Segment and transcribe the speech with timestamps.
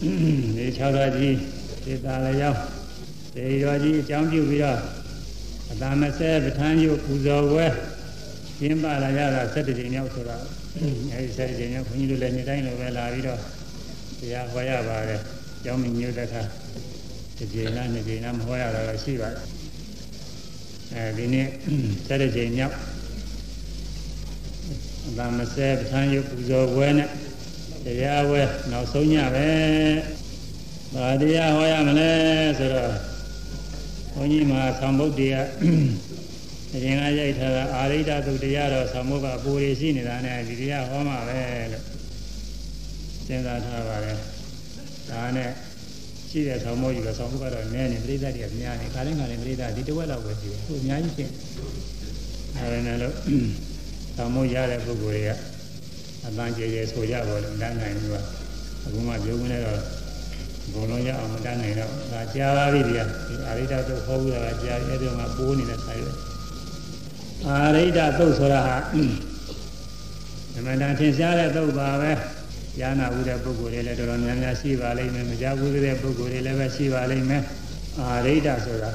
[0.00, 1.36] ဒီ6တော်ကြီး
[1.84, 2.58] စေတာလည်းရောက်
[3.32, 4.78] စေတော်ကြီးအကြောင်းပြုပြီးတော့
[5.72, 7.66] အတာမဆဲပဋ္ဌာန်းယုပူဇော်ဝဲ
[8.58, 10.42] ကျင်းပလာကြတာ7ကြိမ်မြောက်ဆိုတော့
[11.12, 13.40] အဲဒီ7ကြိမ်မြောက်ခွန်ကြီးတို့လည်းနေ့တိုင်းလိုပဲလာပြီးတော့
[14.18, 15.20] တရားဟောရပါတယ်
[15.64, 16.42] ကျောင်းမညို့တဲ့ခါ
[17.36, 19.42] ဒီကြိမ်လားနေ့ကြိမ်လားမဟောရတာတော့ရှိပါတယ်
[20.94, 21.46] အဲဒီနေ့
[22.08, 22.74] 7ကြိမ်မြောက်
[25.06, 27.08] အတာမဆဲပဋ္ဌာန်းယုပူဇော်ဝဲနဲ့
[27.84, 29.48] တရားဝဲနောက်ဆုံးညပဲ
[30.94, 32.10] ဘာတရားဟောရမလဲ
[32.58, 32.92] ဆိုတော့
[34.14, 35.40] ဘုန်းကြီးမှာသံဗုဒ္ဓရာ
[36.74, 41.40] အရင်ကရိုက်ထားတာအာရိဒသုတရားတော်သံဗုဒ္ဓကပူရီရှိနေတာနဲ့ဒီတရားဟောမှာပဲ
[41.72, 41.84] လို့
[43.26, 44.16] စဉ်းစားထားပါတယ်
[45.10, 45.50] ဒါနဲ့
[46.30, 51.30] ရှိတဲ့ဆောင်းမိုးကြီးကဆောင်းမိုးကတော့နည်းနေပြိဿတွေကများနေခါတိုင်းခါတိုင်းပြိဿဒီတစ်ဝက်လောက်ပဲရှိတယ်သူအများကြီးဖြစ်
[52.56, 53.14] အဲဒါနဲ့လို့
[54.16, 55.30] ဆောင်းမိုးရတဲ့ပုဂ္ဂိုလ်တွေက
[56.26, 58.16] အတန်းကျေကျေဆိုရပါလို့တန်းနိုင်ဘူးက
[58.84, 59.80] အခုမှပြုံးနေတော့
[60.72, 66.12] ဘုံလုံးရအောင်မတန်းနိုင်တော့ဒါကြားပါပြီဗျာဒီအာရိဒသုတ်ဟောပြီးတော့ကြားအဲ့ဒီမှာပိုးနေတဲ့ဆိုင်ပဲ
[67.46, 68.76] အာရိဒသုတ်ဆိုတာဟာ
[70.54, 72.12] ဓမ္မတန်ထင်ရှားတဲ့သုတ်ပါပဲ
[72.80, 77.42] ဉာဏ်ဥတဲ့ပုဂ္ဂိုလ်တွေလည်းတော်တော်များများရှိပါလိမ့်မယ်မကြားဘူးတဲ့ပုဂ္ဂိုလ်တွေလည်းပဲရှိပါလိမ့်မယ်
[78.00, 78.90] အာရိဒဆိုတာ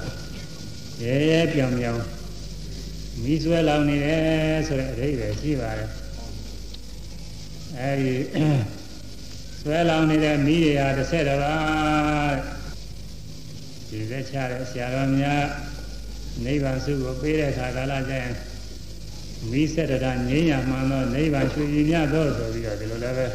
[1.04, 2.02] ရဲရဲပြောင်ပြောင်
[3.24, 5.90] မိဆွဲလောင်နေတယ်ဆိုတဲ့အဓိပ္ပာယ်ရှိပါတယ်
[7.80, 8.14] အဲဒီ
[9.60, 12.36] ဆွဲလောင်နေတဲ့မိတွေဟာတစ်ဆက်တပါး
[13.90, 15.44] ဒီသက်ချတဲ့ဆရာတော်များ
[16.46, 18.34] နိဗ္ဗာန်စုကိုပေးတဲ့အခါကာလကျရင်
[19.52, 23.28] မိဆက်တရငြိမ်းရမှန်သောနိဗ္ဗာန်ရွှေပြည်မြတ်သောဆိုပြီးတော့ဒီလိုလည်းပဲ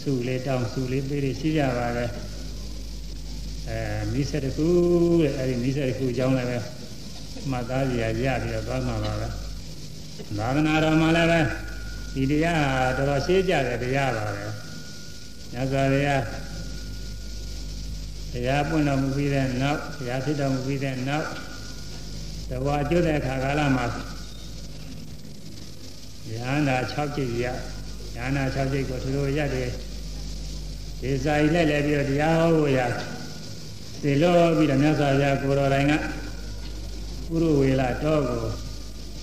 [0.00, 2.06] စုလေးတောင်းစုလေးပေးရရှိကြပါလေ
[3.68, 3.80] အဲ
[4.12, 4.68] မိဆက်တခု
[5.22, 6.58] တဲ့အဲဒီမိဆက်တခုအကြောင်းလည်းပဲ
[7.50, 9.28] မှတ်သားကြရရပြီးတော့သွားမှာပါပဲ
[10.38, 11.40] သာသနာတော်မှာလည်းပဲ
[12.14, 14.46] ဒီတရားတော်တော်ရှင်းကြတဲ့တရားပါပဲ
[15.52, 16.22] ညဇာတရား
[18.32, 21.26] တရားပွင့်တော်မူပြီးတဲ့နောက်တရားဖြစ်တော်မူပြီးတဲ့နောက်
[22.50, 23.86] တဝါကျွတ်တဲ့အခါကာလမှာ
[26.30, 27.44] ဉာဏ်သာ6ကြိတ်ရ
[28.16, 29.70] ဉာဏ်သာ6ကြိတ်ကိုသူတို့ရတယ်
[31.00, 32.80] ဒီစာရီလက်လဲပြီးတော့တရားဟောဖို့ရ
[34.02, 35.92] ဒီလိုပြီးတော့မြတ်စွာဘုရားကိုတော်တိုင်က
[37.28, 38.42] ပုရဝေလာတော်ကို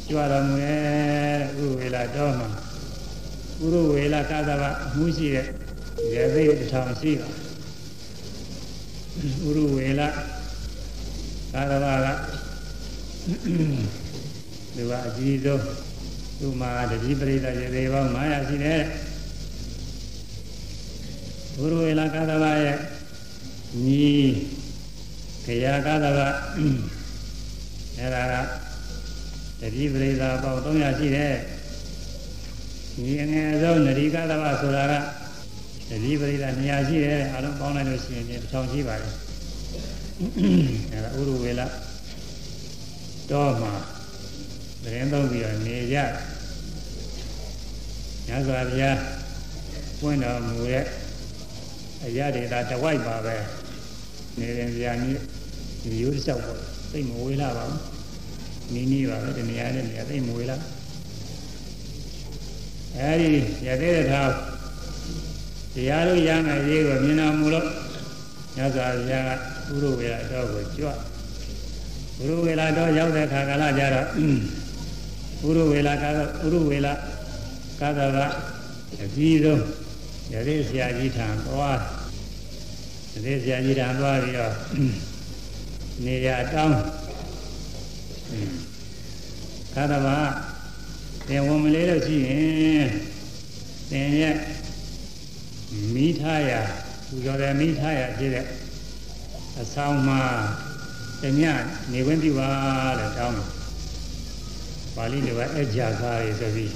[0.10, 2.65] ကြွတော်မူရဲ့ပုရဝေလာတော်မှာ
[3.60, 5.46] ပုရဝေလာကာသဗအမှုရှိတဲ့
[6.14, 7.30] ရေသေးတစ်ထောင်ရှိပါ
[9.42, 10.08] ပုရဝေလာ
[11.54, 12.08] ကာသဗက
[14.76, 15.64] သူကအကြီးဆုံး
[16.40, 18.82] သူမှာတတိပရိသရေသေးပေါင်း900ရှိတယ်
[21.56, 22.78] ဘုရဝေလာကာသဗရဲ့
[23.86, 24.08] ညီ
[25.46, 26.20] ခရာကာသဗ
[27.98, 28.34] အဲ့ဒါက
[29.60, 31.34] တတိပရိသပေါင်း300ရှိတယ်
[33.04, 34.94] ညီအငယ်ဆုံးနရိကာသဗဆိုတာက
[35.90, 39.14] တတိပရိသ200ရှိတယ်အလုံးပေါင်းလိုက်လို့ရှိရင်1000ရှိပါတယ်
[40.92, 41.68] အဲ့ဒါဥရဝေလာ
[43.32, 43.74] တော့မှာ
[44.84, 45.98] သတင်းသုံးပြီးတော့နေကြ
[48.30, 48.92] ညဇာဗျာ
[50.00, 50.86] ပွင့်တော်မူတဲ့
[52.06, 53.36] အရာတွေဒါတဝိုက်ပါပဲ
[54.40, 55.20] နေရင်ဗျာနည်း
[55.82, 56.60] ဒီရိုးတစ်လျှောက်ပေါ့
[56.92, 57.82] သိမဝေးလာပါဘူး
[58.74, 60.58] နီးနီးပါပဲဒီနေရာနဲ့နေရာသိမဝေးလာ
[63.00, 63.32] အဲဒီ
[63.68, 64.32] ရသေးတဲ့ထား
[65.74, 67.68] တရားလို့ရမယ်ရေးကိုမြင်တော်မူလို့
[68.58, 69.30] ညဇာဗျာက
[69.74, 70.88] ဥရဝေရတော့ကိုကြွ
[72.18, 74.08] ဘုရဝေလာတော့ရောက်တဲ့ခါကာလကြတော့
[75.42, 76.94] ဘုရဝေလာကတော့ဥရဝေလာ
[77.80, 78.18] ကာသက
[79.02, 79.62] အကြီးဆုံး
[80.34, 81.80] ရသေးဆရာကြီးထံသွား
[83.14, 84.54] ရသေးဆရာကြီးထံသွားပြီးတော့
[86.06, 86.78] နေရတောင်း
[89.74, 90.08] ကာသဗ
[91.28, 92.88] သင်ဝန်မလေးလို့ရှိရင်
[93.90, 94.36] သင်ရဲ့
[95.94, 96.52] မိထားရ
[97.08, 98.46] ပူဇော်တဲ့မိထားရဖြစ်တဲ့
[99.62, 100.22] အဆောင်မှာ
[101.22, 101.44] တည
[101.92, 102.50] နေဝင်ပြပါ
[103.00, 103.50] လို့တောင်းတယ်
[104.96, 106.72] ပါဠိလိုကအကြခါရီဆိုပြီး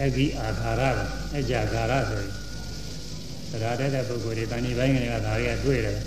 [0.00, 0.82] အဂိအာခါရ
[1.36, 2.42] အကြခါရဆိုပြီး
[3.50, 5.98] သရတဲ့တဲ့ပုဂ္ဂိုလ်တွေတဏှိပိုင်းကလေးကဒါတွေကတွေ့တယ်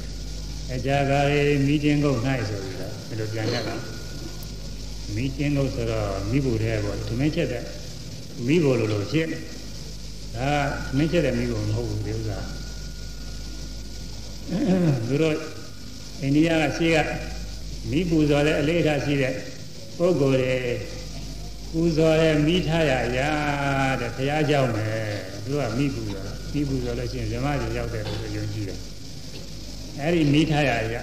[0.74, 2.20] အကြခါရီမိတင်ကုန်၌
[2.50, 3.95] ဆိုပြီးတော့ဒီလိုပြန်ရတာ
[5.14, 7.64] မိတင်ကုန်ဆိုတော့မိဖို့တဲ့ပေါ့ဒီမင်းချက်တဲ့
[8.48, 9.28] မိဖို့လိုလိုဖြစ်
[10.36, 10.50] ဒါ
[10.98, 12.38] မင်းချက်တဲ့မိဖို့မဟုတ်ဘူးဒီဥစ္စာ
[15.08, 15.36] သူတို့
[16.22, 16.98] အိန္ဒိယကရှိက
[17.92, 19.34] မိပူဇော်တဲ့အလေးထားရှိတဲ့
[19.98, 20.56] ပုဂ္ဂိုလ်တွေ
[21.72, 23.30] ပူဇော်တဲ့မိထားရရာ
[24.02, 24.88] တဲ့ဘုရားကြောင့်ပဲ
[25.46, 26.24] သူကမိပူဇော်
[26.54, 28.80] မိပူဇော်လို့ရှိရင်ဇမကြီးရောက်တယ်လို့ယုံကြည်တယ်
[30.02, 31.02] အဲ့ဒီမိထားရရာ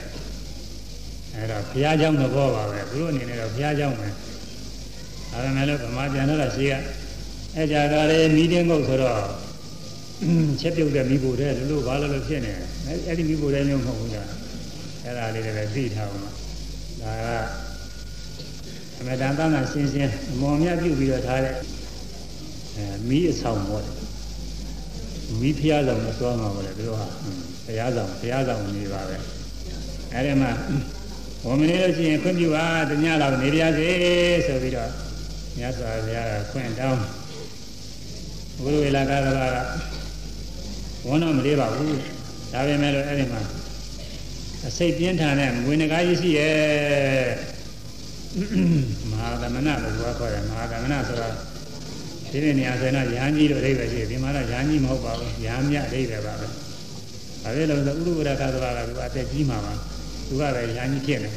[1.34, 6.74] အဲ့တော့ဘုရားကြောင့်သဘောပါပဲသူတို့အနေနဲ့တော့ဘုရားကြောင့်ပဲဒါပေမဲ့လို့ဗမာပြန်တော့ရှိက
[7.56, 9.18] အဲ့ကြတာလေမိတင်းကုတ်ဆိုတော့
[10.60, 14.28] ချက်ပြုတ်တဲ့မိဖို့တဲ့လို့လို့ဘာလို့လို့ဖြစ်နေလဲအဲ့ဒီမိဖို့တဲ့မျိုးမဟုတ်ဘူးလား
[15.04, 16.30] အဲ့ဒါလေးလည်းသိထားအောင်ပါ
[17.02, 21.54] ဒါကအမတန်တန်းတန်ရှင်းရှင်းအမော်မြတ်ပြုတ်ပြီးတော့ထားတဲ့
[22.76, 23.84] အဲမီးအဆောင်ပေါ့
[25.40, 27.06] မီးဖျားဆောင်မသွားမှာပါလေတို့ဟာ
[27.64, 29.16] ဘုရားဆောင်ဘုရားဆောင်နေပါပဲ
[30.12, 30.50] အဲ့ဒီမှာ
[31.46, 33.90] ဝန်မနေလို့ရှိရင်ခွင့်ပြုပါတ냐လောက်နေပြစေ
[34.46, 34.90] ဆိုပြီးတော့
[35.58, 37.02] မြတ်စွာဘုရားကခွင့်တောင်း
[38.62, 39.56] ဘုရားဝေလာကသဘာက
[41.06, 41.96] ဝန်တော့မလေးပါဘူး
[42.52, 43.40] ဒါပေမဲ့လို့အဲ့ဒီမှာ
[44.66, 46.54] အစိတ်ပြင်းထန်တဲ့ငွေငကားကြီးရှိရဲ့
[49.10, 51.28] မဟာသမဏလို့ပြောခေါ်တယ်မဟာသမဏဆိုတာ
[52.30, 59.72] ဒီနေ့နေရာဆိုရင်ရဟန်းကြီးလို့အဓိပ္ပာယ်ရှိတယ်ဒီမှာတော့ရဟန်းကြီးမဟုတ်ပါဘူးရဟန်းမြတ်အဓိပ္ပာယ်ပါပဲဒါပဲလို့ဆိုဥရုဝရကသဘာကသူအသက်ကြီးမှာပါ
[60.32, 61.30] သူကပဲရဟန်းကြီးဖြစ်နေ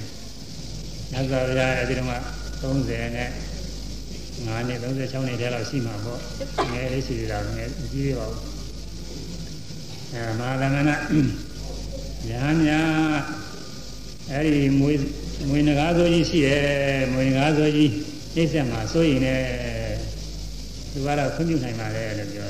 [1.11, 2.13] ညဇောဗျာအဲဒီတော့က
[2.61, 3.29] 30နဲ့
[4.45, 6.19] 9နှစ်36နှစ်တည်းလောက်ရှိမှာပေါ့
[6.71, 8.43] ငယ်လေးရှိတာငယ်ကြီးရပါဘူး
[10.13, 10.91] အဲမဟာသမဏ
[12.29, 12.81] ညာညာ
[14.31, 14.93] အဲ့ဒီမွေ
[15.49, 16.63] မွေငကားစိုးကြီးရှိတယ်
[17.13, 17.91] မွေငကားစိုးကြီး
[18.35, 19.45] နှိမ့်ဆက်မှာစိုးရင်လည်း
[20.91, 22.49] သူကတော့ခွင့်ပြုနိုင်ပါလေလို့ပြော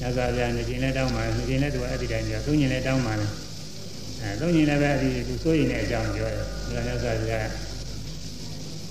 [0.00, 3.26] ညဇာပြနေခြင်းလည်းတောင်းပါနေခြင်းလည်းသူကအဲ့ဒီတိုင်းပြောသုံးခြင်းလည်းတောင်းပါလေ
[4.22, 6.44] အဲသုံးခြင်းလည်းပဲအဲ့ဒီသူစိုးရင်လည်းအကြောင်းပြောတယ်
[6.76, 7.32] ဒါညဇာပြ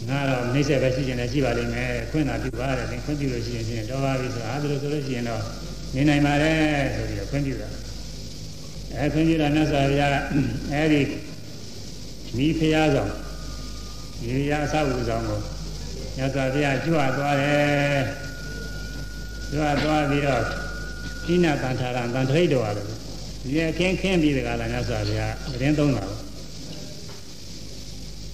[0.09, 5.41] ငါတော့နှိမ့်ဆက်ပဲရှိခြင်းလည်းရှိပါလိမ့်မယ်ခွင့်သာပြုပါတယ်ခွင့်ပြုလို့ရှိရင်တော့ပါပြီဆိုတော့အားလို့ဆိုလို့ရှိရင်တော့
[5.95, 6.53] နေနိုင်ပါလေ
[6.95, 7.69] ဆိုပြီးတော့ခွင့်ပြုတာ
[8.97, 10.11] အဲခွင့်ပြုတာမြတ်စွာဘုရား
[10.73, 11.01] အဲဒီ
[12.37, 13.11] မိဖုရားဆောင်
[14.21, 15.39] ဒီရအဆောက်အဦဆောင်ကို
[16.17, 18.01] မြတ်စွာဘုရားကြွသွားတယ်
[19.51, 20.43] ကြွသွားပြီးတော့
[21.25, 22.94] ကိနာတန်ထာရံတန်ထိတ်တော်ရတယ်
[23.45, 26.19] ဒီအခင်းခင်းပြီးတကလားမြတ်စွာဘုရားအရင်သုံးတာပေါ့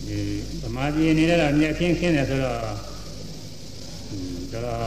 [0.08, 0.20] ဒီ
[0.62, 2.60] ဗမာပြည်နေတော့မြက်ခင်းခင်းတယ်ဆိုတော့
[4.54, 4.80] တော်တော်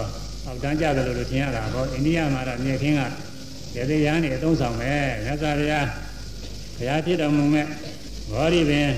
[0.45, 3.03] အောက်တန်းကြတယ်လို့ထင်ရတာပေါ့အိန္ဒိယမှာတော့မြက်ခင်းက
[3.77, 4.93] ရသေးရန်နေအသုံးဆောင်ပဲ
[5.25, 5.87] မြတ်စွာဘုရား
[6.77, 7.67] ဘုရားဖြစ်တော်မူမဲ့
[8.31, 8.89] ဘောဓိပင်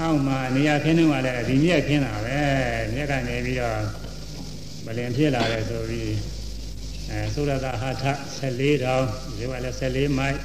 [0.00, 2.38] အောက်မှာနေရာခင်းနေမှလည်းဒီမြက်ခင်းတာပဲ
[2.94, 3.78] မြက်ကနေပြီးတော့
[4.84, 6.33] မလင်ဖြစ်လာတယ်ဆိုပြီး
[7.10, 8.04] အဲသုရတဟာထ
[8.38, 9.04] 14တောင်
[9.36, 10.36] ဒီကလည်း14မိုက်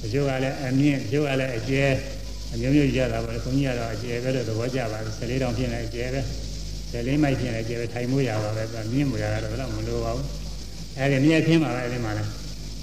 [0.00, 1.84] ဒီကလည်းအမြင့်ဒီကလည်းအကျဲ
[2.52, 6.20] အမျိုးမျိုးကြတာပါလေခွန်ကြီးကတော့အကျဲပဲလို့သဘောကျပါဘူး14တောင်ဖြစ်နေအကျဲပဲ
[6.92, 8.62] 14မိုက်ဖြစ်နေအကျဲပဲထိုင်မိုးရပါပဲ
[8.92, 10.26] မြင့်မိုးရတာတော့ဘယ်တော့မလိုပါဘူး
[10.98, 12.30] အဲဒီမြက်ခင်းပါပဲအဲဒီမှာလည်း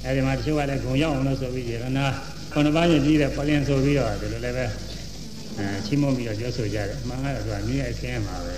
[0.05, 2.05] အဲဒီမှာတချို့ကလည်းဂုံရောက်အောင်လို့ဆိုပြီးရတနာ
[2.53, 4.65] ခုနှစ်ပါးနဲ့ပြီးတဲ့ပလင်ဆိုပြီးတော့ဒီလိုလည်းပဲ
[5.57, 8.55] အဲချီးမွမ်းပြီးတော့ပြောဆိုကြတယ်အမှန်ကတော့သူကမြည့်အခင်းပါပဲ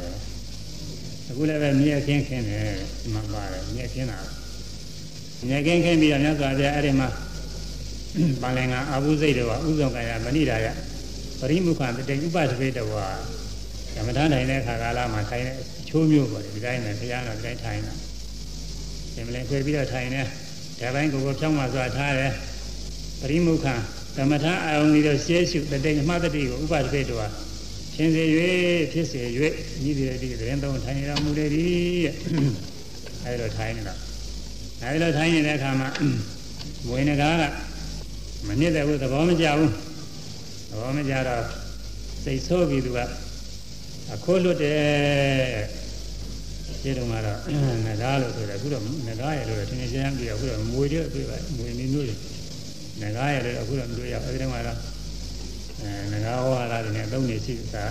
[1.30, 2.69] အခုလည်းပဲမြည့်အခင်းခင်းတယ်
[3.01, 4.19] ဒီမှာပါတယ်မြည့်အခင်းတာ
[5.45, 7.07] မြည့်အခင်းခင်းပြီးတော့မြတ်စွာဘုရားအဲဒီမှာ
[8.42, 10.68] ပလင်ကအဘုစိတ်တော်ကဥဇုံကရမဏိဒါယ
[11.39, 12.89] ပရိမုခတတေဥပသပေတော်
[13.95, 17.94] ကမ္မထာနိုင်တဲ့ခါကာလမှာထိုင်တဲ့အချိုးမျိုးပေါ့ဒီတိုင်းနဲ့ဘုရားတော်ဒီတိုင်းထိုင်တာ
[19.16, 20.22] ဒီမလဲခွေပြီးတော့ထိုင်နေ
[20.80, 22.34] ဒါပိုင်းကိုကိုဖြောင်းမှစွာထားတယ်
[23.22, 23.66] ပရိမုခ
[24.18, 27.30] ဓမ္မထာအာယုန်ပြီးတော့ရှေးရှုတတိအမှတ်တတိကိုဥပဒိပေတော်
[27.95, 28.24] ရှင်စေ၍
[28.92, 31.68] ဖြစ်စေ၍ဤဒီတိသတင်းသုံးထိုင်ရမှုလေဒီ
[33.25, 34.06] အဲဒီတော့ထိုင်နေတာ
[34.81, 35.89] အဲဒီတော့ထိုင်နေတဲ့အခါမှာ
[36.89, 37.44] ဝိနကားက
[38.47, 39.71] မနစ်တဲ့ဘူးသဘောမကျဘူး
[40.69, 41.44] သဘောမကျတော့
[42.24, 43.00] စိတ်ဆိုးပြီးသူက
[44.13, 44.81] အခိုးလွတ်တယ်
[46.81, 47.39] ဒီတော့မှတော့
[47.85, 52.15] ငကားလို့ဆိုတယ်အခုတော့ငကားရလို့ထင်ထင်ရှားရှားပြရအခုတော့မွေတွေတွေ့ပါမွေနေမျိုးတွေ
[53.01, 54.77] ငကားရလို့အခုတော့မတွေ့ရဘူးအဲဒီတော့မှတော့
[55.81, 57.86] အဲငကားဝါလာတွေနဲ့သုံးနေရှိတာ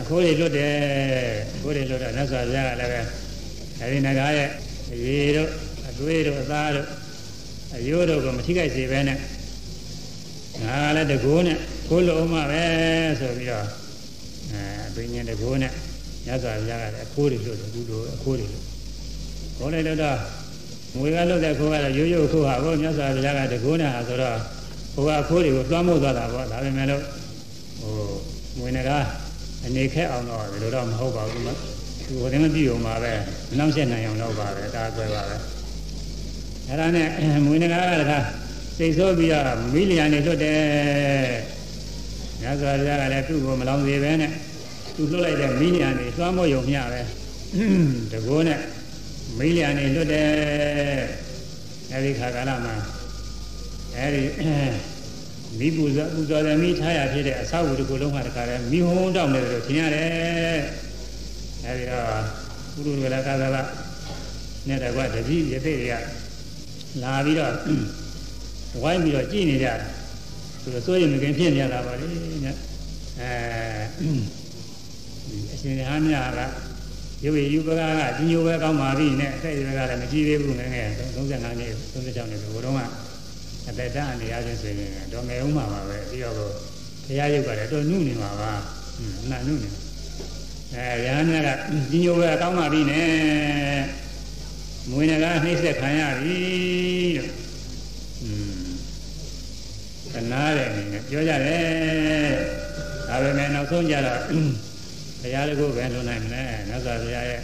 [0.00, 0.72] အခိုးတွေလွတ်တယ်
[1.54, 3.00] အခိုးတွေလွတ်တော့မြတ်စွာဘုရားကလည်းပဲ
[3.80, 4.48] အဲဒီငကားရဲ့
[4.92, 5.50] အရေတို့
[5.88, 6.88] အသွေးတို့အသားတို့
[7.76, 9.18] အယိုးတို့ကမထိခိုက်စေပဲနဲ့
[10.64, 12.64] ငါလည်းတကိုးနဲ့ကိုးလုံးမှပဲ
[13.20, 13.66] ဆိုပြီးတော့
[14.52, 14.62] အဲ
[14.94, 15.72] ဘိညာဉ်တကိုးနဲ့
[16.26, 18.64] မြတ်စွာဘုရားကလည်းအခိုးတွေလွတ်တယ်သူတို့အခိုးတွေလွတ်
[19.56, 20.18] ခေါ်လိုက်တော့
[20.96, 24.38] ငွေကလွတ်တဲ့ခိုးကတော့ရိုးရိုးခိုးဟာဘုမြတ်စွာဘုရားကတကိုးနဲ့ဟာဆိုတော့
[24.94, 27.02] ဟိုကအခိုးတွေကိုတွားမို့သွားတာပေါ့ဒါပေမဲ့လို့
[27.80, 27.94] ဟို
[28.58, 28.90] ငွေက
[29.66, 31.79] အနေခက်အောင်တော့ဒီလိုတော့မဟုတ်ပါဘူးမသူ
[32.10, 33.12] ဟိုတည်းမပြည့်ုံပါပဲ
[33.58, 35.36] နောက်ဆက်နိုင်အောင်တော့ပါပဲဒါကွယ်ပါပဲ
[36.68, 37.08] အဲ့ဒါနဲ့
[37.44, 38.18] မွေးနဂါကတခါ
[38.76, 40.58] စိတ်ဆိုးပြီးတော့မိလျာနေလွတ်တယ်
[42.42, 44.32] ညဇောရကလည်းသူ့ကိုမလောင်စေပဲနဲ့
[44.94, 47.00] သူလွတ်လိုက်တဲ့မိလျာနေသွမ်းမို့ယုံမျှပဲ
[48.12, 48.60] တကောနဲ့
[49.38, 50.28] မိလျာနေလွတ်တယ်
[51.92, 52.74] အဲ့ဒီခါကာလမှာ
[53.96, 54.22] အဲ့ဒီ
[55.58, 60.58] မိပူဇော်ပူဇော်တဲ့မိထားရဖြစ်တဲ့အဆောက်အဦတစ်ခုလုံးဟာတခါလဲမိဟုံးတောင်းတယ်လို့ထင်ရတယ်
[61.64, 62.06] အဲဒီတော့
[62.72, 63.56] ပုရုဝေလကာသလ
[64.68, 65.94] နဲ့တကွတတိယသိတွေက
[67.02, 67.52] လာပြီးတော့
[68.82, 69.78] ဝိုင်းပြီးတော့ကြည်နေကြတယ်
[70.62, 72.52] သူတို့စိုးရင်မကင်ဖြစ်နေရတာပါလေအဲ
[75.52, 76.40] အရှင်ရဟန်းများက
[77.24, 80.86] ရုပ်ရည်ယူပကကကြီးညိုပဲကောင်းပါပြီနဲ့အသက်အရွယ်ကလည်းမကြီးသေးဘူးငယ်ငယ်
[81.16, 82.90] 35နှစ်36နှစ်ဘုရားက
[83.68, 86.36] အသက်တန်းအနေအားဖြင့်ဆိုရင်တော့ငယ်ဦးမှာပါပဲပြီးတော့
[87.06, 88.50] တရားရုပ်ကလည်းတော့နုနေမှာပါ
[88.98, 89.68] အင်းနာနုနေ
[90.74, 91.60] အဲရဟန်းများက
[91.90, 93.08] ကြီးညိုပဲကောင်းပါပြီနဲ့
[94.90, 96.36] မွေးနဂါနှိမ့်ဆက်ခံရပြီ
[97.16, 97.30] လို့
[98.22, 98.62] อืม
[100.12, 102.30] တနာတဲ့အနေနဲ့ပြောကြတယ်
[103.08, 104.20] ဒါပေမဲ့နောက်ဆုံးကြတော့
[105.20, 107.40] ဘုရားတကူပဲလွန်နိုင်မလဲမြတ်စွာဘုရားရဲ့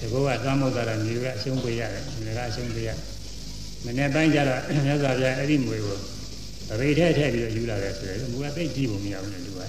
[0.00, 2.90] တကူကသွားမဟုတ်တာမြေကအရှုံးပေးရတယ်မြေကအရှုံးပေးရ
[3.84, 5.98] မနေ့ပိုင်းကျတော့မြတ်စွာဘုရားအဲ့ဒီမွေကို
[6.72, 9.60] အဘိဓဲထည့်ပြီးတော့ယူလာတယ်ဆိုရင်မူကသိကြည့်ဖို့မရဘူးလေလူက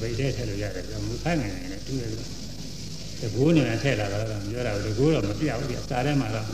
[0.00, 2.10] အဘိဓဲထည့်လို့ရတယ်မူခိုင်းနေတယ်တူတယ်
[3.20, 6.46] တကူနဲ့ထည့်လာတာတော့ပြောတာတကူတော့မပြဘူးပြစားထဲမှာတော့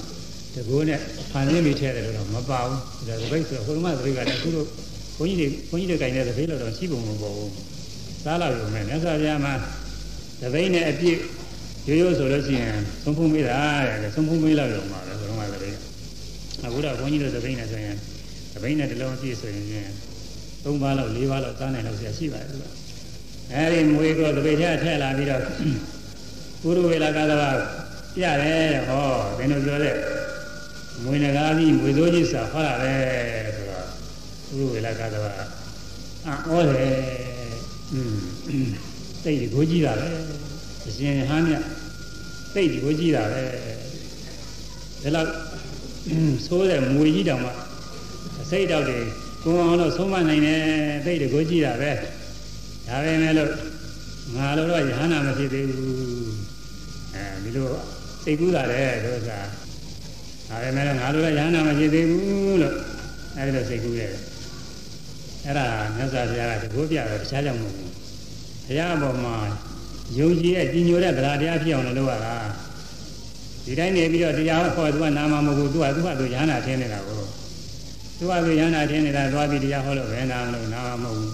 [0.55, 1.01] တကူနဲ့
[1.31, 4.67] ဖန်ရင်းပြီးထည့်တယ်လို့တော့မပါဘူးဒါကဘိတ်ဆိုဟိုမှာသတိကလည်းအခုတို့
[5.17, 7.53] ဘုန်းကြီးတွေဘုန်းကြီးတွေကင်တဲ့သတိလို့တော့ရှိပုံမပေါ်ဘူး
[8.25, 9.55] စားလာရုံနဲ့မြတ်စွာဘုရားမှာ
[10.41, 11.19] တပိနဲ့အပြည့်
[11.89, 15.69] ရိုးရိုးဆိုလို့ရှိရင်သုံးဖုံးမေးတာတဲ့သုံးဖုံးမေးလောက်ရုံပါပဲဘုရားကတပိ
[16.65, 17.97] အခုတော့ဘုန်းကြီးတို့တပိနဲ့ဆိုရင်
[18.55, 19.91] တပိနဲ့တလုံးအပြည့်ဆိုရင်
[20.65, 22.65] သုံးပါးလောက်၄ပါးလောက်စားနိုင်လို့ဆရာရှိပါတယ်သူက
[23.55, 25.43] အဲဒီမွေးကိုတပိထဲထည့်လာပြီးတော့
[26.63, 27.51] ပုရဝေလကသဘာ
[28.15, 29.07] ပြရတယ်ဟော
[29.39, 29.93] ဘယ်လိုပြောလဲ
[31.03, 32.93] မွေးနဂါးကြီးမွေစိုးကြီးစာဟောတာပဲ
[33.57, 33.87] ဆိုတော့
[34.49, 35.33] ပုရဝေလကသဘာ
[36.27, 36.95] အံ့ဩတယ်
[37.93, 38.17] อืม
[39.23, 40.09] စိတ်ကိုကြည့်တာပဲ
[40.87, 41.55] အရှင်ဟမ်းမြ
[42.53, 43.43] စိတ်ကိုကြည့်တာပဲ
[45.03, 45.29] ဒါတော့
[46.47, 47.51] ဆိုးတဲ့မွေကြီးတောင်မှ
[48.51, 48.99] စိတ်တောက်တွေ
[49.45, 50.61] ကိုယ်အောင်လို့ဆုံးမနိုင်တယ်
[51.05, 51.91] စိတ်ကိုကြည့်တာပဲ
[52.89, 53.51] ဒါပဲမဲ့လို့
[54.37, 56.35] ငါတို့တော့ယဟနာမဖြစ်သေးဘူး
[57.15, 57.69] အဲဒီလို
[58.23, 59.33] စိတ်ကူးတာတဲ့ဒုစရ
[60.49, 62.75] ဒါပဲမဲ့လို့ငါတို့တော့ယဟနာမဖြစ်သေးဘူးလို့
[63.37, 64.23] အဲဒီလိုစိတ်ကူးရတယ်
[65.45, 65.67] အဲ့ဒါ
[65.97, 67.91] မြတ်စွာဘုရားကတကိုးပြတော့တခြားကြောင့်မဟုတ်ဘူး
[68.67, 69.37] ဘုရားအပေါ်မှာ
[70.19, 72.35] ယုံကြည်တဲ့ကြီးညိုတဲ့တရားတရားဖြစ်အောင်လုပ်ရတာ
[73.65, 77.21] ဒီတိုင်းနေပြီးတော့တရားဟောသူကနာမမဟုတ်ဘူးသူကသူကသူရဟနာထင်းနေတာကို
[78.19, 81.33] သူကသူရဟနာထင်းနေတာသွားပြီးတရားဟောလို့ဘယ်နာမလို့နာမမဟုတ်ဘူး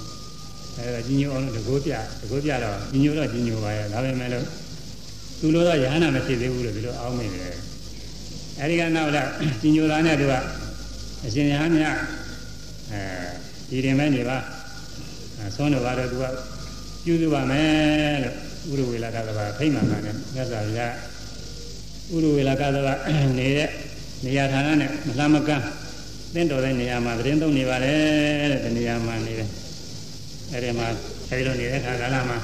[0.78, 4.46] အဲဒါကြီးညိုအောင်လို့တကိုးပြတကိုးပြတော့ကြီးညိုတော့ကြီးညိုပါရဲ့ဒါပေမဲ့လို့
[5.40, 7.54] သူလိုတော့ရဟနာမဖြစ်သေးဘူးလို့ဒီလိုအောင်းနေတယ်
[8.60, 9.28] အဲဒီကနောက်တော့
[9.60, 10.34] ကြီးညိုတာနဲ့သူက
[11.24, 11.96] အရှင်ရဟန်းမြတ်
[12.92, 13.02] အဲ
[13.68, 14.36] ဒီရင်မဲနေပါ
[15.56, 16.24] ဆုံးတော့ပါတော့သူက
[17.04, 20.92] ပြုစုပါမယ်လို့ဥရဝေလကသဘာဖိမှန်မှန်နဲ့မြတ်စွာဘုရား
[22.14, 22.94] ဥရဝေလကသဘာ
[23.38, 23.70] နေတဲ့
[24.24, 25.64] နေရာဌာနနဲ့မလှမကန်း
[26.34, 29.48] သင်တော်တဲ့နေရာမှာသတင်းသုံးနေပါတယ်တဲ့ဒီနေရာမှာနေတယ်
[30.52, 30.88] အဲဒီမှာ
[31.30, 32.38] အဲဒီလိုနေတဲ့ခါကာလမှာ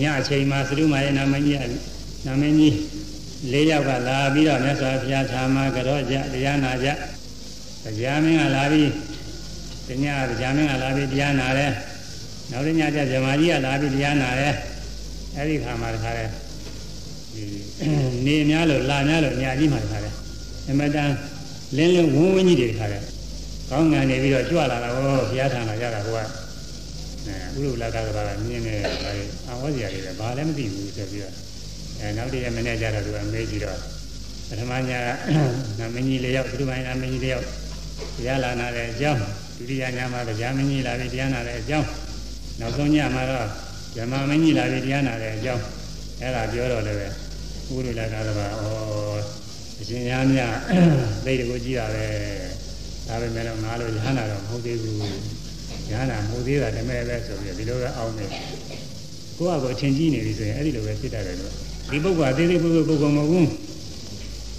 [0.00, 1.58] ညအချိန်မှာသရုမာရဲ့နာမည်ကြီး
[2.26, 2.76] နာမည်ကြီး
[3.52, 6.88] လေးယောက်ကလာပြီးတော့မြတ်စွာဘုရားဌာမှာကြောကြတရားနာကြ
[7.84, 8.90] တရားမင်းကလာပြီး
[9.88, 11.72] တညတရားမင်းကလာပြီးတရားနာတယ်
[12.50, 14.54] နောက်တစ်ညကျဇမာကြီးကလာပြီးတရားနာတယ်
[15.36, 16.24] အဲ့ဒီခါမှာတခါလဲ
[17.34, 17.44] ဒီ
[18.26, 20.10] နေများလို့လာများလို့ညာကြီးမှတခါလဲ
[20.68, 21.10] အမတန်
[21.76, 22.98] လင်းလင်းဝန်းဝန်းကြီးတွေတခါလဲ
[23.70, 26.47] ကောင်းငံနေပြီးတော့ကြွလာတာဟောဘုရားထံလာကြတာဟိုကအဲ
[27.26, 31.34] ဥရုလကကဘာကမြင်နေတယ်ဒါလေးအဝဇ္ဇရာတွေလည်းဘာလည်းမသိဘူးဆိုပြီးတော့
[32.00, 33.78] အဲနောက်တည့်ရမနေ့ကျတော့သူကမေးကြည့်တော့
[34.48, 34.92] ပထမညက
[35.78, 37.46] နာမင်းကြီးလေးယောက်ဒုတိယနာမင်းကြီးလေးယောက်
[38.16, 39.20] တရားလာနာတဲ့အကြောင်း
[39.56, 41.88] ဒုတိယညမှာတရားမင်းကြီးလာပြီးတရားနာတဲ့အကြောင်း
[42.60, 43.46] နောက်ဆုံးညမှာတော့
[43.96, 45.62] ဓမ္မမင်းကြီးလာပြီးတရားနာတဲ့အကြောင်း
[46.20, 47.10] အဲ့ဒါပြောတော့လည်းပဲဥ
[47.68, 48.64] ရုလကားကပါဩ
[49.80, 50.40] အရှင်ရမြ
[51.24, 52.06] သိတယ်ကိုကြည့်တာပဲ
[53.08, 54.96] ဒါပေမဲ့တော့ငါလိုရဟနာတော့မဟုတ်သေးဘူး
[55.90, 58.26] ရဟနာမဟုတ်သေးတာတမဲ့ပဲဆိုပြီးဒီလိုပဲအောင်းနေ
[59.38, 61.52] ကိုယ့်အကိုအချင်းကြီးနေပြီဆိုရင်အဲ့ဒီလိုပဲဖြစ်တတ်တယ်လို့
[61.90, 63.48] ဒီပုဂ္ဂိုလ်အသေးသေးပုဂ္ဂိုလ်ပုဂ္ဂိုလ်မဟုတ်ဘူး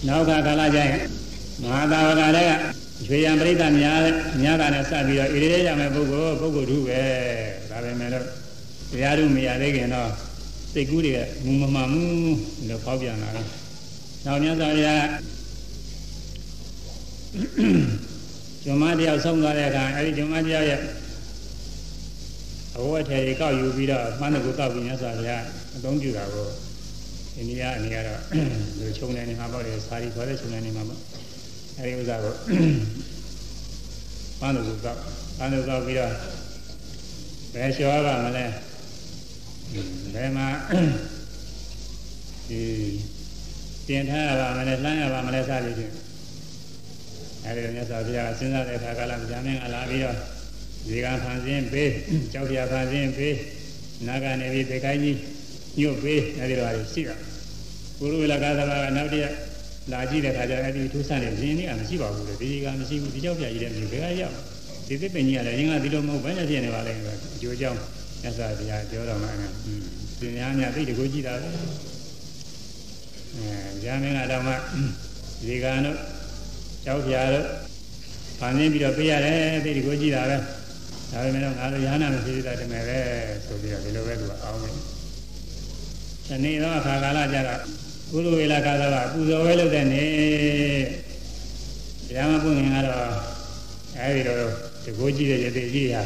[0.07, 1.01] နောက်ကကာလကျရင်
[1.61, 2.55] မဟာသာဝကလည်း
[3.07, 3.99] ရွှေရံပရိသတ်များ
[4.41, 7.01] များတာနဲ့စပ်ပြီးတော့ဣရိရေရမယ်ပုဂ္ဂိုလ်ပုဂ္ဂိုလ်ထုပဲ
[7.69, 8.25] ဒါပေမဲ့တော့
[8.91, 10.09] တရားထုမရသေးခင်တော့
[10.73, 12.37] စိတ်ကူးတွေကမူမမှန်ဘူး
[12.69, 13.45] လို့ဖောက်ပြန်လာတယ်။
[14.25, 15.05] နောက်မြတ်စွာဘုရား
[18.63, 20.79] ကျွမ်းမတယောက်ဆုံးသွားတဲ့အခါအဲဒီကျွမ်းမတယောက်ရဲ့
[22.79, 25.43] အဝတ်ထည်တွေကောက်ယူပြီးတော့မှန်းတကူကောက်ပြီးမြတ်စွာဘုရား
[25.75, 26.47] အသုံးပြုတာကို
[27.35, 28.21] အိန္ဒိယအနေကတော့
[28.79, 30.99] လူချုံနေနေမှာပေါ့လေစာရီခေါ်တဲ့ချုံနေနေမှာပေါ့
[31.77, 32.33] အဲဒီဥစ္စာကို
[34.39, 34.99] မှန်းတကူကောက်
[35.37, 36.11] မှန်းတကူကောက်ပြီးတော့
[37.53, 38.45] ဘယ်လျှော်ပါမလဲ
[40.13, 40.47] ဘယ်မှာ
[42.49, 42.61] ဒီ
[43.87, 45.93] တင်ထားရပါမလဲလှမ်းရပါမလဲစသည်ဖြင့်
[47.45, 50.38] အဲဒီလိုမြတ်စွာဘုရားစဉ်းစားတဲ့အခါကလည်းဗျာမင်းကလာပြီးတော့
[50.87, 51.91] ဒီကံဖန်ဆင်းပေး
[52.33, 53.35] ကြောက်ပြဖန်ဆင်းပေး
[54.07, 55.17] နာကနေပြီးပေခိုင်းကြီး
[55.79, 57.15] ညွတ်ပေးအဲဒီလိုဟာရှိတာ
[57.99, 59.31] ဘုရုဝေလကသဘာကနောက်တည်း
[59.91, 64.35] လာကြည့်တဲ့ခါကျအဲ့ဒီထူးဆန်းတဲ့ဇင်းလေးကမရှိပါဘူးလေဒီကမရှိဘူးဒီကြောက်ပြကြီးတဲ့မျိုးဘယ်ကရောက်
[64.87, 66.93] ဒီသစ်ပင်ကြီးကလည်းရင်းကဒီလိုမဟုတ်ဘယ်နဲ့ဖြစ်နေပါလဲ
[67.35, 67.79] အကျိုးကြောင့်
[68.21, 69.53] မြတ်စွာဘုရားပြောတော်မှာအင်း
[70.19, 71.53] သင်များများသိတကူကြည့်တာပဲအဲ
[73.83, 74.53] ဇာမင်းကတော့မှ
[75.47, 75.97] ဒီကံတို့
[76.85, 77.45] ကြောက်ပြာတို့
[78.39, 80.37] ဖန်ဆင်းပြီးတော့ပြရတယ်သိဒီကိုကြည့်တာပဲ
[81.11, 82.99] ဒါပေမဲ့ငါတို့ရဟနာမဖြစ်သေးတာတမယ်ပဲ
[83.45, 84.75] ဆိုပြီးတော့ဒီလိုပဲသူကအောင်းတယ်
[86.27, 87.61] ဒီနေ့တော့အခါကာလကြတော့
[88.11, 90.09] ကုလဝေလာကာလကပူဇော်ဝဲလုပ်တဲ့နေ့
[92.07, 93.09] တရားမပွင့်ခင်ကတော့
[93.97, 94.37] အဲဒီတော့
[94.83, 96.03] ဒီကိုကြည့်တဲ့ရသေးကြီးဟာ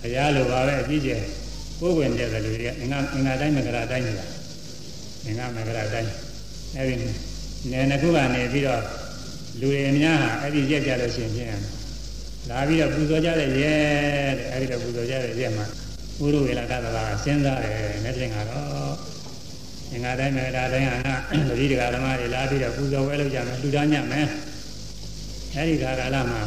[0.00, 1.20] ဘုရားလိုပါပဲအကြီးကျယ်
[1.80, 4.26] ကိုယ်ဝင်တဲ့လူတွေကအင်္ဂါအင်္ဂါတိုင်းမကရာတိုင်းနေတာ
[5.26, 6.10] အင်္ဂါမကရာတိုင်း
[6.76, 6.94] အဲဒီ
[7.70, 8.82] နယ်နှစ်ခုကနေပြီးတော့
[9.60, 11.83] လူတွေအများဟာအဲ့ဒီရက်ကြလို့ရှိရင်ဖြင့်
[12.48, 13.74] လာပြီးတော့ပူဇော်ကြတဲ့ရဲ
[14.38, 15.66] တဲ့အဲ့ဒီတော့ပူဇော်ကြတဲ့ရဲမှာ
[16.22, 18.94] ဥရဝေလကသလာစဉ်းစားတယ်နဲ့ပြင်ကတော့
[19.92, 20.98] အင်္ဂါတိုင်းမေတ္တာတိုင်းဟာ
[21.48, 24.26] တတိတကာဓမ္မတွေလာပြီးတော့ပူဇော်ဝဲလုပ်ကြမယ်လှူဒါန်းကြမယ်
[25.54, 26.42] အဲ့ဒီခါကာလမှာ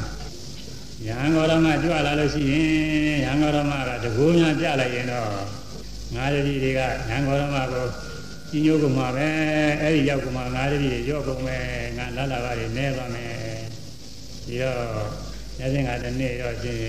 [1.08, 5.30] ရဟန်းဂေါရမကြွလာလို့ရှိရင်ရဟန်းဂေါရမကတကူများပြလိုက်ရင်တော့
[6.16, 7.86] ငါးတတိတွေကရဟန်းဂေါရမကို
[8.50, 9.28] ကြီးညိုးကုန်မှာပဲ
[9.82, 11.64] အဲ့ဒီရောက်ကမှငါးတတိတွေရော့ကုန်မယ်
[11.98, 13.34] ငါလာလာပါတွေနဲသွားမယ်
[14.46, 15.27] ဒီတော့
[15.60, 16.82] ညစဉ်ကတနေ့တော့ချင်း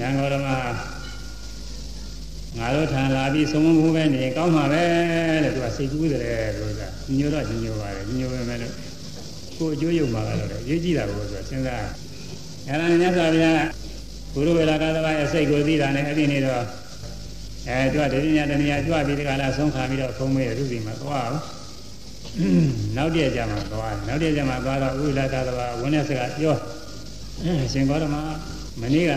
[0.00, 0.48] ရဟန်းဂေါရမ
[2.58, 4.82] ငါတို့ထံလာပြီးသုံးမှုပဲနေကောင်းမှာပဲ
[5.42, 6.88] တဲ့သူကစိတ်ကူးတယ်လို့ဆိုတာ
[7.18, 8.72] ညိုတော့ညိုပါတယ်ညိုပဲမဲ့လို့
[9.56, 11.84] ကိုအကျိုးရုံမှာကတော့ရေးကြည့်တာကိုဆိုစဉ်းစား
[12.68, 13.60] အဲ့ဒါနဲ့မြတ်စွာဘုရား
[14.34, 16.62] ဘုရုဝေလာကသဘာရဲ့စိတ်ကိုသိတာနဲ့အဲ့ဒီနေ့တော့
[17.68, 21.40] အဲသူကဒီညတနေ့ကြွပြီးဒီကလာဆုံးခါပြီးတော့ဖုံးမေးသူစီမှာသွားအောင်
[22.96, 26.54] နောက်တည့်ကြမှာသွားနောက်တည့်ကြမှာသွားတော့ဥလာကသဘာဝင်းတဲ့စကားပြော
[27.72, 28.16] ရှင်ဂေါရမ
[28.80, 29.12] မနေ့က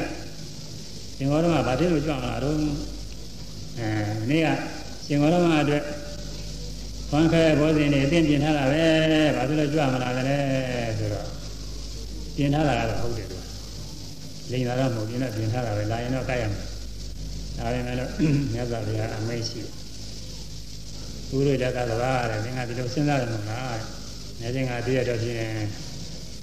[1.17, 2.55] ရှင်ဂေါရမဘာဖြစ်လို့ကြွမှာတော့
[3.79, 3.89] အဲ
[4.21, 4.47] မနေ့က
[5.05, 5.83] ရှင်ဂေါရမအတွက်
[7.09, 8.83] ခွန်ခဲဘောဇင်နေအသိပြင်ထားတာပဲ
[9.35, 10.37] ဘာဖြစ်လို့ကြွမလာလဲ
[10.97, 11.27] ဆိုတော့
[12.35, 13.37] ပြင်ထားတာကတော့ဟုတ်တယ်သူ
[14.51, 16.63] လိန်လာတော့မဟုတ်ပြင်တော့ပြင်ထားတာပဲလာရင်တော့ကြိုက်ရမယ်
[17.57, 18.09] ဒါပေမဲ့လို့
[18.53, 19.78] မြတ်စွာဘုရားအမိတ်ရှိဘု
[21.61, 23.79] ရားတက္ကသဘာတဲ့သင်္ကဒီလိုစဉ်းစားတယ်မဟုတ်လား
[24.39, 25.53] နေသင်္ကတည်းရတော့ဖြင့်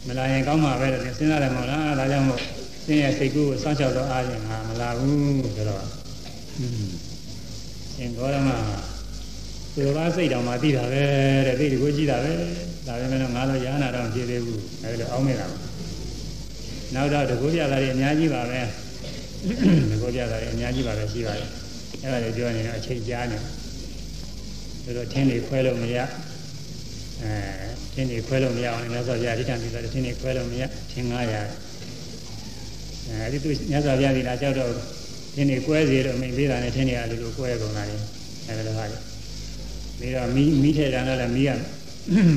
[0.06, 2.40] မလာရင်ကောင်းမှာပဲလို့စဉ်းစားတယ်မဟုတ်လားဒါကြောင့်မို့
[2.86, 5.84] သင်ရဲ့စိတ်ကူးကိုစောင့်ရှောက်တော့အားဖြင့်ငါမလာဘူးဆိုတော့
[7.94, 8.50] ရှင်ဂေါရမ
[9.74, 11.02] သူတော်ဘာစိတ်တော်မှသိတာပဲ
[11.46, 12.32] တဲ့သိဒီကိုကြည့်တာပဲ
[12.86, 15.58] ဒါပေမဲ့ငါတော့ရဟနာတော့ဖြစ်သေးဘူးအဲဒီလိုအောင်းနေတာပါ
[16.94, 18.60] နောက်တော့တကူပြတာတွေအများကြီးပါပဲ
[19.90, 21.48] တကူပြတာတွေအများကြီးပါပဲရှိပါတယ်
[22.02, 23.38] အဲ့ဒါတွေပြောနေတော့အချိန်ကြာနေ
[24.86, 25.98] ဆိုတော့ထင်းတွေခွဲလို့မရ
[27.22, 27.32] အဲ
[27.94, 31.16] ထင်းတွေခွဲလို့မရအောင်လည်းမြတ်စွာဘုရားအဋ္ဌာန်ပြီးတော့ထင်းတွေခွဲလို့မရထင်း900
[33.08, 34.70] အဲဒီသူမြတ်စွာဘုရားဒီလာကြောက်တော့
[35.34, 37.96] ထင်းတွေကွဲစီလို့မိပေးတာနဲ့ထင်းတွေကလူလူကွဲကုန်တာလေ
[38.48, 38.98] အဲဒါလိုဟာလေ
[39.98, 41.50] ပြီးတော့မိမိထဲတာလည်းမိက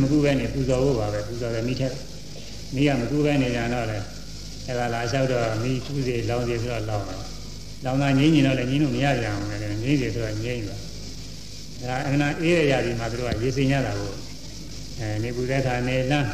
[0.01, 1.87] မကူပဲနေပူဇော်ဖို့ပါပဲပူဇော်တယ်မိထဲ
[2.75, 3.97] မိကမကူပဲနေကြတော့လေ
[4.67, 7.19] အဲဒါလာလျှောက်တော့မိကူးစီလောင်းစီဆိုတော့လောင်းတော့
[7.85, 10.79] လောင်းတာငိမ့်နေတော့လည်းငိမ့်လို့မရကြအောင်လေငိမ့်စီဆိုတော့ငိမ့်သွား
[11.81, 14.11] ဒါအနာအေးရရပြီမှာတို့ကရေစိမ်ရတာကို
[14.99, 16.29] အဲနေပူတဲ့ခါနေလန်း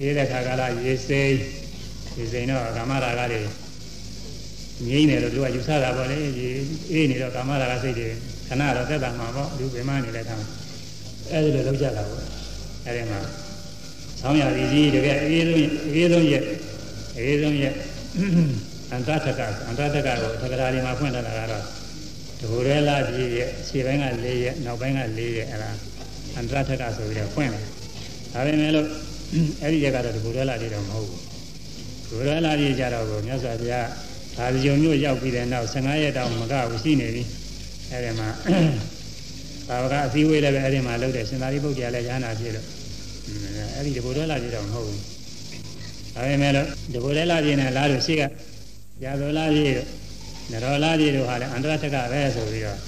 [0.00, 1.32] အေးတဲ့ခါကလာရေစိမ်
[2.16, 3.42] ရေစိမ်တော့ကာမရာဂတွေ
[4.88, 6.18] ငိမ့်တယ်လို့တို့ကယူဆတာပေါ့လေ
[6.92, 8.08] အေးနေတော့ကာမရာဂစိတ်တွေ
[8.48, 10.36] ခဏတော့သက်တာမှာပေါ့လူပင်မနေတဲ့ခါ
[11.30, 12.22] အဲဒီလိုလောက်ကြတာပေါ့
[12.86, 13.20] အဲဒီမှာ
[14.20, 15.58] ဆောင်းရည်ကြီးတကယ်အေးဆုံး
[15.94, 16.44] အေးဆုံးရဲ့
[17.16, 17.74] အေးဆုံးရဲ့
[18.92, 21.81] အန္တထကအန္တထကကိုသက္ကရာဒီမှာဖွင့်ထားတာကတော့တ
[22.50, 25.70] ဘူရဲလာကြီးရဲ့ခြေပိုင်းက၄ရက်နောက်ပိုင်းက၄ရက်အဲဒါ
[26.34, 27.64] အန္တထကဆိုပြီးတော့ဖွင့်တယ်
[28.32, 28.86] ဒါပေမဲ့လို့
[29.62, 33.88] အဲ့ဒီရက်ကတော့တဘူရဲလာကြီးတော့မဟုတ်ဘူးတဘူရဲလာကြီးကြတော့ကိုမြတ်စွာဘုရား
[34.36, 37.22] ဒါဇယုံမျိုးရောက်ပြီးတဲ့နောက်15ရက်တောင်မကဘူးရှိနေပြီ
[37.90, 38.28] အဲဒီမှာ
[39.68, 42.66] သာဝကအစည်းအဝေးလည်းပဲအဲဒီမှာလုပ်တယ်ရှင်သာရိပုတ္တရာလည်းရဟနာဖြစ်လို့
[43.76, 45.00] အဲဒီတဘူရဲလာကြီးတော့မဟုတ်ဘူး
[46.14, 48.22] ဒါပေမဲ့လို့တဘူရဲလာကြီးနဲ့လာလို့ရှိက
[49.04, 49.88] ရာဇောလာကြီးတို့
[50.50, 52.78] နရောလာကြီးတို့ဟာလည်းအန္တရထကပဲဆိုပြီးတော့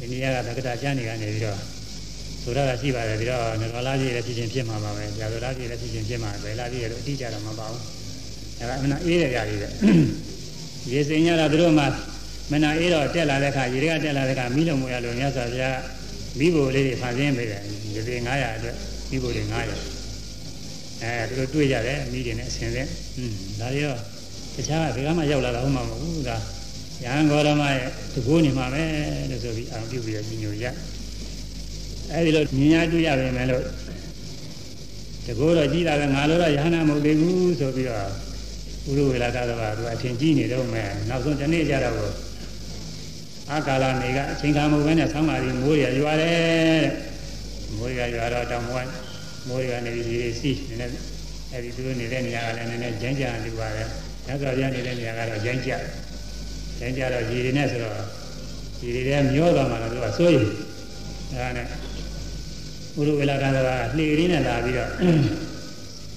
[0.00, 1.58] အိန္ဒိယကသက္ကတာကျမ်းနေကနေပြီးတော့
[2.42, 7.82] ဆိုရတာရှိပါတယ်ပြီးတော့နရောလာကြီးလည်းဖြစ်ချင်းဖြစ်မှာပါပဲရာဇောလာကြီးလည်းဖြစ်ချင်းဖြစ်မှာပဲလာကြီးလည်းအတိအကျတော့မပါဘူး
[8.58, 9.68] အဲဒါအမှန်အေးရကြလေးပဲ
[10.92, 11.84] ရေစင်ရတာတို့မှ
[12.52, 15.78] မနာအေးတော့တက်လာတဲ့အခါရေတွေကတက်လာတဲ့အခါမိလုံးမရလို့မြတ်စွာဘုရား
[16.38, 17.62] မိဘလေးတွေဖန်ဆင်းပေးတယ်
[17.94, 18.76] ရေစင်900အတွက်
[19.10, 23.98] မိဘတွေ900အဲသူတို့တွေ့ကြတယ်မိတွေနဲ့အစင်စင်อืมဒါတွေတော့
[24.54, 26.36] တခြားကဘယ်ကမှရောက်လာတာဟုတ်မှာမဟုတ်ဘူးဒါ
[27.02, 28.82] ရဟန်းဂေါရမရဲ့တကူနေမှာပဲ
[29.30, 30.66] လို့ဆိုပြီးအောင်ပြုပြီးတော့ညညရ
[32.12, 33.64] အဲဒီလိုညညာတွေ့ရပါမယ်လို့
[35.26, 38.06] တကူတော့ကြည်တာကငါလိုတော့ရဟန္တာမဟုတ်သေးဘူးဆိုပြီးတော့
[38.88, 42.12] ဥရဝေလာကတော့သူအထင်ကြီးနေတော့မယ်နောက်ဆုံးဒီနေ့ကျတော့
[43.50, 46.84] အာကာလနေကအချိန်ခါမဟုတ်ဘဲနဲ့ဆောင်းပါးဒီမိုးရရွာတယ်
[47.76, 48.92] မိုးရရွာတော့တောင်မဝိုင်း
[49.48, 50.90] မိုးရကနေပြီးဒီစီးနေတယ်
[51.52, 53.88] အဲဒီသူတို့နေတဲ့နေရာကလည်းနည်းနည်းကြမ်းကြမ်းနေပါတယ်
[54.26, 55.70] မြတ်စွာဘုရားနေတဲ့နေရာကတော့ရိုင်းကြ
[56.80, 57.96] ရိုင်းကြတော့ရေတွေနဲ့ဆိုတော့
[58.82, 60.48] ရေတွေထဲမျောသွားမှတော့သူကစိုးရိမ်
[61.32, 61.66] ဒါနဲ့
[62.94, 64.90] ဘုရုဝေလာကသာလှေရင်းနဲ့လာပြီးတော့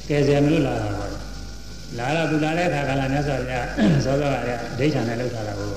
[0.09, 1.11] ကဲဆယ်မလို့လာတာပေါ့
[1.99, 3.65] လာတော့သူလာတဲ့အခါကလာမြတ်စွာဘုရား
[4.05, 5.69] စောစောကရဒိဋ္ဌာနဲ့လောက်ထားတာကို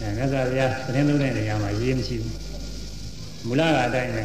[0.00, 2.36] အဲမြတ်စွာဘုရားသတင်းသုံးတဲ့နေရာမှာရေးမရှိဘူး
[3.46, 4.24] မူလကအတိုင်းပဲ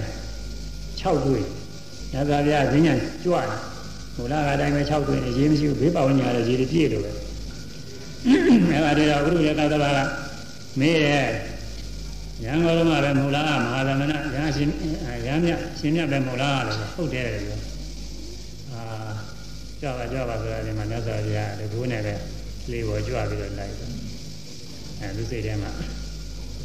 [1.01, 1.43] 6တွေ့
[2.11, 3.49] မြတ်စွာဘုရားဈဉ္ညာကြွတယ်
[4.17, 7.11] မူလကအတိုင်းပဲ6တွေ့နေရေးမရှိဘူးဘေးပဝန်းကျင်ကတော့ရေးပြည့်လို့ပဲ
[8.25, 9.99] အဲဒါတွေတော့ဘုရုရကသဘာက
[10.79, 11.29] မေးရဲ့
[12.43, 14.69] ရန်ကုန်မှာပဲမူလကမဟာသမဏရဟန်းရှင်
[15.25, 17.61] ရဟန်းမြရှင်မြပဲမူလကလည်းဟုတ်တယ်လို့
[18.71, 18.81] အာ
[19.81, 22.13] ကြွပါကြွပါဆိုတာဒီမှာမြတ်စွာဘုရားဒီဘိုးနဲ့ပဲ
[22.71, 23.89] လေးပေါ်ကြွပြီးတော့လိုက်တယ်
[24.99, 25.71] အဲသူစိတ်ထဲမှာ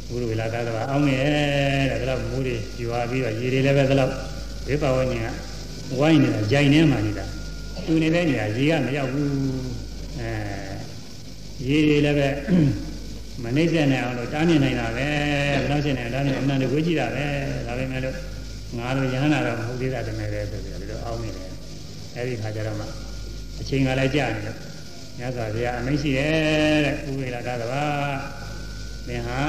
[0.09, 1.15] ဘုရုဝေလာကသဘာအောင်းနေ
[1.91, 4.11] တဲ့ဒါတော့မိုးတွေကြွားပြီးတော့ရေတွေလည်းပဲဒါတော့
[4.67, 5.27] ဘေးပဝန်းကျင်က
[5.99, 7.25] ဝိုင်းနေတာဂျိုင်ထဲမှာနေတာ
[7.85, 9.29] သူနေတဲ့နေရာရေကမရောက်ဘူး
[10.19, 10.62] အဲ
[11.67, 12.29] ရေတွေလည်းပဲ
[13.43, 15.07] မနှိမ့်ဆက်နိုင်အောင်လို့တားမြင်နိုင်တာပဲ
[15.61, 17.25] ဘယ်တော့ရှင်နေတားမြင်အမှန်တကွေးကြည့်တာပဲ
[17.67, 18.15] ဒါပေမဲ့လို့
[18.77, 21.49] ငါတို့ရဟန္တာတော့မဟုတ်သေးတာတမယ်ပဲဆိုပြီးတော့ဒီလိုအောင်းနေတယ်
[22.15, 22.85] အဲဒီခါကျတော့မှ
[23.59, 24.57] အချိန်ကလည်းကြာနေလို့
[25.17, 27.85] မြတ်စွာဘုရားအမိန့်ရှိတယ်တဲ့ဥပေလာကသဘာ
[29.07, 29.41] သင်ဟာ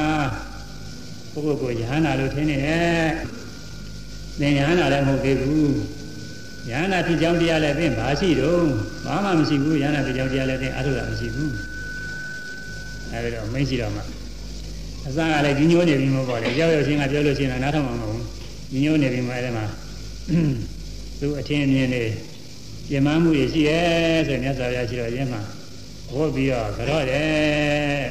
[1.32, 3.06] ပုဂ္ဂိုလ်ကိုယဟန္တာလို့ထင်နေတယ်
[4.40, 5.72] သင်ယဟန္တာလည်းမဟုတ်သေးဘူး
[6.70, 8.64] ယဟန္တာဖြစ်ကြောင်းတရားလည်းသင်ဘာရှိတော့
[9.06, 11.73] ဘာမှမရှိဘူးယဟန္တာဖြစ်ကြောင်းတရားလည်းသင်အထုတာမရှိဘူး
[13.14, 14.00] အဲဒီတော့မိတ်ရှိတော့မှ
[15.06, 18.26] အစကလည်းကြီးညိုးနေပြီမဟုတ်ပါလေရောက်ရောက်ချင်းကပြောလို့ရှိရင်နားထောင်မှာမဟုတ်ဘူး
[18.70, 19.64] ကြီးညိုးနေပြီမှအဲဒီမှာ
[21.20, 22.04] သူအထင်အမြင်တွေ
[22.88, 23.80] ပြင်မမှုတွေရှိရဲ
[24.26, 25.40] ဆိုမြတ်စွာဘုရားရှိတော်ရင်းမှာ
[26.10, 28.02] ဟောပြီးတော့ကြော့တယ်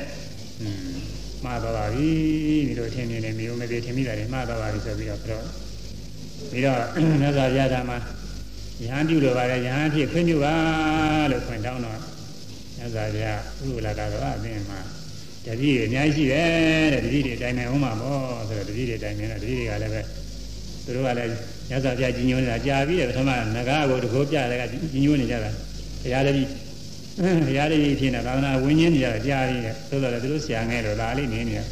[0.62, 0.94] อืม
[1.44, 2.10] မှားတော့ပါပြီ
[2.68, 5.44] ဒီလိုထင်မြင်နေမျိုးမသေးထင်မိတာတွေမှားတော့ပါပြီဆိုပြီးတော့ကြော့
[6.52, 6.80] ပြီးတော့
[7.22, 10.56] မြတ်စွာဘုရားဓမ္မယဟန်ပြုလိုပါလေယဟန်ဖြစ်ခွင့်ပြုပါ
[11.32, 12.00] လို့ခွင့်တောင်းတော့
[12.84, 14.80] မြတ်စွာဘုရားဥပ္ပလာကတော့အသင်မှာ
[15.46, 20.02] တတိတွေအများကြီးရှိတယ်တဲ့တတိတွေအတိုင်းနဲ့ဥမှာပေါ့ဆိုတော့တတိတွေအတိုင်းနဲ့တတိတွေကလည်းပဲ
[20.86, 21.30] သူတို့ကလည်း
[21.72, 25.50] ရသော်ပြကြီးညိုနေတာကြာပြီးတယ်ပထမငကားကိုတကောပြတယ်ကကြီးညိုနေကြတာ
[26.04, 26.44] တရားတတိ
[27.48, 31.68] တရားတတိဖြစ်နေသာသနာဝင်းချင်းနေကြတာကြာပြီးတယ်သို့တော်လည်းသူတို့ဆရာငယ်တော့ဒါလေးနေနေတယ်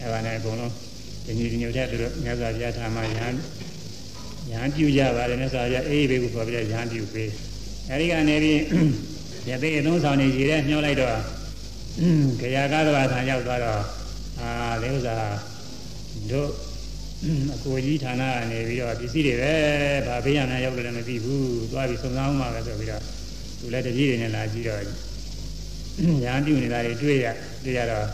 [0.00, 0.72] အဲပါနဲ့အကုန်လုံး
[1.26, 3.34] ဒီညိုဒီညိုတဲ့သူတို့မြတ်စွာဘုရားထာမယဟန်
[4.50, 7.30] ယဟန်ပြုကြပါတယ်မြတ်စွာဘုရားအေးဘေးကိုခေါ်ပြီးယဟန်ပြုပေး
[7.90, 8.60] အဲဒီကနေပြီး
[9.50, 11.16] ရသေးအသုံးဆောင်နေကြတယ်ညှောလိုက်တော့
[12.40, 13.80] ခရာကားသဘာဆံရောက်သွားတော့
[14.40, 14.50] အာ
[14.82, 15.16] ဒီဥစ္စာ
[16.30, 16.50] တို့
[17.54, 19.52] အကိုကြီးဌာနကနေပြီးတော့ပစ္စည်းတွေပဲ
[20.06, 23.02] ဗာဘေးရများရောက်တယ်လည်းမသိဘူးသွားပြီးစုံစမ်းအောင်ပါပဲဆိုပြီးတော့
[23.58, 24.80] သူလည်းတကြီးတွေနဲ့လာကြည့်တော့
[26.22, 27.26] ညာပြုနေတာတွေတွေ့ရ
[27.64, 28.06] တွေ့ရတော့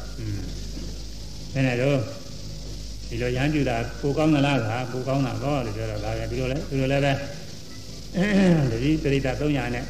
[1.53, 1.99] ဘယ်နဲ့တော့
[3.09, 7.13] ဒီလိုရမ်းပြူတာကိုကောင်းသလားကကိုကောင်းတာတော့လို့ပြောတော့ဒါပဲဒီလိုလဲဒီလိုလဲပဲ
[8.71, 9.85] တတိပရိသတ်300နဲ့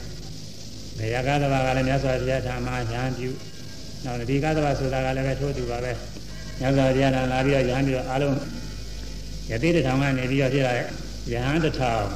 [0.99, 3.29] နေရာကားသဘာကလည်းမြတ်စွာဘုရားထာမရမ်းပြူ
[4.05, 5.93] နောက်ဒီကားသဘာဆိုတာကလည်းပဲထိုးသူပါပဲ
[6.61, 8.37] မြတ်စွာဘုရားလာပြီးတော့ရမ်းပြူအားလုံး
[9.51, 10.87] ယတိတထောင်ကနေပြီးတော့ဖြစ်လာတဲ့
[11.33, 12.07] ယဟန်တထောင်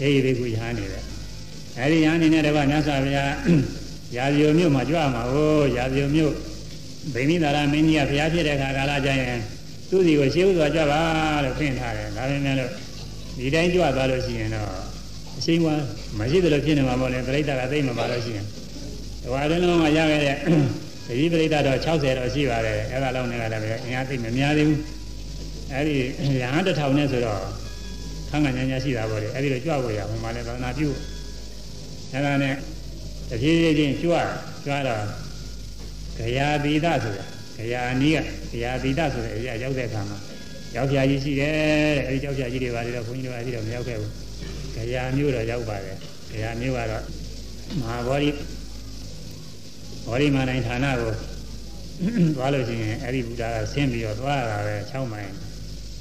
[0.00, 1.04] အေးဒီကူယဟန်နေတယ်
[1.78, 3.32] အဲဒီယဟန်နေနဲ့တပတ်မြတ်စွာဘုရား
[4.16, 6.32] ရာဇီယုမြို့မှာကြွမှာဟိုရာဇီယုမြို့
[7.14, 9.38] ဗိမိသာရမင်းကြီးကဘုရားဖြစ်တဲ့အခါကာလကျရင်
[9.90, 11.00] သူ့စီကိုရှေးဥစွာကြွပါ
[11.44, 12.70] လို့ပြင်ထားတယ်ဒါပေမဲ့လို့
[13.38, 14.70] ဒီတိုင်းကြွသွားလို့ရှိရင်တော့
[15.38, 15.66] အရှိန်က
[16.18, 18.46] မရှိသလိုဖြစ်နေမှာပေါ့လေပြိဿကသိမပါလို့ရှိရင်
[19.22, 20.36] ဒီဝါရင်းလုံးမှာရခဲ့တဲ့
[21.18, 24.80] ဒီပြိဿတော့60တော့ရှိပါတယ်အဲ့ဒါလောက်နဲ့ကလည်းပဲအင်အားသိမများသေးဘူး
[25.72, 25.94] အဲ့ဒီ
[26.42, 27.40] ရဟန်းတစ်ထောင်နဲ့ဆိုတော့
[28.30, 30.88] ခန်းကညာညာရှိတာပေါ့လေအဲ့ဒီလိုကြွဖို့ရဟိုမှာလည်းသာသနာပြု
[32.12, 32.54] အဲ့ဒါနဲ့
[33.30, 34.14] တဖြည်းဖြည်းချင်းကြွ
[34.64, 35.02] ကြွတော့
[36.18, 37.24] ဂရာသီဒဆိုတာ
[37.56, 38.18] ဂရာနီးက
[38.50, 40.18] ဂရာသီဒဆိုတဲ့အရာရောက်တဲ့အခါမှာ
[40.76, 41.52] ရောက်ပြာကြီးရှိတယ်
[41.96, 44.12] တဲ့အဲဒီကြောက်ပြာကြီးတွေပါလေတော့ဘုန်းကြီးတို့အကြည့်တော့မရောက်ခဲ့ဘူး
[44.78, 45.96] ဂရာမျိုးတော့ရောက်ပါတယ်
[46.30, 47.04] ဂရာမျိုးကတော့
[47.80, 48.30] မဟာဗောဓိ
[50.06, 51.12] ဗောဓိမနိုင်ဌာနကို
[52.36, 55.30] သွားလို့ရှိရင်အဲ့ဒီဘုရားကဆင်းပြီးတော့သွားတာပဲ6မိုင်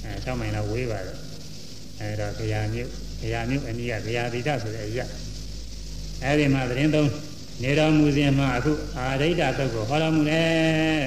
[0.04, 1.18] အဲ6မိုင်လောက်ဝေးပါတယ်
[2.00, 5.06] အဲတော့ဂရာမျိုးဂရာမျိုးအနည်းကဂရာသီဒဆိုတဲ့အရာ
[6.24, 7.10] အဲ့ဒီမှာသတင်းသုံး
[7.64, 11.04] နေတော်မူစဉ်မှာအခုအာရိဒသုတ်ကိုဟောတော်မူတယ်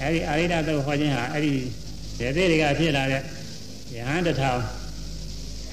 [0.00, 1.52] အဲဒီအာရိဒသုတ်ဟောခြင်းဟာအဲ့ဒီ
[2.18, 3.22] ဒေသေးတွေကဖြစ်လာတဲ့
[3.96, 4.60] ယဟန်တထောင်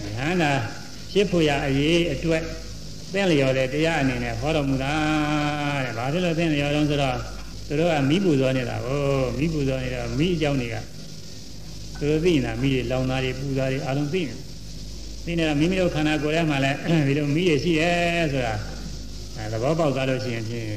[0.06, 0.52] ယဟန်တာ
[1.14, 2.44] ဖြစ်ဖို့ရအရေးအတွက်
[3.14, 4.94] သင်လျော်တဲ့တရားအနေနဲ့ဟောတော်မူတာ
[5.86, 7.18] တဲ့ဘာဖြစ်လို့သင်လျော်တော့ဆိုတော့
[7.68, 10.76] သူတို့ကမိပူဇော်နေတာဟောမိပူဇော်နေတော့မိအကြောင်းတွေက
[12.00, 14.36] သူတို့သိနေတာမိတွေလောင်သားတွေပူသားတွေအလုံးသိနေ
[15.26, 17.92] သိနေတာမိမိတို့ခန္ဓာကိုယ်ထဲမှာလည်းဒီလိုမိရရှိရဲ
[18.32, 18.54] ဆိုတာ
[19.36, 20.68] အဲသဘောပေါက်သွားလို့ရှိရင်ဖြင့်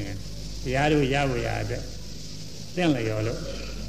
[0.63, 1.83] တရားတို့ရဖို့ရအတွက်
[2.75, 3.39] သင်လျော်လို့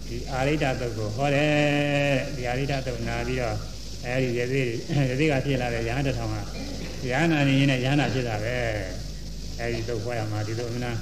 [0.06, 3.56] ဒီအာရိဒသုတ်ကိုဟောတယ်ဒီအာရိဒသုတ်နာပြီးတော့
[4.04, 4.64] အဲဒီရသေး
[5.10, 6.36] ရသေးကဖြစ်လာတဲ့ရဟန်းတစ်ထောင်က
[7.10, 8.56] ရဟန္တာနေရင်လည်းရဟန္တာဖြစ်တာပဲ
[9.58, 10.92] အဲဒီသုတ်ဟောရမှာဒီလိုမနာ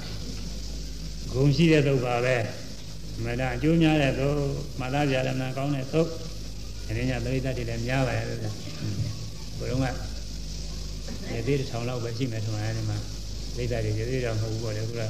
[1.31, 2.35] ဂုံရှိတဲ့သုတ်ပါပဲ
[3.25, 4.39] မနာအကျိုးများတဲ့သုတ်
[4.79, 6.09] မသားကြရမနာကောင်းတဲ့သုတ်
[6.89, 8.53] အနေညာပရိသတ်တွေလည်းများပါရဲ့ဘုရား
[9.59, 9.85] ဘုရုံးက
[11.33, 12.97] ရေသေးတစ်ထောင်လောက်ပဲရှိမယ်ထင်ပါတယ်ဒီမှာ
[13.55, 15.01] ပရိသတ်တွေရေသေးတော့မဟုတ်ဘူးပေါ့လေခုက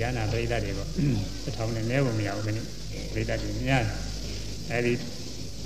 [0.00, 0.88] ရဟနာပရိသတ်တွေပေါ့
[1.44, 2.58] တစ်ထောင်နဲ့နဲဖို့မရဘူးခဏ
[3.12, 3.84] ပရိသတ်တွေများ
[4.70, 4.92] အဲဒီ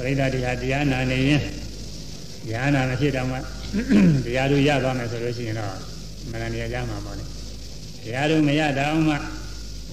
[0.00, 1.40] ပရိသတ်တွေဟာတရားနာနေရင်
[2.50, 3.36] ရဟနာမဖြစ်တော့မှ
[4.24, 5.74] တရားတို့ရသွားမယ်ဆိုလို့ရှိရင်တော့
[6.30, 7.24] မနနေရကြမှာပေါ့လေ
[8.04, 9.14] တရားတို့မရတော့မှ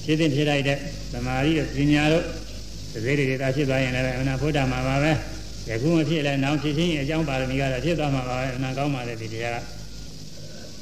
[0.03, 0.77] ဖြစ်တဲ့ဖြစ်လိုက်တဲ့
[1.13, 2.23] သမာဓိတို့ပညာတို့
[2.93, 5.11] သတိတွေသာဖြစ်သွားရင်လည်းအနာဘုဒ္ဓမှာပါပဲ
[5.69, 9.57] ယခုမဖြစ်လဲနောက်ဖြစ်ချင်းအကြောင်းပါရမီကတော့ဖြစ်သွားမှာပါပဲအနာကောင်းပါလေဒီတရားက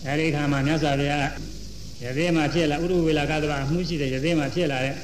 [0.05, 1.21] အဲဒီခါမှာမြတ်စွာဘုရား
[2.03, 4.95] ရသေးမှဖြစ်လာဥရဝေလာကသဘာမှုရှိတဲ့ရသေးမှဖြစ်လာတဲ့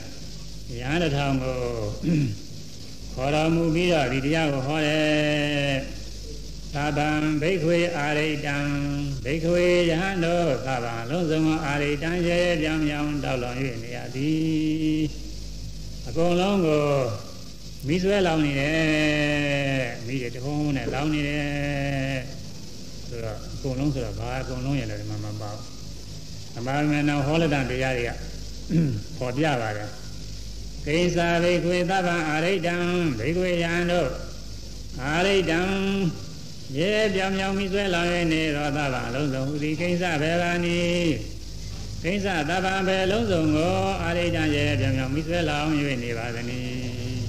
[0.80, 1.56] ရဟန်းတစ်ထောင်ကို
[3.16, 5.76] ခေါ်တော်မူပြီးတော့ဒီတရားကိုဟောတယ်
[6.74, 7.10] သာဗံ
[7.42, 8.58] ဘိက္ခွေအာရိတံ
[9.26, 15.02] ဘိက္ခွေယဟန်တို့သာဗံလုံးစုံအာရိတံရဲရဲပြောင်းပြောင်းတောက်လောင်၍နေရသည်
[16.08, 16.84] အကုန်လုံးကို
[17.88, 22.20] မိဆွဲလောင်နေတယ်မိတွေတခုံးနဲ့လောင်နေတယ်
[23.10, 25.58] ဆိုတော့အကုန်လုံးဆိုတော့ဘာအကုန်လုံးရလဲဒီမှာမပေါ့
[26.58, 28.12] အမှန်မှန်တော့ဟောလက်တန်တရားတွေက
[29.20, 29.90] ပေါ်ပြပါတယ်
[30.86, 32.76] ကိစ္စဘိခွေသဗ္ဗအာရိတံ
[33.20, 34.10] ဘိခွေယံတို့
[35.04, 35.60] အာရိတံ
[36.78, 40.80] ရေပြောင်ပြောင်မိဆွဲလောင်ရနေသောသဗ္ဗအလုံးစုံဟူသည်ကိစ္စဘေဘာနိ
[42.04, 45.70] ကိစ္စသဗ္ဗဘေလုံးစုံကိုအာရိတံရေပြောင်ပြောင်မိဆွဲလောင်၍
[46.04, 47.24] နေပါသနည်း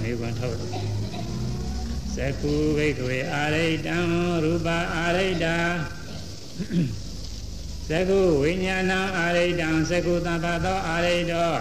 [0.00, 0.62] မေကွန်ထုတ်သ
[2.42, 3.96] ကုဘိခွေအာရိတံ
[4.44, 5.56] ရူပအာရိတာ
[7.90, 11.52] သကုဝိညာဏအာရိတံသကုသဗ္ဗသောအာရိတော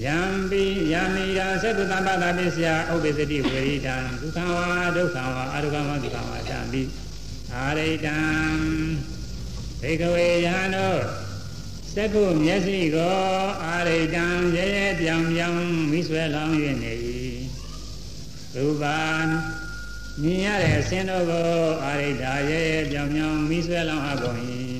[0.00, 0.18] ယံ
[0.50, 6.82] ပိယမိရာသက္ကတပ္ပတာပစ္စယဥပ္ပစ္စတိဝေရိတံဒုက္ခဝါဒုက္ခဝါအရုကမဒုက္ခဝါတံပိ
[7.54, 8.18] အာရိတံ
[9.80, 11.00] ဘေကဝေယံတို့
[11.94, 13.16] သက္ကုမျက်စိကို
[13.64, 14.24] အာရိတံ
[14.56, 16.92] ရဲရဲပြောင်ပြောင်မိဆွဲလောင်း၍နေ၏
[18.54, 18.84] ရူပ
[20.22, 21.50] မြင်ရတဲ့အစင်းတို့ကို
[21.84, 24.38] အာရိတာရဲရဲပြောင်ပြောင်မိဆွဲလောင်းအပ်ကုန်၏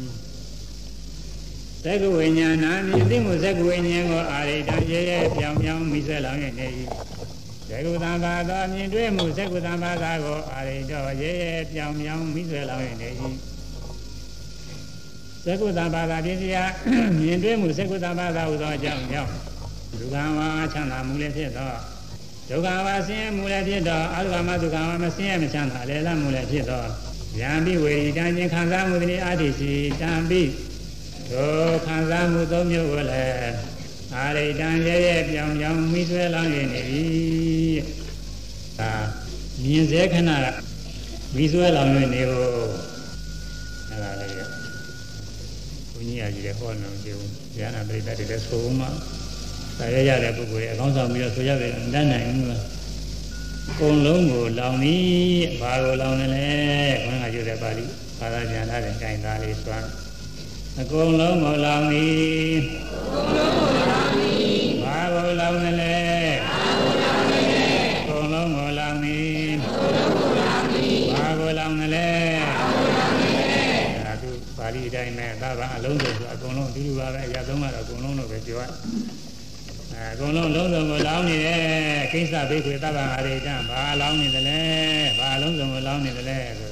[1.85, 6.67] သက္ကဝိညာဏမြင်သိမှုသက္ကဝိညာဉ်ကိုအာရိတံရဲရဲပြောင်ပြောင်မိဆွဲလောင်ရနေ၏
[7.69, 13.09] သက္ကသံဘာသောမြင်တွေ့မှုသက္ကသံဘာသာကိုအာရိတောရဲရဲပြောင်ပြောင်မိဆွဲလောင်ရနေ၏
[15.45, 16.65] သက္ကသံဘာသာပြည့်စရာ
[17.19, 19.31] မြင်တွေ့မှုသက္ကသံဘာသာဟူသောအကြောင်းကြောင့်
[19.99, 21.73] ဒုက္ခဝါချမ်းသာမှုလည်းဖြစ်သော
[22.49, 26.85] ဒုက္ခဝါဆင်းရဲမှုလည်းဖြစ်သောအရုကမဒုက္ခဝါမဆင်းရဲမချမ်းသာလည်းလမှုလည်းဖြစ်သော
[27.41, 30.43] ယံပိဝေတံခြင်းခံစားမှုသည်အာတိစီတံပိ
[31.33, 33.55] ထိုခံစားမှုသုံးမျိုးကိုလည်း
[34.15, 37.05] အာရိတံရဲရဲပြောင်ပြောင်မိဆွဲလောင်းရနေပြီ။
[38.79, 38.93] ဒါ
[39.63, 40.47] မြင်စေခဏက
[41.37, 42.49] မိဆွဲလောင်းရနေဖို့
[43.89, 44.35] အဲ့ဒါလေး
[45.93, 47.17] ဘုန်းကြီးအကြီးလည်းဟောနေတယ်။
[47.59, 48.87] ဉာဏ်ပရိသတ်တွေလည်းဆိုမှ
[49.79, 52.63] ဒါရရတဲ့ပုဂ္ဂိုလ်ရဲ့အကောင်းဆောင်ပြီးတော့ဆိုရတယ်တတ်နိုင်ဘူးလား။
[53.79, 56.47] ကုံလုံးကိုလောင်ပြီးဘာကိုလောင်တယ်လဲ။
[57.05, 57.85] ဘုန်းကြီးကပြောတဲ့ပါဠိ
[58.19, 60.02] ဘာသာပြန်လာတဲ့တိုင်သားလေးစွမ်း
[60.81, 65.97] အကုန်လုံးကိုလောင်သည်အကုန်လုံးကိုလောင်သည်ဘာကိုလောင်တယ်လဲ
[66.49, 67.67] ဘာကိုလောင်တယ်လဲ
[67.99, 72.09] အကုန်လုံးကိုလောင်သည်အကုန်လုံးကိုလောင်သည်ဘာကိုလောင်တယ်လဲ
[72.49, 73.63] ဘာကိုလောင်တယ်လဲ
[74.07, 78.65] ဒါသူပါဠိအတိုင်းနဲ့သာဘာအလုံးစုံဆိုအကုန်လုံးအတူတူပါပဲအရာသုံးကတော့အကုန်လုံးလို့ပဲပြောရ
[79.93, 81.61] အဲအကုန်လုံးလုံးစုံကိုလောင်နေတယ်
[82.13, 84.61] ကိစ္စဘိက္ခွေသဗ္ဗဟာရိတံဘာလောင်နေတယ်လဲ
[85.19, 86.69] ဘာလုံးစုံကိုလောင်နေတယ်လဲဆို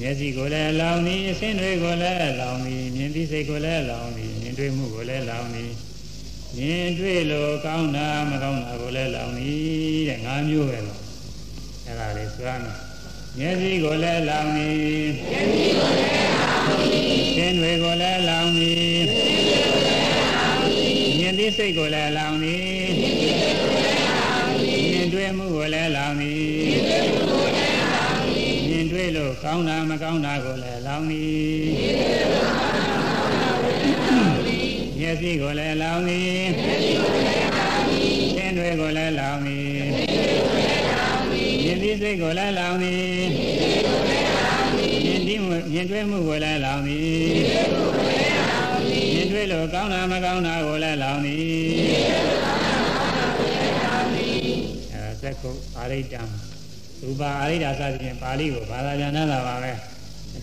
[0.00, 5.72] မျက်စိကိုလည်းလောင်သည်အဆင်းတွေကိုလည်းလောင်သည်မြင်သိစိတ်ကိုလည်းလောင်သည်မြင်တွေ့မှုကိုလည်းလောင်သည်
[6.56, 11.00] မြင်တွေ့လို့ကောင်းတာမကောင်းတာကိုလည်းလောင်သည်တဲ့ငါးမျိုးပဲလို့
[11.86, 12.62] အဲ့ဒါလေးစွမ်း
[13.38, 22.62] မျက်စိကိုလည်းလောင်သည်မျက်စိကိုလည်းလောင်သည်ဆင်းတွေကိုလည်းလောင်သည်ဆင်းတွေကိုလည်းလောင်သည်မြင်သိစိတ်ကိုလည်းလောင်သည်
[22.98, 26.51] မြင်သိစိတ်ကိုလည်းလောင်သည်မြင်တွေ့မှုကိုလည်းလောင်သည်မြင်တွေ့မှုကိုလည်းတွေ့
[29.16, 31.64] လို့ကောင်းတာမကောင်းတာကိုလည်းလောင်းသည်
[34.98, 36.42] မျက်စိကိုလည်းလောင်းသည်
[38.36, 39.66] သင်တွေကိုလည်းလောင်းသည်
[41.62, 43.02] မြင်သိစိတ်ကိုလည်းလောင်းသည်
[45.04, 47.34] မြင်သိမှုမြင်တွေ့မှုကိုလည်းလောင်းသည်
[49.12, 51.42] မြင်တွေ့လို့ကောင်းတာမကောင်းတာကိုလည်းလောင်းသည်
[54.92, 56.51] အဲသက္ခုအာရိတ္တံ
[57.02, 59.72] ရူပါအာရိဒာစသဖြင့်ပါဠိကိုဘာသာပြန်တာပါပဲ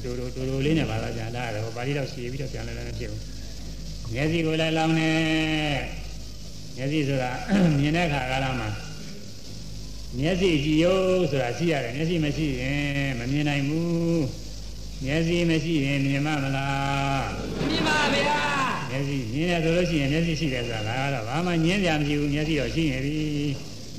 [0.04, 3.22] တူတူတူတူလေးနဲ့ဘာသာပြန်တာတယ်ဟောပါဠိတော့ရှည်ပြီးတော့ပြန်လည်းလည်းမဖြစ်ဘူး
[4.14, 5.12] မျက်စိကိုလည်းလောင်းနေ
[6.78, 7.32] မျက်စိဆိုတာ
[7.80, 8.70] မြင်တဲ့အခါကာလမှာ
[10.18, 14.26] မျက်စိကြည့်ရုပ်ဆိုတာရှိရတယ်မျက်စိမရှိရင်မမြင်နိုင်ဘူး
[15.04, 17.26] မျက်စိမရှိရင်မြင်မမလား
[17.70, 18.42] မြင်ပါဗျာ
[18.90, 23.18] မျက်စိမြင်တယ်ဆိုလို့ရှိရင်မျက်စိရှိတယ်ဆိုတာကတော့ဘာမှညင်းကြမရှိဘူးမျက်စိတော့ရှိနေပြီ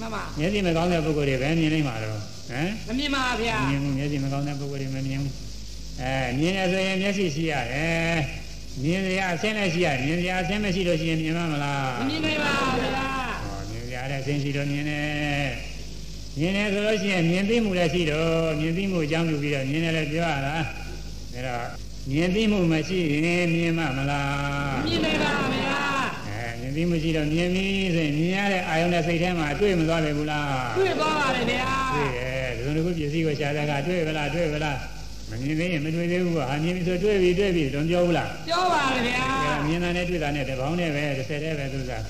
[0.00, 5.34] မှန်ပါမျက်စိမကောင်းတဲ့ပုဂ္ဂိုလ်တွေပဲမြင်နိုင်မှာတော့ ဟမ်မမြင်ပါဗျာမြင်မှုမျက်စိမကောင်းတဲ့ပုဂ္ဂိုလ်တွေမမြင်ဘူး
[6.00, 8.18] အဲမြင်ရဆိုရင်မျက်စိရှိရတယ်
[8.82, 13.06] မြင်ရအဆင်းလည်းရှိရတယ်မြင်ရအဆင်းမရှိလို့ရှိရင်မြင်မှာမလားမမြင်နိုင်ပါဗျာ
[13.44, 15.48] ဟောမြင်ရတဲ့အဆင်းရှိတော့မြင်တယ်
[16.38, 20.56] မြင်တယ်ဆိုလို့ရှိရင်မြင်သိမှုလည်းရှိတော့မြင်သိမှုအကြောင်းပြုပြီးတော့မြင်တယ်လည်းပြောရတာဒါ
[21.46, 21.66] တော့
[22.10, 25.78] မြင်သိမှုမရှိရင်မြင်မှာမလားမမြင်နိုင်ပါဗျာ
[26.28, 32.10] အဲမြင်သိမှုရှိတော့မြင်ပြီဆိုရင်မြင်ရတဲ့အာယုန်နဲ့စိတ်ထဲမှာတွေ့မသွားပဲဘူးလားတွေ့သွားပါတယ်ဗျာတွေ့
[32.74, 34.78] တယ်ဒီလိုတစ်ခုပစ္စည်းကိုရှားတဲ့ကတွေ့ဗလားတွေ့ဗလား
[35.30, 42.04] မမြင်သေးရင်မတွေ့သေးဘူးကဟာမြင်ပြီဆိုတွေ့ပြီတွေ့ပြီတော့ပြောဘူးလားပြောပါတယ်ဗျာအဲမြင်တာနဲ့တွေ့တာနဲ့တပေါင်းနဲ့ပဲတစ်ဆက်တည်းပဲသူစား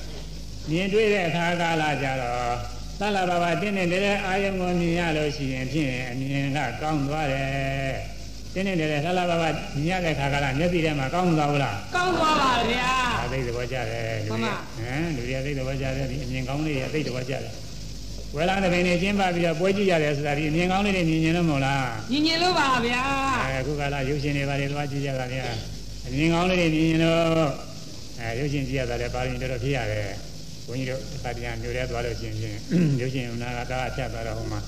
[0.69, 2.53] မြင်တွေ့တဲ့အခါကာလကြတော့
[2.99, 7.95] သလဘာဘာတင်းနေတဲ့အာယုံကိုမြင်ရလို့ရှိရင်ဖြင့်အမြင်ကကောင်းသွားတယ်
[8.53, 12.91] တင်းနေတဲ့သလဘာဘာမြင်ရတဲ့အခါကာလမျက်စိထဲမှာကောင်းသွားဘူးလားကောင်းသွားပါဗျာ
[13.23, 17.53] အသိသဘောကျတယ်လူမှတွေန်ပါဟမ်လူတွေအသိသဘောကျတယ်ဒီအမြင်ကောင်းလေးတွေအသိသဘောကျတယ်
[18.35, 23.01] ဝေလာတဲ့ပင်နေကျင်းပပြီးတော့ပွဲကြည့်ရတယ်ဆိုတာဒီအမြင်ကောင်းလေးတွေမြင်ရင်တော့မဟုတ်လားညင်ညင်လို့ပါဗျာ
[23.45, 25.45] အဲအခုကလာရုပ်ရှင်တွေပါတယ်သွားကြည့်ကြတာဗျာ
[26.05, 27.21] အမြင်ကောင်းလေးတွေမြင်ရင်တော့
[28.19, 30.07] အဲရုပ်ရှင်ကြည့်ရတာလည်းပါရင်တော်တော်ဖြစ်ရတယ်
[30.65, 32.57] ဘုန်းကြီးတို့သတ္တရားမျိုးရဲသွားလို့ရှိရင်ဖြင့်
[33.01, 34.59] ရုပ်ရှင်နာကတာဖြတ်သွားတော့ဟိုမှာ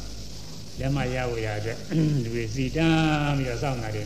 [0.79, 4.05] လက်မရဖို့ရအတွက်လူတွေစီတန်းပြီးတော့စောင့်နေတယ်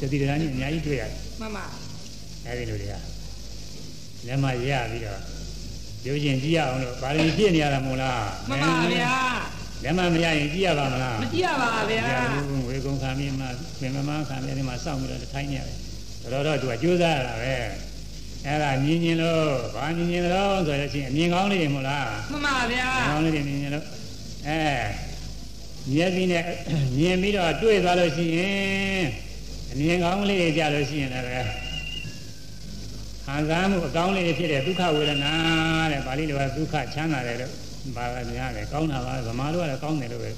[0.00, 1.64] တတိတန်းကြီးအများကြီးတွေ့ရတယ်မှန်ပါ
[2.46, 2.94] အဲဒီလူတွေက
[4.26, 5.20] လက်မရပြီးတော့
[6.04, 9.14] ရုပ်ရှင်ကြည့်ရအောင်လို့ပါရမီပြည့်နေရတာမဟုတ်လားမှန်ပါဗျာ
[9.82, 13.44] လက်မမရရင်ကြည့်ရပါမလားမကြည့်ရပါဗျာရာဘူးဝေကုံခံပြီးမှ
[13.80, 15.76] ပင်မမခံပြီးဒီမှာစောင့်ပြီးတော့ထိုင်းနေရတယ်
[16.32, 17.54] တော်တော်သူကကြိုးစားရတာပဲ
[18.46, 23.84] အဲ့ဒါမြင်မြင်လို့ဘာမြင်မြင်လို့ဆိုတော့ချင်းအမြင်ကောင်းလေးတွေမဟုတ်လားမှန်ပါဗျာအမြင်ကောင်းလေးတွေမြင်မြင်လို့
[24.48, 24.60] အဲ
[25.92, 26.44] မျက်စိနဲ့
[26.98, 29.04] မြင်ပြီးတော့တွေ့သွားလို့ရှိရင်
[29.70, 31.50] အမြင်ကောင်းလေးတွေကြလို့ရှိရင်လည်း
[33.26, 35.32] ခံစားမှုအကောင်းလေးတွေဖြစ်တဲ့ဒုက္ခဝေဒနာ
[35.92, 37.52] တဲ့ပါဠိလိုကဒုက္ခချမ်းသာတယ်လို့
[37.96, 40.30] ဘာပဲများတယ်ကောင်းတာပါဗမာလိုကတော့ကောင်းတယ်လို့ပဲ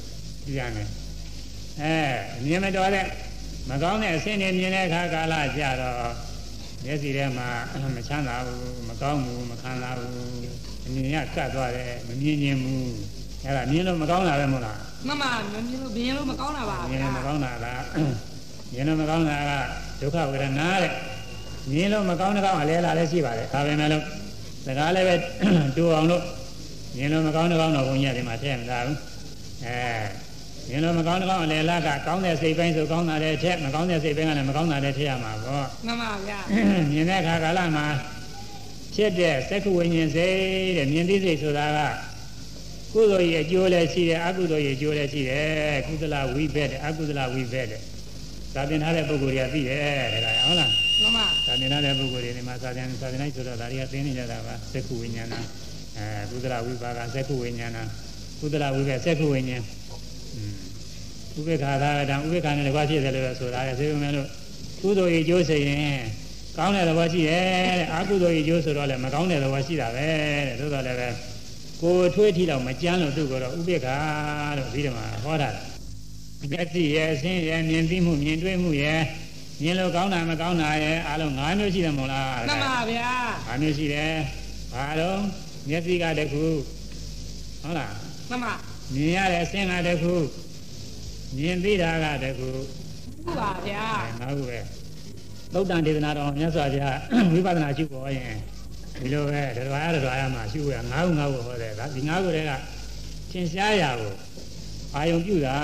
[0.44, 0.88] ကြည့်ရတယ်
[1.80, 1.94] အဲ
[2.36, 3.06] အမြင်မတော်တဲ့
[3.70, 6.12] မကောင်းတဲ့အဆင့်တွေမြင်တဲ့အခါကာလကြတော့
[6.84, 7.48] မျက်စိထဲမှာ
[7.96, 10.12] မချမ်းသာဘူးမကောင်းဘူးမခံစားဘူး
[10.86, 12.92] အမြင်ရကတ်သွားတယ်မမြင်မြင်ဘူး
[13.44, 17.66] အဲ့ဒါမြင်လို့မကောင်းတာပဲမဟုတ်လားမှန်ပါမမြင်လို့မြင်လို့မကောင်းတာပါမြင်ဗျာလို့မကောင်းတာက
[18.72, 19.52] မြင်လို့မကောင်းတာက
[20.00, 20.92] ဒုက္ခဝေဒနာတဲ့
[21.72, 24.04] မြင်လို့မကောင်းတဲ့ကောင်အလဲလာလည်းရှိပါတယ်ဒါပဲမဲ့လို့
[24.66, 25.14] စကားလည်းပဲ
[25.76, 26.22] တူအောင်လို့
[26.96, 28.98] မြင်လို့မကောင်းတဲ့ကောင်တော့ဘုန်းကြီးကဒီမှာထည့်မသားဘူး
[29.64, 29.76] အဲ
[30.68, 36.38] မြင်လို့မကောင်းတဲ့ကောင်အလဲလာကကောင်းတဲ့စိတ်ပိုင်းဆိုကောင်းတာလည်းထည့်မကောင်းတဲ့စိတ်ပိုင်းကလည်းမကောင်းတာလည်းထည့်ရမှာပေါ့မှန်ပါဗျာ
[36.92, 37.86] မြင်တဲ့အခါကာလမှာ
[38.94, 41.78] ဖြစ်တဲ့သက္ကဝိညာဉ်စိတ်တဲ့မြင်သိစိတ်ဆိုတာက
[42.92, 47.80] ကုသိုလ်ရဲ့အကျိုးလည်းရှိတယ်အကုသိုလ်ရဲ့အကျိုးလည်းရှိတယ်ကုသလဝိဘက်တဲ့အကုသလဝိဘက်တဲ့
[48.54, 55.34] သာသင်ထားတဲ့ပုဂ္ဂိုလ်တွေကသိတယ်တဲ့လားဟုတ်လား မှန်ပါသာသင်ထားတဲ့ပုဂ္ဂိုလ်တွေဒီမှာသာသင်သာသင်လိုက်ဆိုတော့ဒါတွေကသိနေကြတာပါသက္ကဝိညာဏ
[55.96, 57.78] အဲကုသလဝိပါကသက္ကဝိညာဏ
[58.40, 59.62] ကုသလဝိဘက်သက္ကဝိညာဉ်
[61.36, 64.28] ဥပေက္ခာသာတံဥပေက္ခာနဲ့တကွာဖြစ်တယ်လို့ဆိုတာလေသေပေမဲ့လို့
[64.80, 65.98] ကုသိုလ်ရဲ့အကျိုးဆိုရင်
[66.56, 67.44] ကောင်းတဲ့သဘောရှိတယ်
[67.78, 70.06] တဲ့အကုသိုလ်ကြီးကျိုးဆိုတော့လည်းမကောင်းတဲ့သဘောရှိတာပဲ
[70.48, 71.08] တဲ့သို့တော်လည်းပဲ
[71.82, 73.96] ကိုယ်ထွေးထီတော့မကြမ်းလို့သူ့ကိုတော့ဥပိ္ပခာ
[74.58, 75.50] လို့ပြီးတော့မှဟောတာ
[76.52, 79.00] မျက်စိရဲ့အဆင်းရဲ့မြင်သိမှုမြင်တွေ့မှုရဲ့
[79.62, 83.10] မြင်လို့ကောင်းတာမကောင်းတာရဲ့အလုံး၅မျိုးရှိတယ်မဟုတ်လားမှန်ပါဗျာ
[83.48, 84.14] ၅မျိုးရှိတယ်
[84.72, 85.18] ဘာတော့
[85.68, 86.44] မျက်စိကတခု
[87.62, 87.92] ဟုတ်လား
[88.30, 88.52] မှန်ပါ
[88.94, 90.14] မြင်ရတဲ့အဆင်းကတခု
[91.36, 92.48] မြင်သိတာကတခု
[93.24, 93.84] ဟုတ်ပါဗျာ
[94.20, 94.58] ငါ့ကိုပဲ
[95.52, 96.98] သုတ်တန်ဒေသနာတော်မြတ်စွာဘုရား
[97.32, 98.34] ဝိပဿနာရှုပေါ်ရင်
[99.00, 102.52] ဒီလိုပဲတရားရတရားရမှာရှုရငါ့ကိုငါ့ကိုဟောတယ်ဒါဒီငါ့ကိုတည်းက
[103.30, 104.12] သင်ရှားရကို
[104.94, 105.56] အာယုံပြုတာ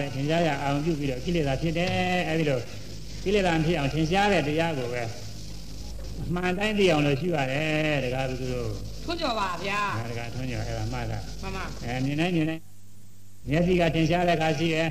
[0.00, 1.90] တဲ့သင်ရှားရအာယုံပြုပြီးတော့ကိလေသာဖြစ်တယ်
[2.28, 2.60] အဲဒီလို
[3.26, 5.02] ကိလေသာဖြစ်အောင်သင်ရှားတဲ့တရားကိုပဲ
[6.26, 8.70] အမှန်တိုင်းသိအောင်လို့ရှုရတယ်တကားသူတို့
[9.04, 12.62] ထွန်းကြော်ပါဗျာဒါတကားထွန်းကြအဲ့ဒါမှတ်တာမှန်ပါအဲမြင်နိုင်မြင်နိုင်
[13.48, 14.88] မျက်စိကထင်ရှားတဲ့အခါရှိတယ်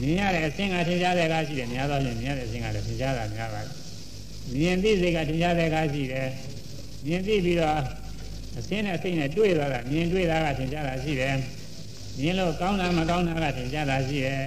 [0.00, 3.72] မြင်ရတဲ့အဆင့်ကထင်ရှားတဲ့အခါရှိတယ်များသောဖြင့်မြင်ရတဲ့အဆင့်ကလည်းထင်ရှားတာများပါတယ်
[4.58, 6.28] မြင်သိစိတ်ကထင်ရှားတဲ့အခါရှိတယ်
[7.06, 7.74] မြင်သိပြီးတော့
[8.58, 11.36] အဆင့်နဲ့စိတ်နဲ့တွေ့သွားတာမြင်တွေ့တာကထင်ရှားတာရှိတယ်
[12.18, 14.38] မြင်လို့ကောင်းတာမကောင်းတာကထင်ရှားတာရှိတယ်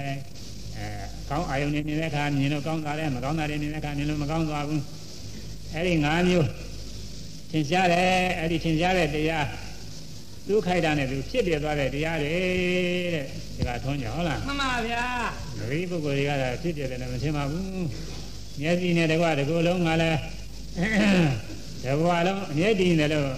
[0.77, 4.83] အဲ ကောင်းအာယုန်နေနေတဲ့အခါမြင်လို့ကောင်းတာလည်းမကောင်းတာတွေနေတဲ့အခါမြင်လို့မကောင်းသွားဘူး
[5.73, 6.47] အဲဒီ၅မျိုး
[7.51, 9.45] ထင်ရှားတယ်အဲဒီထင်ရှားတဲ့တရား
[10.47, 12.35] သူခိုက်တာနဲ့သူဖြစ်ပြသွားတဲ့တရားတွေ
[13.13, 13.25] တဲ့
[13.55, 15.03] ဒီကထုံးကြဟုတ်လားမှန်ပါဗျာ
[15.71, 17.65] ဒီပုဂ္ဂိုလ်တွေကလည်းဖြစ်ပြတယ်လည်းမရှင်းပါဘူး
[18.61, 20.19] မျက်စိနဲ့တကွတကူလုံးကလည်း
[21.83, 23.29] တဘွားလုံးအမျက်တည်တယ်လို့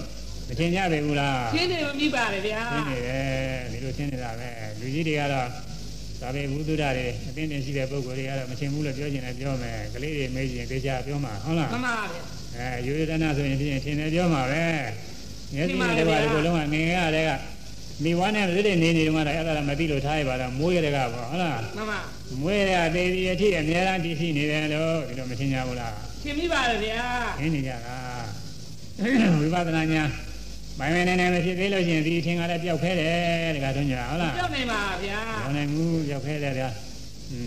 [0.47, 3.25] မထင်ကြပေဘူးလားရှင်းနေမမိပါတယ်ဗျာရှင်းနေတယ်
[3.71, 5.47] ဒီလိုရှင်းနေတာပဲလူကြီးတွေကတော့
[6.21, 6.85] သာပေဘုဒ္ဓတွေ
[7.29, 12.21] အသိဉာဏ်ရှိတဲ့ပုဂ္ဂိုလ်တွေကတော့မရှင်းဘူးလို့ပြောချင်တယ်ပြောမယ်ကလေးတွေမေးရင်သိချပြောမှာဟုတ်လားမှန်ပါဗျာ
[12.55, 14.63] အဲရိုးရိုးတနာဆိုရင်ဖြင့်ထင်တယ်ပြောမှာပဲ
[15.53, 17.31] မျက်စိနဲ့တကွတကူလုံးကငငယ်ရတဲ့က
[18.03, 21.99] မိဝါနဲ့လက်လက်နေနေတော့မှအဲ့ဒါမသိလို့ထားရပါတော့မွေးရတဲ့ကပေါ့ဟုတ်လားမှန်ပါ
[22.41, 25.93] မွေးရတဲ့ဒီအထိအများအားတည်ရှိနေတယ်လို့ဒီလိုမထင်ကြဘူးလား
[26.23, 27.03] သင်ပြီးပါတယ်ဗျာ
[27.39, 27.97] ခင်းနေကြတာ
[29.41, 30.03] ဝိပဿနာညာ
[30.79, 36.69] မိုင်းမနေနေမဖြစ်သေးလို့ရှိရင်ဒီအထင်ကလည်းပျောက်ခဲတယ်တခါတော့ညာဟုတ်လားကြောက်နေပါဗျာဘောနိုင်မှုပျောက်ခဲတယ်ဗျာ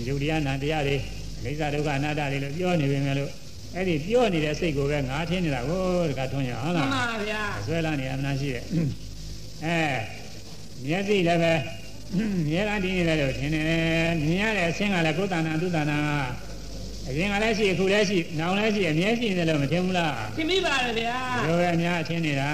[0.07, 0.97] ယုတ်တရားနာတရားတွေ
[1.45, 3.30] အိသဒုက္ခအနတ္တတွေလို့ပြောနေပေမဲ့လို့
[3.74, 8.64] အဲ့ဒီပြောနေတဲ့စိတ်ကိုပဲငါထင်းနေတာကိုတခါထွန်းရဟုတ်မှလားန်ပါဗျာဆွဲလာနေအမှန်ရှိတယ်
[9.64, 9.76] အဲ
[10.87, 11.53] မျက်စိလည်းပဲ
[12.49, 13.64] မြဲတမ်းတည်နေတယ်လို့ထင်တယ်
[14.24, 15.99] မြင်ရတဲ့အဆင်းကလည်းကိုယ်တဏ္ဍာသူတဏ္ဍာ
[17.09, 22.51] အရင်ကလည်းရှိအခုလည်းရှိနောင်လည်းရှိအမြဲရှိနေတယ်လို့မထင်ဘူးလားသင်ပြီးပါတယ်ဗျာဒီလိုပဲအများအထင်နေတာ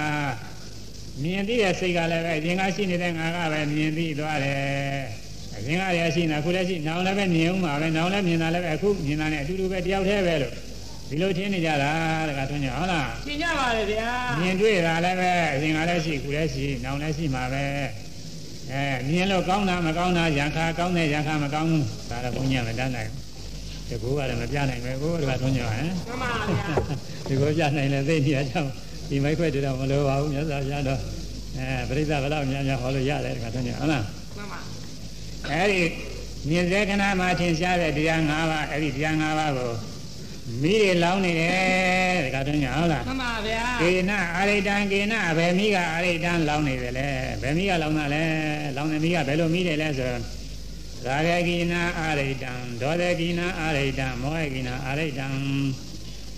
[1.22, 4.58] မြင်သိတဲ့စိတ်ကလည်းပဲအရင်ကရှိနေတဲ့ငါကပဲမြင်သိသွားတယ်
[5.56, 10.52] အရင်ကလည်းရှိနေတာအခုလည်းရှိနောင်လည်းပဲမြင်ဦးမှာပဲနောင်လည်းမြင်တာလည်းပဲအခုမြင်တာနဲ့အတူတူပဲတယောက်တည်းပဲလို့
[11.08, 11.90] ဒီလိုထင်နေကြတာ
[12.28, 14.10] တခါထွန်းကြဟုတ်လားသင်ကြပါတယ်ဗျာ
[14.40, 17.64] မြင်တွေ့တာလည်းပဲအရင်ကလည်းရှိခုလည်းရှိနောင်လည်းရှိမှာပဲ
[18.70, 23.22] အဲမြင်လို့ကောင်းတာမကောင်းတာရံခါကောင်းတဲ့ရံခါမကောင်းဘူးဒါတော့ဘုန်းကြီးကမတတ်နိုင်ဘူး
[23.88, 26.66] ဒီကူကလည်းမပြနိုင်ပဲကိုယ်ကထွန်းကြဟမ်မှန်ပါဗျာ
[27.26, 28.70] ဒီကိုပြနိုင်လဲသိနေရကြောင်း
[29.08, 31.00] ဒီမိုက်ခွဲတူတော့မလိုပါဘူးမြတ်စွာဘုရားတော့
[31.58, 34.04] အဲပြိဿဘလောက်များများဟောလို့ရတယ်တခါထွန်းကြဟုတ်လား
[34.36, 34.58] မှန်ပါ
[35.52, 35.80] အဲဒီ
[36.48, 39.72] မြင်စေခဏမှာထင်ရှားတဲ့တရား၅ပါးအဲဒီတရား၅ပါးကို
[40.62, 47.08] မိတွေလောင်းနေတယ်တခါထွန်းကြဟုတ်လားမှန်ပါဗျာကေနအာရိတံကေနဘယ်မိကအာရိတံလောင်းနေတယ်လဲ
[47.42, 48.24] ဘယ်မိကလောင်းတာလဲ
[48.76, 50.08] လောင်းတဲ့မိကဘယ်လိုမိတယ်လဲဆို
[51.04, 55.26] တော့ရာဂကိနာအာရိတံဒေါသကိနာအာရိတံမောဟကိနာအာရိတံ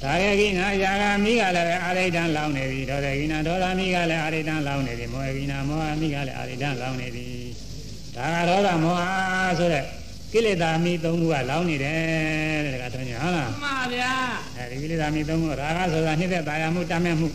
[0.02, 7.26] ရာဂကိနာယာဂမိကလည်းပဲအာရိတံလောင်းနေပြီဒေါသကိနာဒေါသမိကလည်းအာရိတံလောင်းနေပြီမောဟကိနာမောဟမိကလည်းအာရိတံလောင်းနေပြီ
[8.16, 9.02] ဒါကဒေါသမောဟ
[9.58, 9.84] ဆိုတဲ့
[10.32, 14.12] ကိလေသာမိသုံးခုကလောင်းနေတယ်တဲ့ကထွန်းကြီးဟုတ်လားမှန်ပါဗျာ
[14.56, 17.28] အဲဒီကိလေသာမိသုံးခုရာဂဆိုတာနှိမ့်သက်တာယာမှုတမ်းမဲ့မှု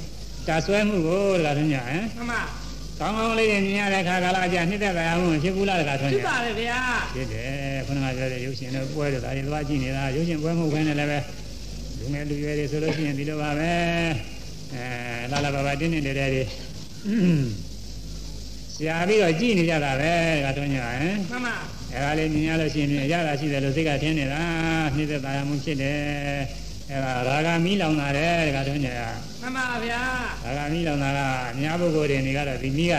[0.47, 2.41] တာဆွဲမှုကိုတခါထွန်းကြဟမ်မှန်ပါ
[2.99, 6.79] ကောင်းကောင်းလေးတွေမြင်ရတဲ့ခါကာလကြာနှိမ့်သက်တာယာမှုဖြစ်ဘူးလားတခါထွန်းဖြစ်ကြပါတယ်ဗျာ
[7.15, 11.19] ဖြစ်တယ်ခုနကပြောတဲ့ရုပ်ရှင်တို့ပွဲတို့ဒါတွေသွားကြည့်နေတာရုပ်ရှင်ပွဲမှုခွင့်နဲ့လည်းပဲ
[12.05, 13.73] လူငယ်လူရွယ်တွေဆိုလို့ရှိရင်ဒီလိုပါပဲ
[14.73, 16.43] အဲလာလာပါပါတင်းတင်းတဲတဲတွေ
[18.75, 21.55] ဆရာပြီးတော့ကြည့်နေကြတာပဲတခါထွန်းကြဟမ်မှန်ပါ
[21.93, 24.43] အဲဒါလေးမြင်ရလို့ရှိရင်အရသာရှိတယ်လို့စိတ်ကထင်နေတာ
[24.95, 25.99] နှိမ့်သက်တာယာမှုဖြစ်တယ်
[26.91, 28.89] အဲဒါရာဂမီးလောင်တာတဲ့တခါထွန်းကြ
[29.41, 30.01] မှန်ပါဗျာ
[30.43, 31.19] ဒါကမိလောင်တာက
[31.51, 32.95] အများပုဂ္ဂိုလ်တွေနေကတော့ဒီမိက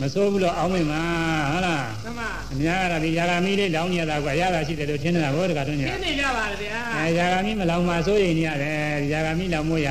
[0.00, 1.02] မစိုးဘူးလို့အောင်းမိမှာ
[1.50, 8.76] ဟုတ်လားမှန်ပါအများကဒီယာဂာမီလေးလောင်းနေရတာကရတာရှိတယ်လို့ထင်နေတာဘောတကတုံးညာထင်နေကြပါလေဗျာအဲယာဂာမီမလောင်းမှစိုးရိမ်နေရတယ်
[9.12, 9.88] ယာဂာမီလောင်းမို့ရ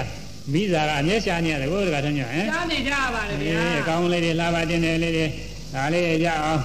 [0.54, 5.26] မိသားကအမျက်ရှာနေရတယ်ဘောတကတုံးညာဟမ်ရှားနေကြပါလေဗျာအဲအကောင်းလေးတွေလာပါတင်တယ်လေးတွေ
[5.74, 6.62] ဒါလေးရအောင်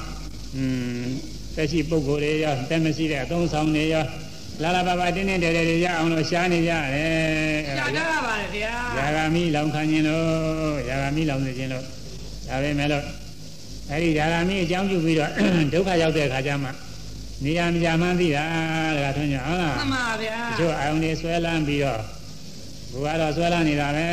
[0.57, 0.64] อื
[1.03, 1.05] ม
[1.55, 4.05] သက်ရှိပုဂ္ဂိုလ်တွေရောတက်မရှိတဲ့အသုံးဆောင်တွေရော
[4.62, 11.84] လာလာပါပါတင်းတင်းတယ်တယ်ရအောင်လို့ရှားနေရတယ်ရှားကြပါပါလေဗျာယာဂာမီလောင်ခံခြင်းလို့ယာဂာမီလောင်နေခြင်းလို့
[12.49, 13.05] ဒါပဲမဲ့လို့
[13.95, 15.30] အဲဒီယာဂမိအကြောင်းပြုပြီးတော့
[15.72, 16.68] ဒုက္ခရောက်တဲ့အခါကျမှ
[17.45, 18.45] နေရာမကြမှန်းသိတာ
[18.97, 22.01] တခါထွန်းကြဟုတ်လားမှန်ပါဗျာတချို့အာယုန်တွေဆွဲလန်းပြီးတော့
[22.92, 24.07] ဘုရားတော့ဆွဲလန်းနေတာပဲ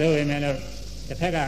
[0.00, 0.58] သို့ပေမဲ့လို့
[1.08, 1.38] တစ်ဖက်က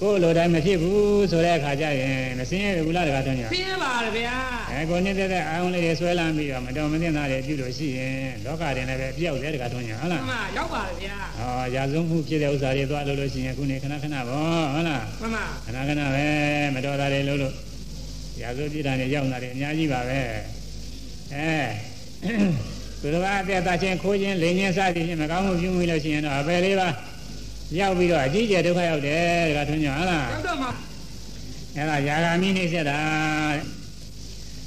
[0.00, 4.36] ကိုယ်လိုတိုင်းမဖြစ်ဘူးဆိုတဲ့အခါကျရင်မစင်းရဘူးလားတခါထွန်းကြပြင်းပါတယ်ဗျာ
[4.70, 16.26] အဲကိုနေတဲ့တဲ့အာယုန်လေးတွေဆွဲလန်းပြီးတော့မတော်မသင့်တာတွေပြုလို့ရှိရင်လောကတင်လည်းပဲပြောက်တယ်တခါထွန်းကြဟုတ်မှလားန်ပါရောက်ပါတယ်ဗျာဟောရာဇုံမှုဖြစ်တဲ့ဥစ္စာတွေသွားလို့လို့ရှိရင်ခုနေခဏခဏပေါ့ဟုတ်လားမှန်ပါခဏခဏပဲ
[16.74, 17.54] မတော်တာတွေလို့လို့
[18.42, 20.20] ရာဇုပြစ်တာတွေရောက်လာတယ်အများကြီးပါပဲ
[21.34, 21.50] အဲ
[23.00, 26.88] သူတော်ကအသက်သာချင်းခိုးခြင်းလိန်ခြင်းစသည်ဖြင့်မကောင်းမှုပြုမိလို့ရှိရင်တော့အပယ်လေးပါ
[27.78, 30.68] ရောက်ပြီးတော့အကြီးကျယ်ဒုက္ခရောက်တယ်တခါထွန်းကြဟုတ်လားရောက်တော့မှ
[31.76, 32.98] အဲ့ဒါယာဂာမိနေဆက်တာ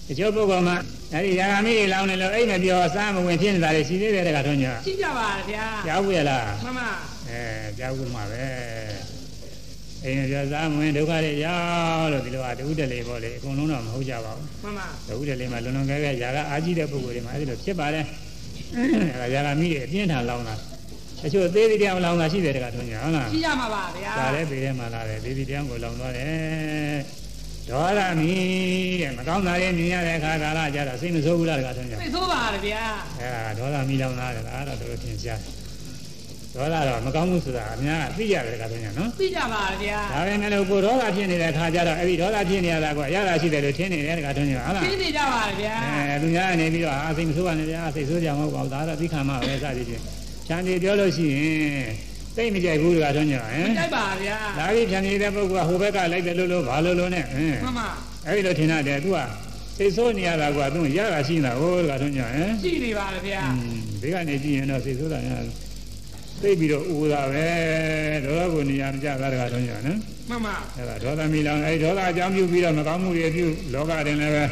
[0.08, 0.78] တချို့ပုဂ္ဂိုလ်မှာ
[1.14, 6.90] အဲ့ဒီယာဂာမိတွေလောင်းနေလို့အိတ်မပြောစားမဝင်ဖြစ်နေတာတွေရှိသေးတယ်တခါထွန်းကြကြည့်ကြပါတယ်ဗျာကြောက်ဘူးရလားမှန်ပါ
[7.30, 7.42] အဲ
[7.80, 8.44] ကြောက်ဘူးမှာပဲ
[10.04, 11.58] အိမ်မပြောစားမဝင်ဒုက္ခတွေရော
[12.00, 18.06] က်လို့ဒီလိုအတူတလေပေါ့လေအကုန်လုံးတော့မဟုတ်ကြပါဘူးမှန်ပါဒုက္ခတလေမှာလွန်လွန်ကဲကဲຢာကအာကြီးတဲ့ပုဂ္ဂိုလ်တွေမှာအဲ့ဒီလိုဖြစ်ပါတယ်
[18.76, 20.56] အဲဒါຢာကမိတွေအပြင်းထန်လောင်းတာ
[21.22, 26.98] တချို့သေးသေးတရားလောင်းတာရှိတယ်တခါထွန်းကြဟုတ်လားကြည့်ကြမှာပါဗျာဒါလည်းပေထဲမှာလာတယ်သေးသေးတရားကိုလောင်းသွားတယ်
[27.70, 28.32] ဒေါသမီ
[29.02, 32.84] တဲ့မကောင်းတာတွေမြင်ရတဲ့အခါကာလကြတော့စိတ်မဆိုးဘူးလားတခါထွန်းကြသိဆိုးပါတယ်ဗျာ
[33.22, 35.40] အဲဒါဒေါသမီလောင်းတာလေဒါတော့တော်တော်ထင်ရှား
[36.56, 50.04] ဒေါသတော့မကောင်းဘူးဆိုတာအများကသိရတယ်တခါထွန်းကြနော်သိကြပါတယ်ဗျာဒါပဲမဲ့လို့ကိုဒေါသဖြစ်နေတဲ့ခါကျတော့အဲ့ဒီဒေါသဖြစ်နေရတာကအရသာရှိတယ်လို့ထင်နေတယ်တခါထွန်းကြဟုတ်လားသိနေကြပါတယ်ဗျာအဲလူများကနေပြီးတော့အာစိတ်မဆိုးပါနဲ့ဗျာစိတ်ဆိုးကြမဟုတ်ပါဘူးဒါတော့သိခံမှာပဲစသည်ဖြင့်
[50.48, 51.88] ခြံပြေပြောလို့ရှိရင်
[52.36, 57.88] သိမကြိုက်ဘူးတခါထွန်းကြဟမ်ကြိုက်ပါဗျာလာပြီးခြံပြေတဲ့ပုဂ္ဂိုလ်ကဟိုဘက်ကလိုက်တယ်လို့လို့ဘာလို့လို့နဲ့ဟင်မှန်ပါ
[58.28, 59.20] အဲ့ဒီလိုထင်ရတယ်သူက
[59.78, 63.42] စိတ်ဆိုးနေရတာကသူရတာရှိနေတာဟိုတခါထွန်းကြဟမ်ကြည့်နေပါတယ်ဗျာ
[64.02, 65.42] ဒီကနေကြည့်ရင်တော့စိတ်ဆိုးတာများ
[66.42, 67.48] သိပြီးတော့ဦးတာပဲ
[68.26, 74.44] ဒေါသကိုနေရာမကျတာတကားတော့ညာနော်မှန်ပါအဲ့ဒါဒေါသမီလောင်အဲ့ဒေါသအကြောင်းပြုပြီးတော့မကောင်းမှုတွေပြုလောကတွင်လည်းပဲ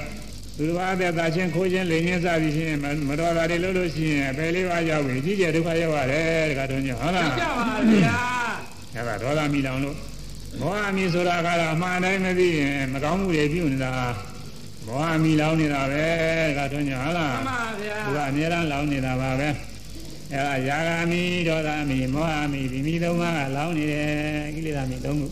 [0.58, 2.76] သူတော်အသက်သာချင်းခိုးခြင်းလိန်ခြင်းစသည်ဖြင့်
[3.08, 8.18] မတော်တာတွေလုပ်လို့ရှိရင်အပယ်လေးပါးရောက်ပြီကြီးကျယ်ဒုက္ခရောက်ရတယ်တကားတော့ညာဟုတ်လားကြောက်ကြပါဗျာ
[8.94, 9.96] အဲ့ဒါဒေါသမီလောင်လို့
[10.60, 13.92] မောဟမီဆိုတာကတော့အမှန်တိုင်းမသိရင်မကောင်းမှုတွေပြုနေတာ
[14.86, 16.06] မောဟမီလောင်နေတာပဲ
[16.50, 19.50] တကားတော့ညာဟုတ်လားမှန်ပါဗျာသူကအများအားလောင်းနေတာပါပဲ
[20.32, 24.10] အဲဒါယာဂာမိဒေါသမိမောဟမိဒီမိသုံးပါးကလောင်းနေတယ်
[24.56, 25.28] ကိလေသာမိသုံးခု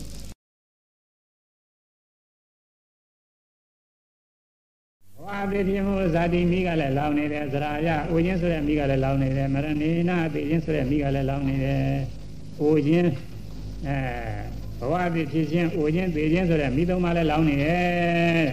[5.24, 11.82] ဘောအပိပြင်းမှုဇာတိမိကလည်းလောင်းနေတယ်ဇရာယအိုခြင်းဆိုတဲ့မိကလည်းလောင်းနေတယ်မရဏိနာအပိခြင်းဆိုတဲ့မိကလည်းလောင်းနေတယ်
[12.60, 13.10] အိုခြင်း
[13.86, 13.96] အဲ
[14.80, 18.44] ဘဝအပိဖြစ်ခြင်းအိုခြင်းပေခြင်းဆိုတဲ့မိသုံးပါးလည်းလောင်းနေတယ်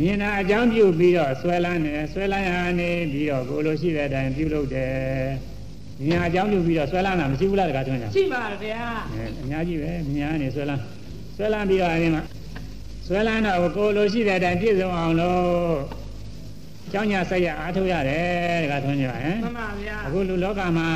[0.00, 4.92] မြင်တာအကြောင်းပြုပြီးတော့ဆွဲလန်းနေဆွဲလန်းရနေပြီးတော့ကိုလိုရှိတဲ့အတိုင်းပြုလုပ်တယ်
[6.06, 8.82] မြင်အကြောင်းပြုပြီးတော့ဆွဲလန်းတာမရှိဘူးလားတခါထွန်းကြရှိပါဗျာ
[9.12, 10.82] အဲအများကြီးပဲမြင်ရနေဆွဲလန်း
[11.36, 12.22] ဆွဲလန်းပြီးတော့အဲဒီမှာ
[13.08, 15.42] ဆွဲလန်းတော့ကိုလိုရှိတဲ့အတိုင်းပြည့်စုံအောင်လို့
[16.92, 20.88] ကျောင်းညာဆက်ရအားထုတ်ရတယ်တခါထွန်းကြဟမ်မှန်ပါဗျာအခုလူလောကမှာ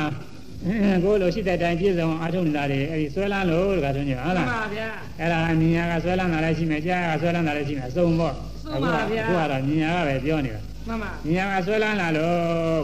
[1.03, 4.87] ကိုလိုရှိတဲ့အတိုင်းပြည့်စုံအောင်အားထုတ်နေတာတွေအဲဒီဆွဲလန်းလို့တခါထွန်းကြဟုတ်မှန်လားပါဗျာ
[5.19, 8.33] အဲ့ဒါမြညာကဆွဲလန်းတာလည်းရှိမယ်ကြားကဆွဲလန်းတာလည်းရှိမယ်အစုံပေါ့
[8.63, 12.35] ဆုံးပါဗျာအခုကတော့မြညာကပဲပြောနေတာမှန်ပါမြညာကဆွဲလန်းလာလို့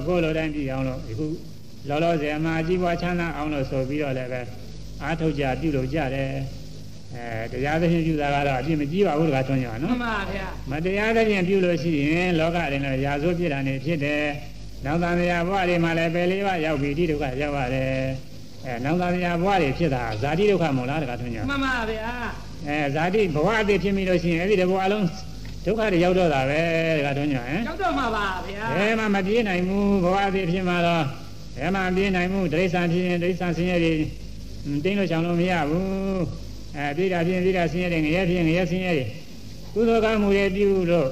[0.07, 1.25] ကိုယ်လိုတိုင်းပြည်အောင်လို့အခု
[1.89, 4.41] လောလောဆယ်မှာအကြီးပွားချမ်းသာအောင်လို့ဆိုပြီးတော့လည်းပဲ
[5.03, 6.31] အားထုတ်ကြပြုလုပ်ကြတယ်
[7.15, 14.23] အဲတရားသဖြင့်ပြုတာကတော့အပြစ်မကြီးပါဘူးတခါထွန်းကြမှနော်န်ပါဗျာမတရားသဖြင့်ပြုလို့ရှိရင်လောကရင်လည်းရာဇဝဖြစ်တာနေဖြစ်တယ်
[14.85, 17.89] နောက်သံဃာဘဝတွေမှာလည်းပဲလေးပါရောက်ပြီးဒီဒုက္ခရောက်ရတယ်
[18.65, 22.11] အဲနောက်သံဃာဘဝတွေဖြစ်တာဇာတိဒုက္ခမဟုတ်လားတခါထွန်းကြမှန်ပါဗျာ
[22.67, 25.05] အဲဇာတိဘဝအသေးဖြစ်ပြီလို့ရှိရင်အဲ့ဒီတဘဝလုံး
[25.65, 26.61] ဒုက္ခတွေရောက်တော့တာပဲ
[26.97, 31.03] တခါတော့ညဟမ်ကြောက်တော့မှာပါဗျာဘယ်မှမပြေးနိုင်ဘူးဘဝအသေးဖြစ်မှာတော့
[31.57, 33.93] ဘယ်မှမပြေးနိုင်ဘူးဒိဋ္ဌာန်ဖြစ်ရင်ဒိဋ္ဌာန်ဆင်းရဲတွေ
[34.83, 39.05] တင်းလို့ချောင်လို့မရဘူး အဲပြေးတာဖြစ်ရင်ပြေးတာဆင်းရဲတွေငရဲဖြစ်ရင်ငရဲဆင်းရဲတွေ
[39.73, 41.09] ကုသိုလ်ကောင်းမှုတွေပြုလို့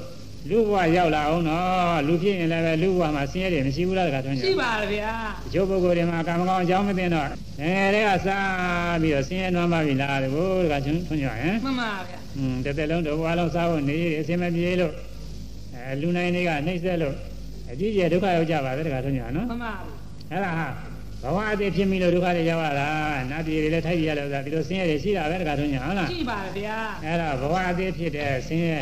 [0.50, 5.12] လူဘဝရောက်လာအောင်တော့လူဖြစ်ရင်လည်းပဲလူဘဝမှာဆင်းရဲတွေမရှိဘူးလားတခါတော့ညရှိပါဗျာ
[5.48, 7.28] အကျိုးပုဂ္ဂိုလ်တွေမှာကံမကောင်းအကြောင်းမသိတော့
[7.62, 14.94] အဲတဲ့ကစားပြီးတော့ဆင်းရဲနွမ်းပါပြီလားဒီကိုတခါချင်းထွန်းကြဟမ်မှန်ပါဗျာอืมတစ်သက်လုံးတစ်ဘဝလုံးစားဖို့နေရအစင်မပြေလို့
[15.76, 17.16] အဲလူနိုင်တွေကနှိမ့်ဆက်လို့
[17.72, 19.74] အကြီးကျယ်ဒုက္ခရောက်ကြပါပဲတခါထုံးညာနော်မှန်ပါ
[20.32, 20.68] အဲ့ဒါဟာ
[21.24, 22.90] ဘဝအသေးဖြစ်ပြီလို့ဒုက္ခတွေရောက်ရတာ
[23.32, 28.80] နတ်ပြည်တွေလည်းထိုက်ပြရလို့ဆိုတာဒီလိုဆင်းရဲတွေရှိတာပဲတခါထုံးညာဟုတ်လားရှိပါဗျာအဲ့ဒါဘဝအသေးဖြစ်တဲ့ဆင်းရဲ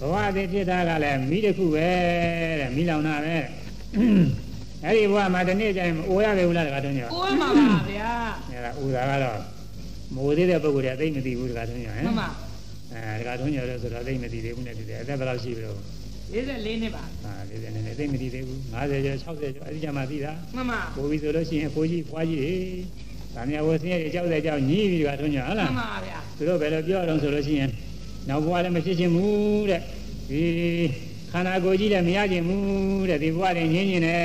[0.00, 1.88] ဘဝအသေးဖြစ်တာကလည်းမိတစ်ခုပဲ
[2.60, 3.36] တဲ့မိလောင်တာပဲ
[4.84, 8.12] အဲ့ဒီဘဝမှာတနေ့ကျရင်အိုရပဲဘူးလားတခါထုံးညာကိုယ်မှာပါဗျာ
[8.50, 9.38] အဲ့ဒါဥသာကတော့
[10.14, 12.28] မိုးသေးတဲ့ပုဂ္ဂိုလ်တွေအသိမသိဘူးတခါထုံးညာဟမှမ်န်ပါ
[12.92, 15.78] အဲဒါကထုံးညရဆိုတော့သိမသိသေးဘူးနဲ့ဒီတဲ့အသက်ဘယ်လောက်ရှိပြီလို့
[16.32, 22.54] 44နှစ်ပါအာဒီတဲ့နဲ့သိမသိသေးဘူး50ကျော်60ကျော်အဲဒီကြမှာသိတာမှန်ပါကိုပြီးဆိုလို့ရှိရင်အဖိုးကြီးဖွားကြီးတွေ
[23.34, 27.70] ဒါမြဝဆင်းရဲကြောက်တဲ့ကြောက်ညီးပြီးကထုံးညဟုတ်မှလားန်ပါဗျာသူတို့ဘယ်လိုပြောတော့ဆိုလို့ရှိရင်
[28.28, 29.80] နောက်ဘဝလည်းမဖြစ်ချင်းဘူးတဲ့
[30.30, 30.42] ဒီ
[31.32, 34.22] ခန္ဓာကိုယ်ကြီးလည်းမရချင်းဘူးတဲ့ဒီဘဝတွေငြင်းညင်တယ်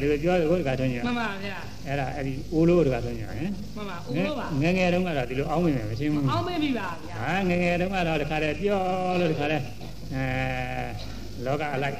[0.00, 8.80] သူတို့ပြောတယ်ကိုယ်ကထုံးညမှန်ပါဗျာအဲ့ဒါအဲ့ဒီအိုးလို့တကထုံးညဟင်မှန်ပါဦးလို့ပါငယ်ငယ်တုန်းကတော့ဒီလိုအောင်းမိမယ်မရှင်းဘူးအောင်းမေးပြီပါဗျာဟာငယ်ငယ်တုန်းကတော့တခါတည်းပြော
[9.20, 9.64] လို့တခါတည်း
[10.14, 10.24] အဲ
[11.46, 11.96] လောကအလိုက်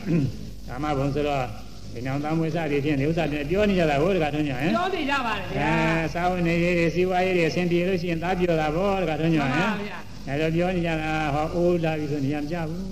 [0.69, 1.45] ဓမ္မဘုံဆိုတော့
[1.93, 12.85] ဒီနောင်သားမွေးစားတွေဖြင့်ဒီဥစ္စာတွေပြောနေကြတာဟိုတခါထုံးညဟင်ပြောနေကြပါတယ်ဗျာအဲစာဝင်နေရေးတွေစီဝါရေးတွေအဆင်ပြေလို့ရှိရင်သားပြောတာဗောတခါထုံးညမှဟန်င်ပါဗျာအဲတော့ပြောနေကြတာဟောအိုးလာပြီဆိုနေရာမကြဘူး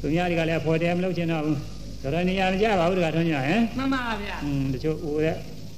[0.00, 1.58] သူများတွေကလည်းဖော်တယ်မလုပ်ချင်တော့ဘူး
[2.02, 5.36] တော်တော်နေရာမကြပါဘူးတခါထုံးညဟင်မှန်ပါဗျာอืมတချို့အိုးတဲ့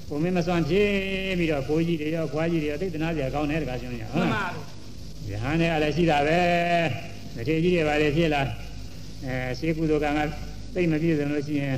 [0.08, 0.88] ကိုမင်းမစွမ်းဖြစ်
[1.38, 4.62] ပြီးတော့ကိုကြီးတွေရောခွားကြီးတွေရောသိတနာစရာကောင်းတယ်တခါထုံးညဟုတ်မှန်လားပါ
[5.30, 6.38] ယဟန်နဲ့အလည်းရှိတာပဲ
[7.36, 8.42] မထေကြီးတွေပါလေဖြစ်လာ
[9.24, 10.20] အဲရှေးကုသိုလ်ကံက
[10.74, 11.76] သိမ့်မပြည့်စုံလို့ရှိရင်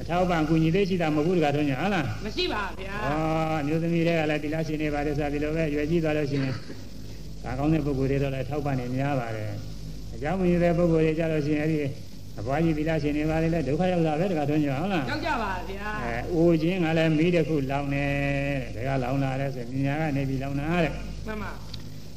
[0.00, 6.52] အထောက်ပံ့ကူညီသေးရှိတာမဟုတ်ဘူးတကားတော့ညာဟုတ်လားမရှိပါဗျာဩအမျိုးသမီးတွေကလည်းတိလရှင်နေပါလေဆိုဒီလိုပဲရွယ်ကြီးသွားလို့ရှိရင်
[7.44, 9.50] ဒါကောင်းတဲ့ပုဂ္ဂိုလ်တွေတော့လည်းထောက်ပံ့နေများပါတယ်
[10.14, 11.78] အကြောင်းမညတဲ့ပုဂ္ဂိုလ်တွေကြလို့ရှိရင်အဲ့ဒီ
[12.38, 18.04] အဘွားကြီးတိလရှင်နေပါလေလဲဒုက္ခရောက်တာပဲတကားတော့ညာဟုတ်လားရောက်ကြပါဗျာအဲအိုခြင်းကလည်းမိတစ်ခုလောင်နေ
[18.74, 20.92] တဲ့ဒါကလောင်လာတဲ့ဆိုရင်ညာကနေပြီးလောင်လာတဲ့
[21.26, 21.50] မှန်ပါ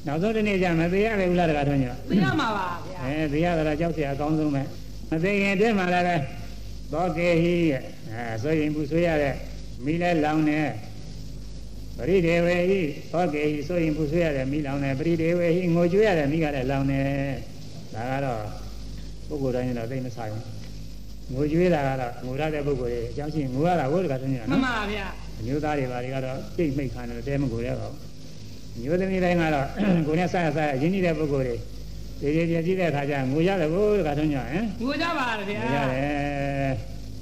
[0.07, 4.63] နောက်ဆုံးတစ်နေ့ကျမသေးရပဲဘူးလားတကားတော့ညာ သိရမှာပါဗျာ အဲသိရတာကြောက်เสียအကောင်းဆုံးပဲ
[5.11, 6.17] မသိခင်တည်းမှာလည်းပဲ
[6.93, 9.35] သောကေဟိရဲ့အဲဆိုရင်ဘူးဆွေးရတဲ့
[9.85, 10.59] မိလဲလောင်နေ
[11.97, 12.81] ပရိဒေဝေဟိ
[13.13, 17.01] သောကေဟိဆိုရင်ဘူးဆွေးရတဲ့မိလောင်နေပရိဒေဝေဟိငိုကြွေးရတဲ့မိကလည်းလောင်နေ
[17.95, 18.43] ဒါကတော့
[19.29, 20.45] ပုဂ္ဂိုလ်တိုင်းတော့သိမဆိုင်ဘူး
[21.33, 25.07] ငိုကြွေးတာကတော့ငိုရတဲ့ပုဂ္ဂိုလ်တွေအကြောင်းရှိရင်ငိုရတာဟုတ်တကယ်တည်းက မှန် နော် ပါဗျာ
[25.39, 27.99] အမျိုးသားတွေပါတွေကတော့ပြိတ်မိတ်ခံတယ်တဲမကိုရဲပါဘူး
[28.82, 29.68] မျိုးသမီးတိုင်းကတော့
[30.08, 31.46] ကိုယ်နဲ့ဆက်ရဆက်ရရင်းနှီးတဲ့ပုဂ္ဂိုလ်
[32.22, 36.74] တွေဒီဒီပြည့်စည်တဲ့အခါကျငိုရတယ်ဘိုးတခါထုံးကြဟမ်ငိုကြပါဗျာငိုရတယ်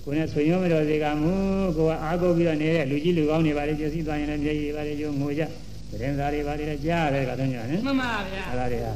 [0.03, 1.33] ကိုယ်နဲ့ဆွေမျိုးမတော်စေကမူ
[1.77, 5.43] ကိုကအားကိုးပြီးတော့နေတဲ့လူကြီးလူကောင်းတွေပါလေကျစီသွားရင်လည်းမျက်ရည်ပါလေကျိုးငိုကြ
[5.91, 8.93] သတင်းစာတွေပါလေကြားရတယ်ကတော့ညာနော်မှန်ပါဗျာအဲ့ဒါတွေဟာ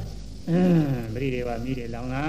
[0.50, 2.26] အင်းပရိဒေဝမိတွေလောင်လာ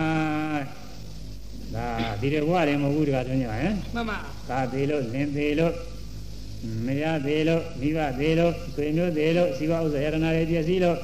[1.75, 1.87] ဒါ
[2.21, 4.19] ဒီတွေဘဝတွေမဟုတ်ဘူးတကားတော့ညာဟမ်မှန်ပါ
[4.51, 5.73] ကာသေးလို့လင်သေးလို့
[6.87, 10.97] မရသေးလို့မိဘသေးလို့ဆွေမျိုးသေးလို့စီဝဥစ္စာယရနာတွေပြည့်စည်လို့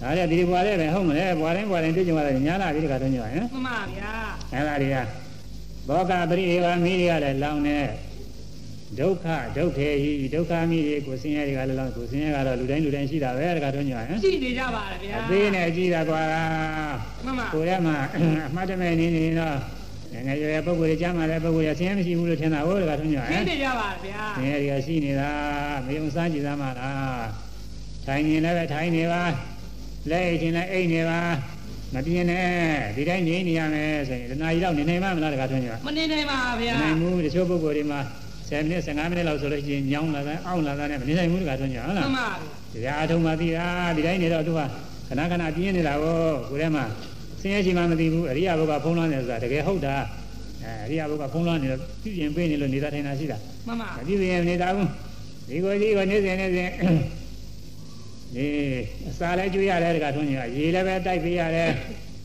[0.00, 4.12] ဒါလည်းဒီဘဝလေးပဲဟုတ်မလဲဘဝတိုင်းဘဝတိုင်းတွေ့ကြရတယ်ညာလာပြီတကားတော့ညာဟမ်မှန်ပါဗျာ
[4.52, 4.96] အဲ့ဒါတွေက
[5.88, 7.78] ဘောကပရိဒေဝမိတွေကလည်းလောင်နေ
[8.98, 16.22] ဒုက္ခဒုက္ခေဟိဒုက္ခမိတွေကိုဆင်းရဲတွေကလည်းလောင်ကိုဆင်းရဲကတော့လူတိုင်းလူတိုင်းရှိတာပဲတကားတော့ညာဟမ်ရှိနေကြပါလားဗျာအသေးနဲ့ကြည့်တာကွာ
[17.24, 17.96] မှန်ပါကိုယ်ထဲမှာ
[18.48, 19.56] အမှတ်တမဲ့နေနေတော့
[20.12, 25.30] ငယ်ငယ်ရွယ်ရွယ်ပုဂ္ဂိုလ်တွေကြားမှာလည်းပုဂ္ဂိုလ်တွေဆင်းရဲမရှိဘူးလို့ထင်တာဟုတ်တကားတော့ညာဟရှိမ်နေကြပါလားဗျာဆင်းရဲတွေကရှိနေတာ
[25.86, 27.26] မယုံစားကြည့်သားမှာလား
[28.06, 29.22] ထိုင်နေလည်းပဲထိုင်နေပါ
[30.10, 31.20] လက်အိတ်ချင်းလည်းအိတ်နေပါ
[31.94, 32.46] မပြင်းနဲ့
[32.96, 38.00] ဒီတိုင်းနေနေရမယ်ဆိုရင်တနားကြီးတော့နေနိုင်မှာမလားတကားထွန်းကြမနေနိုင်ပါဗျာနိုင်မှုတချို့ပုဂ္ဂိုလ်တွေမှာ
[38.50, 42.28] 10မိနစ်15မိနစ်လောက်ဆိုလို့ရှိရင်ညောင်းလာတဲ့အောင့်လာတဲ့မနေနိုင်ဘူးတကားထွန်းကြဟုတ်မှလားန်ပါ
[42.74, 44.60] တရားအထုံးမှသိတာဒီတိုင်းနေတော့သူက
[45.08, 46.16] ခဏခဏပြင်းနေတာကို
[46.50, 46.84] ကိုယ်ထဲမှာ
[47.40, 49.94] ဆင်းရဲရှိမှမသိဘူးအရိယာဘုရားဖုံးလွှမ်းနေဆိုတာတကယ်ဟုတ်တာ
[50.64, 54.88] အဲအရိယာဘုရားဖုံးလွှမ်းနေတော့ပြည့်ရင်ပေးနေလို့နေတာထိုင်တာရှိတာမှန်ပါမပြည့်ရင်နေတာဘူး
[55.48, 56.68] ဒီကိုဒီကိုနေစဉ်နေစဉ်
[58.34, 58.46] ဒီ
[59.08, 61.70] အစာလည်းကျွေးရတယ်တကားထွန်းကြီးကရေလည်းပဲတိုက်ပေးရတယ်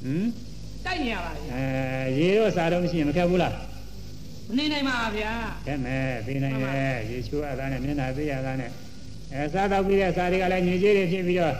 [0.03, 0.27] ဟမ်
[0.85, 3.53] တိုက်နေရပါဗျာအဲရေတော့စားတော့မရှိရင်မခက်ဘူးလား
[4.47, 5.33] မနေနိုင်ပါဗျာ
[5.67, 8.71] ခက်မယ်ပေးနိုင်တယ်ရေချိုးရတာနဲ့မျက်နှာပေးရတာနဲ့
[9.33, 11.55] အဲစားတော့ပြီးတဲ့စားတွေကလည်းညစ်ကြေးတွေဖြစ်ပြီးတော့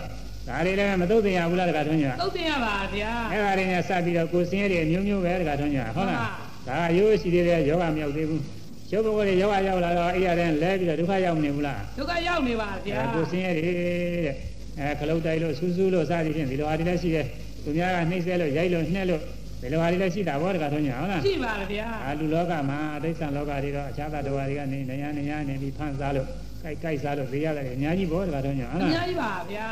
[0.48, 6.20] ဒါတွေလည်းမသုတ်တင်ရဘူးလားတကားထွန်းကြီးကတုတ်တင်ရပါဗျာအဲ့ဒါတွေနဲ့စပ်ပြီးတော့ကိုယ်စင်းရဲတွေအမျိုးမျိုးပဲတကားထွန်းကြီးကဟုတ်လား
[6.68, 8.42] ဒါကရိုးရှိသေးတယ်ယောဂမရောက်သေးဘူး
[8.90, 14.36] ကျုပ်ဘုရားတွေယောဂရောက်လာတော့အဲ့ရတဲ့လဲပြီးတော့ဒုက္ခရောက်နေဘူးလားဒုက္ခရောက်နေပါဗျာအဲကိုယ်စင်းရဲတွေတဲ့
[14.80, 17.26] အဲခလုတ်တိုက်လို့ဆူးဆူးလို့စသည်ဖြင့်ဒီလိုဟာတွေလည်းရှိတယ်
[17.64, 19.22] သူများကနှိမ့်ဆဲလို့ရိုက်လို့နှက်လို့
[19.62, 26.28] ဒီလိုဟာတွေလည်းရှိတာဘောတကားထွန်းကြီးဟုတ်လားရှိပါလားဗျာအာလူလောကမှာဒိဋ္ဌံလောကတွေတော့အခြားသတ္တဝါတွေကနေနေရနေရနေပြီးဖန်စားလို့
[26.66, 29.68] ကြိုက်ကြိုက်စားလို့သိရတယ်အများကြီးဘောတကားတော့ညာဟုတ်အလားများကြီးပါဗျာ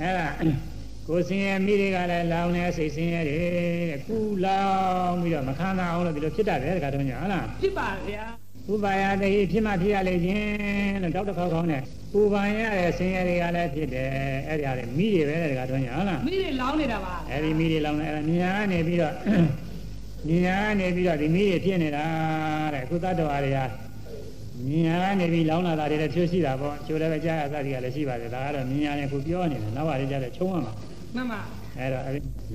[0.00, 0.26] အဲ့ဒါ
[1.08, 4.62] ကိုယ်စင်ရဲ့မိတွေကလည်းလောင်နေစိတ်စင်ရဲ့တဲ့ကူလော
[5.08, 8.24] င်ပြီးတော့မခံနိုင်အောင်လို့ဒီလိုဖြစ်တတ်တယ်တကားတော့ညာဟုတ်လားဖြစ်ပါဗျာ
[8.72, 11.82] ဥပါယတိဖြစ်မှဖြစ်ရလေခြင်းလို့တောက်တစ်ခေါက်ခေါင်းနဲ့
[12.12, 14.10] ပူပန်ရတဲ့ဆင်းရဲတွေကလည်းဖြစ်တယ်
[14.48, 19.14] အဲ့ဒီဟာတွေမိတွေပဲတကားတော့ညာဟုတ်လားမိတွေလောင်းနေတာပါအဲ့ဒီမိတွေလောင်နေအဲ့ဒါမြညာကနေပြီးတော့
[20.28, 22.06] မြညာကနေပြီးတော့ဒီမိတွေဖြစ်နေတာ
[22.74, 23.64] တဲ့ကုသတ္တဝါတွေဟာ
[24.68, 30.72] မြညာကနေပြီးလောင်လာတာတွေလည်းဖြစ်ရှိတာပေါ့ကျိုးလည်းပဲကြားရသတိကလည်းရှိပါတယ်ဒါကတော့မြညာနဲ့ကိုပြောနေတယ်နောက်ပါလေကြားတယ်ချုံးရမှာ
[31.14, 31.40] မှန်ပါ
[31.78, 32.04] အဲ့တော့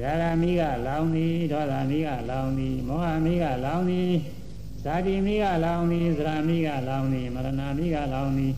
[0.02, 4.12] ယာရာမိကလောင်သည်ဒေါသမိကလောင်သည်မောဟမိကလောင်သည်
[4.84, 8.52] ဇာတိမိကလောင်သည်သရမိကလောင်သည်မရဏမိကလောင်သည်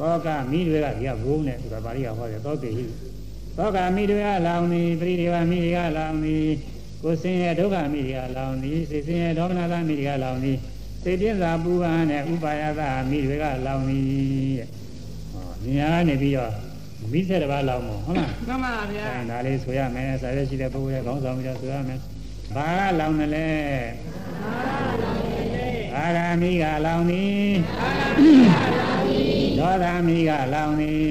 [0.00, 2.84] ဘောကမိတွေကဒီကဘုံနဲ့ဆိုတာပါဠိကဟောတယ်သောကေဟိ
[3.56, 6.46] ဘောကမိတွေကလောင်သည်ပရိဒေဝမိတွေကလောင်သည်
[7.02, 10.56] ကိုယ်စင်ရဲ့ဒုက္ခမိတွေကလောင်သည်စိတ်စင်ရဲ့ဒေါမနတာမိတွေကလောင်သည်
[11.08, 14.04] စိတ်ပြင်းစာပူပန်နဲ့ဥပါယသမိတွေကလောင်သည်
[14.58, 14.68] တဲ့
[15.32, 15.44] ဟော
[15.76, 16.52] ညာကနေပြီးတော့
[17.12, 22.00] မိဆက်တစ်ပါးလောင်မို့ဟုတ်လားမှန်ပါဗျာအဲဒါလေးဆိုရမယ်ဆာရွက်ရှိတဲ့ပုဂ္ဂိုလ်ရဲ့ခေါင်းဆောင်ပြီးတော့ဆိုရမယ်
[22.56, 23.48] ဘာကလောင်တယ်လဲ
[25.96, 27.48] အာရမိကလောင်သည်
[29.58, 31.10] ဒေါသမိကလောင်သည်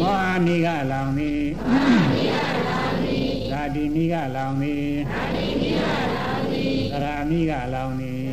[0.00, 1.44] မောဟမိကလောင်သည်
[3.50, 4.84] ဇာတိမိကလောင်သည်
[5.62, 5.63] သရ
[7.30, 8.26] မိကလောင်သည်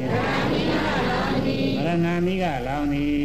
[1.76, 3.24] မရဏမိကလောင်သည်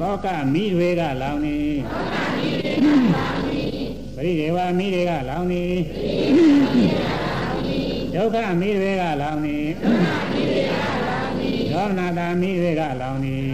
[0.00, 1.74] ဘောကမိတွေကလောင်သည်
[4.16, 5.72] ပရိဒေဝမိတွေကလောင်သည်
[8.14, 9.66] ဒုက္ခမိတွေကလောင်သည်
[11.72, 13.46] ဒေါမနတာမိတွေကလောင်သည်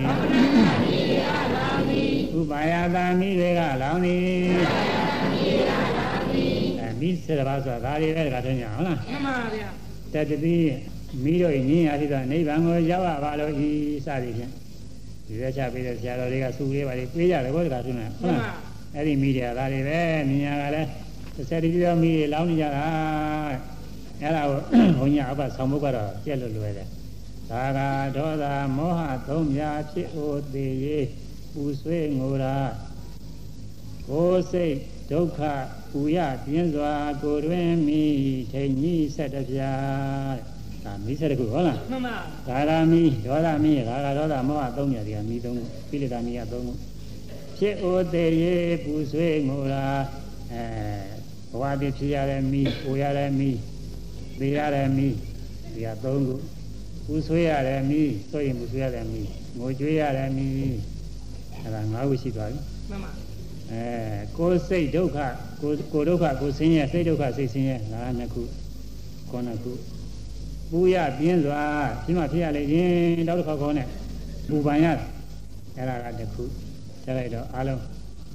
[2.39, 4.25] ဥပါယတာမိတွေကလောင်သည်
[6.81, 9.69] အဲမိစေတပါးဆိုတာဒါတွေပဲတခါတည်းညာဟုတ်လားမှန်ပါဗျာ
[10.13, 10.57] တတတိ
[11.25, 13.69] မိတို့ညင်းရသည့်တော့နိဗ္ဗာန်ကိုရောက်ရပါလို့ဤ
[14.07, 14.53] စသည်ဖြင့်
[15.27, 20.89] ဒီရက်ချပေးတဲ့ဆရာတော်တွေကစူလေးပါလေပြေးကြတယ်ဘောတခါတည်းညာဟုတ်မှန်လားပါအဲ့ဒီမိတွေကဒါတွေပဲမြင်ရကလည်း
[21.35, 22.85] တစ်ဆက်တည်းပြောမိတွေလောင်းနေကြတာ
[24.21, 24.61] အဲ့ဒါကို
[24.99, 26.89] ဘုန်းကြီးအဘဆောင်ဖို့ကတော့ပြက်လို့လွယ်တယ်
[27.51, 27.79] ဒါက
[28.17, 28.45] ဒေါသ
[28.77, 30.99] မောဟသုံးများဖြစ်အိုသေးရေ
[31.53, 32.57] ပူဆွေးငိုရာ
[34.09, 34.75] ကိုယ်စိတ်
[35.11, 35.41] ဒုက္ခ
[35.91, 38.03] ပူရပြင်းစွာကိုယ်တွင်မိ
[38.53, 40.37] ထိန်ကြီးဆက်တပြား
[40.85, 42.17] ဒါမိဆက်တခုဟုတ်လားမှန်ပါ
[42.49, 46.73] ဒါရမိဒေါသမိရာဂဒေါသမောဟသုံးများဒီကမိသုံးခုပိဋကမိကသုံးခု
[47.59, 49.87] ဖြစ်အိုသေးရေပူဆွေးငိုရာ
[50.53, 50.65] အဲ
[51.51, 53.51] ဘဝတည်ဖြစ်ရတဲ့မိပူရတဲ့မိ
[54.41, 55.09] သိရတဲ့မိ
[55.75, 56.35] ဒီကသုံးခု
[57.07, 59.23] ပူဆွေးရတဲ့မိဆိုရင်ပူဆွေးရတဲ့မိ
[59.59, 60.49] ငိုကြွေးရတဲ့မိ
[61.63, 62.61] အဲဒါငါးခုရှိသွားပြီ
[62.91, 63.11] မှန်ပါ
[63.73, 63.83] အဲ
[64.37, 65.19] ကိုယ်စိတ်ဒုက္ခ
[65.61, 68.43] ကိုယ်ကိုယ်ဒုက္ခကိုယ်ဆင်းရဲစိတ်ဒုက္ခစိတ်ဆင်းရဲငါးနှစ်ခု
[69.31, 69.73] ခုနှစ်ခု
[70.71, 71.63] ပူရပြင်းစွာ
[72.05, 73.87] ဖြစ်မှဖြစ်ရလေရင်တောက်တစ်ခေါက်ခေါက်နဲ့
[74.49, 74.87] ပူပန်ရ
[75.77, 76.43] အဲ့ဒါကတစ်ခု
[77.03, 77.83] ဆက်လိုက်တော့အားလုံး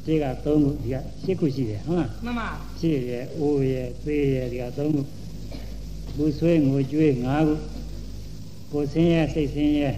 [0.06, 5.02] ခြေက3ခုဒီက7ခုရှိတယ်ဟုတ်လားမှန်ပါခြေရယ်အိုးရယ်သေးရယ်ဒီက3ခု
[6.18, 7.56] ဘူဆွေးငိုကြွေး5ခု
[8.72, 9.90] ကိုဆင်းရဲစိတ်ဆင်းရဲ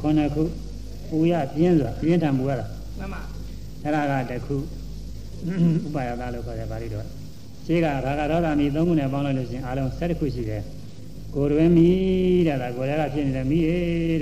[0.00, 0.42] 9ခု
[1.08, 2.66] ပူရပြင်းစွာပြင်းထန်ပူရတာ
[2.98, 3.20] မှန်ပါ
[3.84, 4.56] အဲ့ဒါကတစ်ခု
[5.86, 7.06] ဥပါယတာလို့ခေါ်တယ်ပါဠိတော်
[7.66, 10.62] ရှိကရာဂဒေါသမီသုံးခုနဲ့ပေါင်းလိုက်လို့ရှိရင်အားလုံး7ခုရှိတယ်
[11.34, 11.88] ကိုယ်တွင်မီ
[12.46, 13.64] တဲ့ဒါကိုယ်လည်းကဖြစ်နေတယ်မီး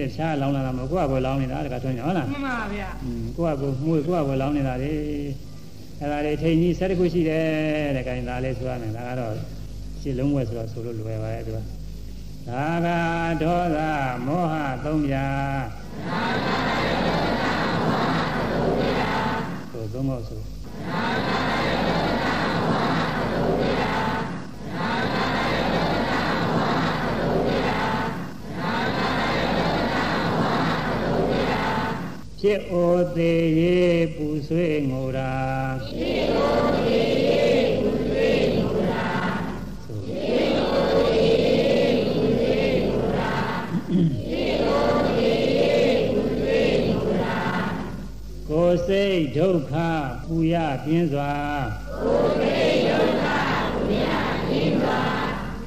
[0.00, 4.92] တဲ့တခြားလောင်းလာတာမဟုတ်ကိုယ့်အကိုယ်လောင်းနေတာတခါထွန်းကြဟုတ်လားမှန်ပါဗျာอืมကိုယ့်အကိုယ်မှုကိုယ့်အကိုယ်လောင်းနေတာလေ
[5.98, 7.46] အဲ့ဒါလေထိန်ကြီး7ခုရှိတယ်
[7.96, 9.34] တဲ့ခိုင်းဒါလေးဆိုရမယ်ဒါကတော့
[10.00, 12.88] ရှင်းလုံးဝဲဆိုတော့ဆိုလို့လွယ်ပါရဲ့သူကဒါက
[13.42, 13.78] ဒေါသ
[14.26, 14.54] မောဟ
[14.84, 15.26] သုံးပြာ
[19.80, 20.40] ဆိုသုံးဖို့ဆို
[32.40, 33.78] ဖြစ်အိုသေးရေ
[34.14, 35.32] ပူဆွေးငိုရာ
[35.86, 37.19] ဖြစ်အိုသေး
[49.22, 49.74] တ်ဒုက္ခ
[50.24, 50.54] ပူရ
[50.84, 51.32] ပြင်းစွာ
[52.02, 53.24] ကိုယ်စိတ်ဒုက္ခ
[53.72, 54.10] ပူရ
[54.48, 55.02] ပြင်းစွာ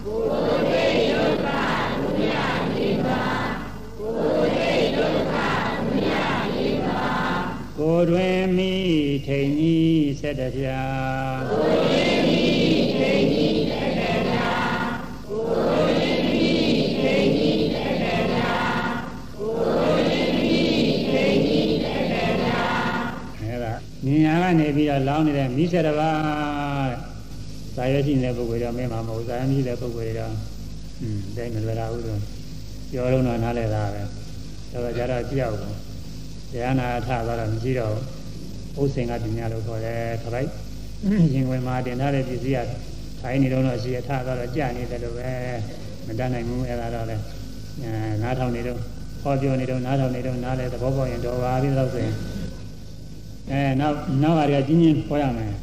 [0.05, 1.47] ကိုယ်စိတ်ဒုက္ခ
[1.99, 2.35] ပူရ
[2.71, 3.25] ပြင်းစွာ
[3.99, 5.35] ကိုယ်စိတ်ဒုက္ခ
[5.79, 6.15] ပူရ
[6.53, 7.11] ပြင်းစွာ
[7.79, 8.73] ကိုယ်တွင်မိ
[9.25, 10.83] ထိန်ကြီးဆက်တပြာ
[11.51, 12.52] ကိုယ်တွင်မိ
[24.53, 26.09] ကနေပြီးတော့လောင်းနေတဲ့မိဆက်တပါ
[26.89, 26.97] တဲ့
[27.75, 30.33] ဇာရွက်ရှိနေတဲ့ပုဂ္ဂိုလ်တော့မင်းမှာမဟုတ်ဇာရွက်မရှိတဲ့ပုဂ္ဂိုလ်တွေတော့
[31.01, 32.17] อืมတိုင်းမလွယ်တာဘူးဆို
[32.91, 34.01] ပြောလုံးတော့နားလဲတာပဲ
[34.71, 35.77] တော့ကြတော့ကြောက်ဘူး
[36.51, 37.95] တရားနာထသွားတော့မရှိတော့
[38.75, 40.49] ဘူးဥစ္စေကပညာလို့ခေါ်တယ်ခပိုက်
[41.33, 42.59] ရင်ဝင်မှာတင်ထားတဲ့ပစ္စည်းက
[43.21, 45.29] ထိုင်နေတော့တော့ရှိရထသွားတော့ကြာနေတယ်လို့ပဲ
[46.07, 47.15] မတတ်နိုင်ဘူးအဲ့ဒါတော့လေ
[47.83, 47.91] အဲ
[48.21, 48.79] နားထောင်နေတော့
[49.21, 52.15] ဟောပြောနေတော့နားထောင်နေတော့နားလဲသဘောပေါက်ရင်တော့ပါပြီလို့ဆိုရင်
[53.51, 55.53] အဲနောက်နောက်ဟာတွေကကြီးကြီးခေါ်ရမယ်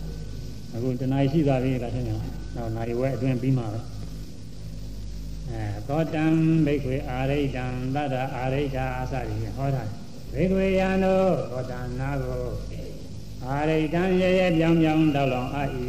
[0.74, 2.16] အခုတဏှာရှိသွားပြီကထင်တယ်
[2.56, 3.80] နောက်နာရီဝဲအတွင်းပြီးမှာပဲ
[5.50, 6.24] အဲသောတံ
[6.66, 7.64] ဘိက္ခွေအာရိတံ
[7.94, 9.82] သတ္တအာရိတာအစရည်ဟောတာ
[10.34, 12.44] ဘိက္ခွေယံတို့သောတံနာကို
[13.46, 15.86] အာရိတံရရဲပြောင်းပြောင်းတောက်လောင်အာဤ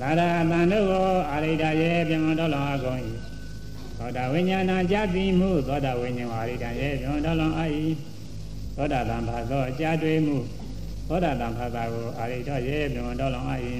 [0.00, 3.00] သာရအတန်တို့ကိုအာရိတာရဲပြောင်းပြောင်းတောက်လောင်အာကုန်၏
[3.98, 7.84] သောတာဝိညာဏကြတိမှုသောတာဝိညာဉ်အာရိတံရဲပြောင်းတောက်လောင်အာဤ
[8.76, 10.36] သောတာတံဘာသောအကြတွေးမှု
[11.08, 13.74] သောတာတံဘာသာကိုအာရိတရဲပြောင်းတောက်လောင်အာဤ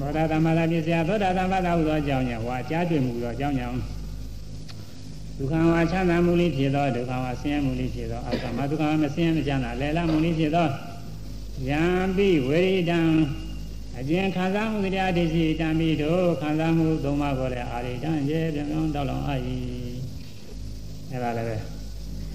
[0.00, 3.78] သောတာတမ္မာလာပြည့်စရာသောတာတမ္မာသာဟုသောအကြောင်းကြောင့်ဝါကြားတွေ့မှုသောအကြောင်းကြောင့်
[5.38, 10.68] ဒုက္ခဝါချမ်းသာမှုလေးဖြစ်သောဒုက္ခဝါဆင်းရဲမှုလေးဖြစ်သောအာသမဒုက္ခဝါမဆင်းရဲမချမ်းသာလဲလာမှုလေးဖြစ်သော
[11.68, 11.82] ယံ
[12.16, 13.00] ပိဝေရိတံ
[13.98, 19.54] အကျဉ်ခံစားမှုတရားဒိဋ္ဌိတံပိတို့ခံစားမှုသုံးပါးကိုလည်းအာရိတံရေပြောင်းပြောင်းတောက်လောင်အာဤ
[21.10, 21.73] အဲ့ဒါလည်းပဲ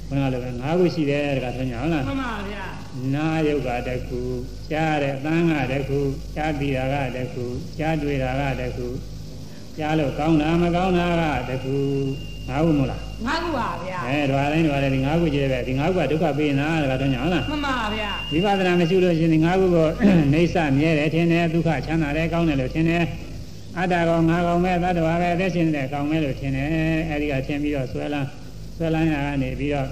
[0.10, 2.66] ခုနကလည်းပဲ၅ခုရှိတယ်တခါဆိုညာဟုတ်လားမှန်ပါဗျာ
[3.16, 4.20] နာယုတ်ကတခု
[4.72, 6.00] ကြားတဲ့အသံကတခု
[6.36, 7.46] ကြားပြီးတာကတခု
[7.80, 8.88] ကြားတွေ့တာကတခု
[9.78, 11.76] ကြားလို့ကောင်းတာမကောင်းတာကတခု
[12.50, 19.88] ငါးခုမဟုတ်လားငါးခုပါဗျာအဲဓဝါတိုင်းဓဝါတိုင်းဒီငါးခုကျဲပဲဒီငါးခုကဒုက္ခပေးနေတာတခါတော့ညာဟုတ်လားမှန်ပါဗျာဝိပဿနာမရှိလို့ရှိရင်ဒီငါးခုကို
[20.34, 23.04] နေဆမြဲတယ်ထင်တယ်ဒုက္ခချမ်းသာတယ်ကောင်းတယ်လို့ထင်တယ်
[23.78, 26.68] အတ္တကောင်ငါကောင်ပဲသတ္တဝါပဲအသက်ရှင်နေတဲ့ကောင်ပဲလို့ထင်တယ်
[27.10, 28.28] အဲဒီကထင်ပြီးတော့ဆွဲလန်း
[28.80, 29.88] ဆွဲလန်းရကနေပြီးတော့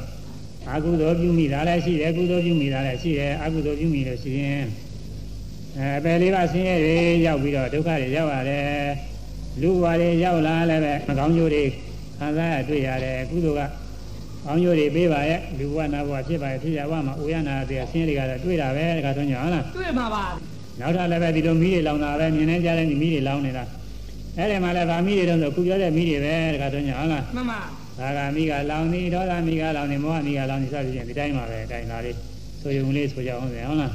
[0.73, 4.63] အကုသိုလ်ပြုမိတာလည်းရှိတယ်ကုသိုလ်ပြုမိတာလည်းရှိတယ်အကုသိုလ်ပြုမိလို့ရှိရင်
[5.77, 8.65] အဲပယ်လေးပါးဆင်းရဲတွေရောက်ပြီးတော့ဒုက္ခတွေရောက်ရတယ်
[9.61, 11.63] လူဘဝတွေရောက်လာလည်းပဲမကောင်းကျိုးတွေ
[12.19, 13.71] ခံစားရတွေ့ရတယ်ကုသိုလ်က
[14.45, 20.25] ကောင်းကျိုးတွေပေးပါရဲ့လူဘဝနာဘဝဖြစ်ပါရဲ့ဖြစ်ရဘဝမှာအိုရနာတဲ့ဆင်းရဲတွေကတော့တွေ့တာပဲတခါတော့ညဟုတ်လားတွေ့မှာပါ
[20.79, 23.63] နောက်ထပ်လည်းပဲဒီလိုမီးတွေလောင်တာပဲမြင်နေကြတဲ့မီးတွေလောင်နေတာ
[24.37, 27.59] အဲ့ဒီမှာလည်းဗာမီးတွေတော့ဆိုခုပြောတဲ့မီးတွေပဲတခါတော့ညဟုတ်လားမှန်ပါ
[27.98, 32.16] ဒါကမိကလောင်နေဒေါသမီကလောင်နေမောဟမိကလောင်နေစသဖြင့်ဒီတိုင်းပါပဲအတိုင်းသားလေး
[32.60, 33.92] ဆိုယုံလေးဆိုကြအောင်ဆိုဟုတ်လား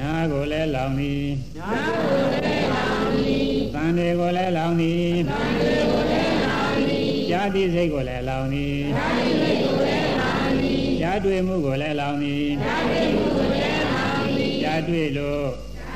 [0.00, 1.12] နာကိုလည်းလောင်နေ
[1.56, 2.84] ညာကိုလည်းပါ
[3.16, 3.36] မီ
[3.74, 4.92] သံတွေကိုလည်းလောင်နေ
[5.28, 7.00] သံတွေကိုလည်းပါမီ
[7.32, 10.72] ญาတိစိတ်ကိုလည်းလောင်နေ ဓာတိစိတ်ကိုလည်းပါမီ
[11.02, 14.04] ญาတွေ့မှုကိုလည်းလောင်နေ ဓာတိမှုကိုလည်းပါ
[14.36, 15.46] မီ ญาတွေ့လို့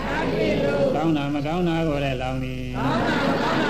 [0.04, 3.69] ဓာတိလို့ ကောင်းတာမကောင်းတာကိုလည်းလောင်နေ ကောင်းတာမကောင်းတာ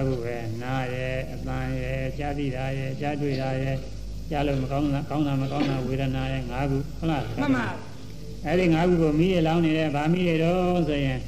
[0.00, 3.76] အဲ့ဒါငါးခုပဲနားရဲ့အတန်ရဲ့ကြားသိတာရဲ့ကြားတွေ့တာရဲ့
[4.30, 7.66] ကြားလို့မကောင်းတာကောင်းတာမကောင်းတာဝေဒနာရဲ့ငါးခုဟုတ်လားမှန်ပါ
[8.46, 11.18] အဲ့ဒီငါးခုကိုမိရလောင်းနေတယ်ဗာမိရတော့ဆိုရင်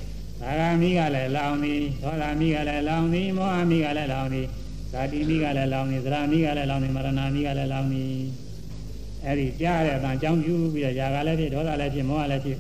[0.41, 4.47] ဗရာဂမိကလည်းလောင်သည်ဒေါသမိကလည်းလောင်သည်မောဟမိကလည်းလောင်သည်
[4.93, 8.13] ဇာတိမိကလည်းလောင်သည်သရမိကလည်းလောင်သည်မရဏမိကလည်းလောင်သည်
[9.25, 12.57] အဲ့ဒီကြားတဲ့အတန်ကြောင်းပြူပြီးတော့ຢာကလည်းဖြစ်ဒေါသလည်းဖြစ်မောဟလည်းဖြစ်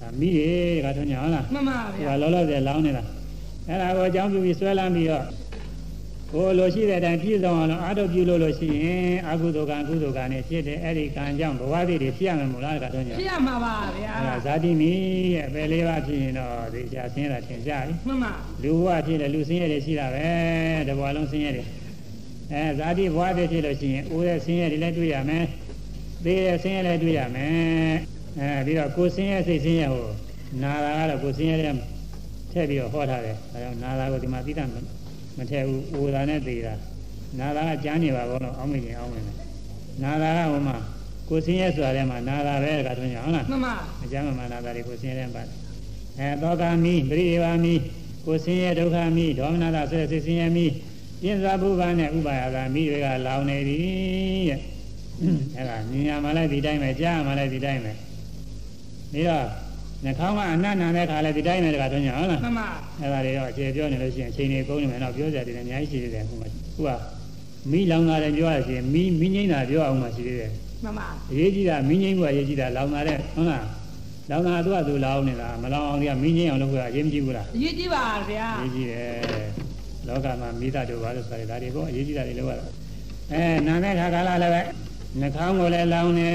[0.00, 0.50] ဒါမိရေ
[0.84, 3.02] ကထွန်းညာဟုတ်လားမှန်ပါဗျာဒီကလောလောဆယ်လောင်းနေတာ
[3.68, 5.24] အဲ့ဒါကိုအကြောင်းပြုပြီးဆွဲလမ်းပြီးတော့
[6.32, 14.92] ကိုလိုရှိတဲ့အတိုင်းပြည့်စုံအောင်လို့အာထုတ်ပြုလို့လို့ရှိရင်အကုသိုလ်ကံကုသိုလ်ကံနဲ့ဖြစ်တဲ့အဲ့ဒီကံကြောင့်ဘဝတည်တွေဖြစ်ရမယ်မို့လားကထွန်းညာဖြစ်ရမှာပါဗျာအဲ့ဒါဇာတိမီ
[15.34, 20.26] ရဲ့အပယ်လေးပါးဖြစ်ရင်တော့ဒီချာဆင်းရဲတာသင်ကြပြီမှန်ပါလူဘဝဖြစ်တယ်လူဆင်းရဲတွေရှိတာပဲ
[20.88, 21.64] တဘဝလုံးဆင်းရဲတွေ
[22.52, 25.44] အဲဇာတိဘဝတည်ဖြစ်လို့ရှိရင်အိုးတဲ့ဆင်းရဲတွေလည်းတွေ့ရမယ်
[26.24, 27.94] သေးတဲ့ဆင်းရဲလည်းတွေ့ရမယ်
[28.38, 30.08] အဲပြီးတော့ကိုယ်ဆင်းရဲစိတ်ဆင်းရဲဟို
[30.62, 31.74] နာတာကတော့ကိုယ်ဆင်းရဲတဲ့
[32.54, 34.64] ထည့်ပြီးတော့ဟောထားတယ်အဲဒါနာတာကိုဒီမှာသိတာ
[35.38, 36.74] မထည့်ဘူးအိုတာနဲ့သေးတာ
[37.38, 39.36] နာတာကကြမ်းနေပါဘောလို့အောင်းမိရင်အောင်းမိမယ်
[40.02, 40.76] နာတာကဟိုမှာ
[41.28, 43.74] ကိုယ်ဆင်းရဲဆိုတာထဲမှာနာတာပဲကထွန်းကြဟုတ်လားမှန်ပါ
[44.04, 45.50] အကျမ်းမှန်လာတာတွေကိုဆင်းရဲပါတယ်
[46.18, 47.74] အဲတောကမိပရိဒေဝမိ
[48.26, 50.66] ကိုဆင်းရဲဒုက္ခမိဒေါမနတာဆိုတဲ့စိတ်ဆင်းရဲမိ
[51.22, 53.78] ပြင်းစားဘုဗ္ဗနဲ့ဥပါယတာမိတွေကလောင်နေပြီ
[54.48, 54.60] တဲ့
[55.56, 57.92] အဲဒါမြင်ရမှလည်းဒီတိုင်းပဲကြားရမှလည်းဒီတိုင်းပဲ
[59.12, 59.46] ပြီးတော့
[60.04, 62.66] နှာခေါင်းကအနတ်နာတဲ့ခါလည်းဒီတိုင်းပဲတခါတွင်းကြဟုတ်လားမှန်ပါ
[63.00, 66.46] အဲဒါတွေတော့အခြေပြောနေလို့ရှိရင်အချိန်တွေကုန်နေမယ်တော့ပြောကြတယ်လည်းအများကြီးရှိသေးတယ်ခုမှ
[66.76, 66.90] ခုက
[67.70, 70.50] မိလောင်တာလည်းပြောရရှင်မိမိငိမ့်တာပြောအောင်မှရှိသေးတယ်
[70.84, 73.64] မှန်ပါအရေးကြီးတာမင်းငိမ့်ဖို့အရေးကြီးတာလောင်လာတဲ့ဟုတ်လား
[74.30, 79.08] လောင်လာသူကသူလောင်နေတာမလောင်အောင်ဒီကမင်းငိမ့်အောင်လုပ်ဖို့အရေးမကြီးဘူးလားအရေးကြီးပါဗျာအရေးကြီးတယ်
[80.06, 82.66] လောကမှာမိသားတို့ဘာလို့ဆိုရလဲဒါတွေပေါ့အရေးကြီးတာတွေလုပ်ရတာ
[83.32, 84.62] အဲနာတဲ့ခါကာလလည်းပဲ
[85.20, 86.30] နှာခေါင်းကိုလည်းလောင်နေ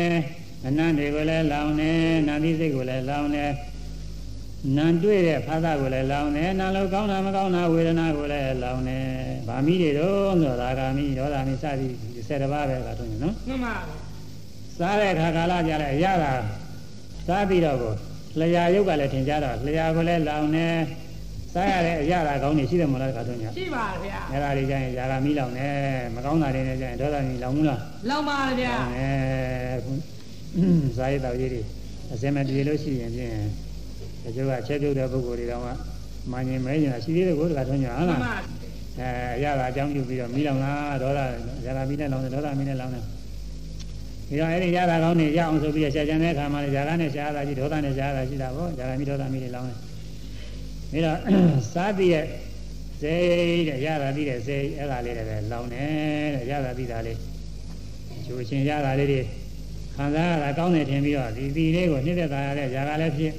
[0.68, 1.92] အနံ့တွေကိုလည်းလောင်နေ
[2.28, 3.46] နာသီးစိတ်ကိုလည်းလောင်နေ
[4.78, 9.00] နံတွေ့တဲ့ဖာသာကိုလည်းလောင်နေနာလို့ကောင်းတာမကောင်းတာဝေဒနာကိုလည်းလောင်နေ
[9.48, 11.94] ဗာမိတွေတော့ဆိုတာဂာမိဒေါသမိစသည်
[12.28, 13.76] ၁၀ပါးပဲကတော့နော်မှန်ပါ
[14.78, 16.32] စားတဲ့ခါကာလကြလဲရတာ
[17.28, 17.94] စားပြီးတော့ကို
[18.40, 20.68] လျှာရုပ်ကလည်းထင်ကြတော့လျှာကိုလည်းလောင်နေ
[21.54, 25.68] စားရတဲ့အရသာကောင်းနေရှိတယ်မလားကတော့ညာရှိပါဗျာအဲ့ဒါတွေကျရင်ຢာကမီးလောင်နေ
[26.16, 27.80] မကောင်းတာတွေနဲ့ကျရင်ဒေါသမီးလောင်ဘူးလား
[28.10, 30.19] လောင်ပါဗျာလော
[30.98, 31.62] ဇာရတော်ကြီးတွေ
[32.14, 33.34] အစင်မပြေလို့ရှိရင်ဖြင့်
[34.36, 35.64] ဒီလိုကချက်ပြုတ်တဲ့ပုဂ္ဂိုလ်တွေတော့
[36.32, 38.22] မှန်ရင်မဲညာရှိသေးတယ်ကိုတခါထွန်းညာဟုတ်လား
[39.00, 39.10] အဲ
[39.44, 41.20] ရတာအကြောင်းပြုပြီးတော့မိလောင်လားဒေါသ
[41.66, 43.04] ရတာမိနဲ့လောင်တယ်ဒေါသမီနဲ့လောင်တယ်
[44.30, 49.78] ဒီတော့အဲ့ဒီရတာကောင်းနေရအောင်ဆိုပြီးဆက်ကြံတဲ့အခါမှာလည်းဇာကနဲ့ရှားတာကြီးဒေါသနဲ့ရှားတာရှိတာပေါ့ဇာကမိဒေါသမီနဲ့လောင်တယ်
[50.92, 51.18] ပြီးတော့
[51.74, 52.26] စာတိရဲ့
[53.02, 53.14] စေ
[53.68, 57.18] တဲ့ရတာပြီးတဲ့စေအဲ့ဒါလေးတွေပဲလောင်တယ်တဲ့ရတာပြီးတာလေး
[58.26, 59.22] ကျိုးရှင်ရတာလေးတွေ
[60.00, 63.34] ခံစားရတာကောင်းတယ်ထင်ပြီးတော့ဒီဒီလေးကိုနှိမ့်သက်သာရတဲ့ຢာကလည်းဖြစ်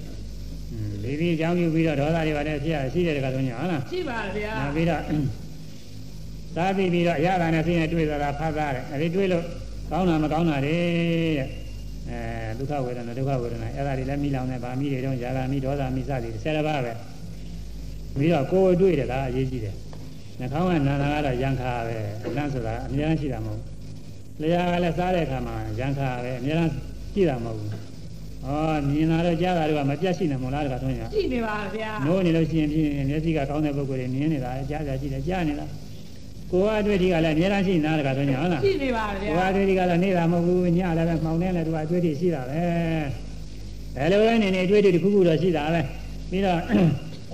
[1.03, 5.03] ဒီဒီအကြောင်းပြုပြီးတော့ဒေါသတွေပါတဲ့ဖြစ်ရရှိတဲ့တခါဆုံးညာဟုတ်လားရှိပါဗျာနောက်ပြီးတော့
[6.57, 9.45] သာပြီးပြီးတော့ရတာနဲ့သိနေတွေ့တာဖတ်သားတယ်အဲဒီတွေ့လို့
[9.91, 10.77] ကောင်းတာမကောင်းတာတွေ
[11.39, 11.49] တဲ့
[12.11, 16.93] အဲဒုက္ခဝေဒနာဒုက္ခဝေဒနာအဲ့ဒါတွေလည်းမိလောင်နေဗာမိတွေတော့ຢာကမိဒေါသမိစသည်ဆယ်တစ်ပါးပဲ
[18.19, 19.75] ပြီးတော့ကိုယ်တွေ့တယ်လားအရေးကြီးတယ်
[20.41, 23.70] နှာခေါင်းကနာနာကတော့ရံခါပဲအလန့်ဆိုတာအများကြီးရှိတာမဟုတ်ဘူး
[24.43, 26.83] လျှာကလည်းစားတဲ့အခါမှာရံခါပဲအများကြီး
[27.15, 27.71] ရှိတာမဟုတ်ဘူး
[28.47, 28.51] ဩ
[28.89, 35.67] မြင်လာတော့ကြားတာတော့မပြတ်ရှိနေမို့လားတခါထွန်းညာရှိနေပါဗျာနိုးနေလို့ရှိရင်ဖြင့်မျက်စိကကောင်းတဲ့ပုဂ္ဂိုလ်တွေမြင်နေတာကြားကြရှိတယ်ကြားနေတာ
[36.51, 42.63] ကိုယ်ကအတွေ့အထိကလည်းအများကြီးရှိနေတာတခါဆိုညာဟုတ်လားရှိနေပါဗျာကိုယ်ကအတွေ့အထိကတော့နေတာမဟုတ်ဘူးညလည်းပဲမှောင်နေလည်းသူကအတွေ့အထိရှိတာပဲ
[43.97, 45.81] ဘယ်လိုလဲနေနေအတွေ့အထိတစ်ခုခုတော့ရှိတာပဲ
[46.31, 46.59] ပြီးတော့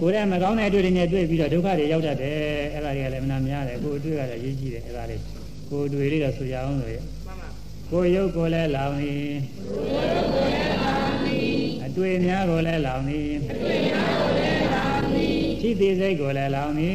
[0.00, 2.36] ကိုယ်ရဲ့မကောင်းတဲ့အတွေ့အထိနဲ့တွေ့ပြီးတော့ဒုက္ခတွေရောက်တတ်တယ်
[2.74, 5.36] အဲ့ဒါတွေကလည်းမနာများတယ်ကိုယ်အတွေ့ကလည်းရေးကြည့်တယ်အဲ့ဒါလေး
[5.70, 7.48] ကိုယ်အတွေ့လေးတော့ဆိုရအောင်လို့ရမှန်ပါ
[7.90, 9.14] ကိုယ်ရုပ်ကိုလည်းလောင်နေ
[11.86, 13.20] အတွေ့အများကိုလည်းလောင်နေ
[15.60, 16.92] ထိသေးစိတ်ကိုလည်းလောင်နေ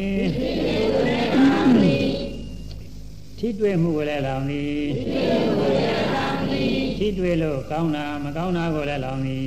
[3.40, 4.64] ထိတွေ့မှုကိုလည်းလောင်နေ
[6.98, 9.40] ထိတွေ့လို့ကောင်းတာမကောင်းတာကိုလည်းလောင်နေ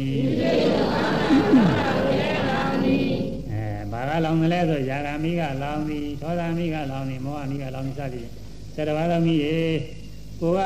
[3.51, 8.29] အဲဘာကလောင်တယ်လဲဆိုຢာဂာမိကလောင်နေသောတာမိကလောင်နေမောဟမိကလောင်နေစသည်
[8.75, 9.57] ဆယ်တပါးသောမိရေ
[10.41, 10.59] ကိုက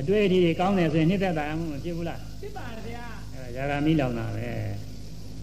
[0.00, 4.48] အတွေ့အထိကောင်းတယ်ဆိုရင်နှစ်သက်တာမှုမဖြစ်ဘူးလားဖြစ်ပါဗျာအဲဒါຢာဂာမိလောင်တာပဲ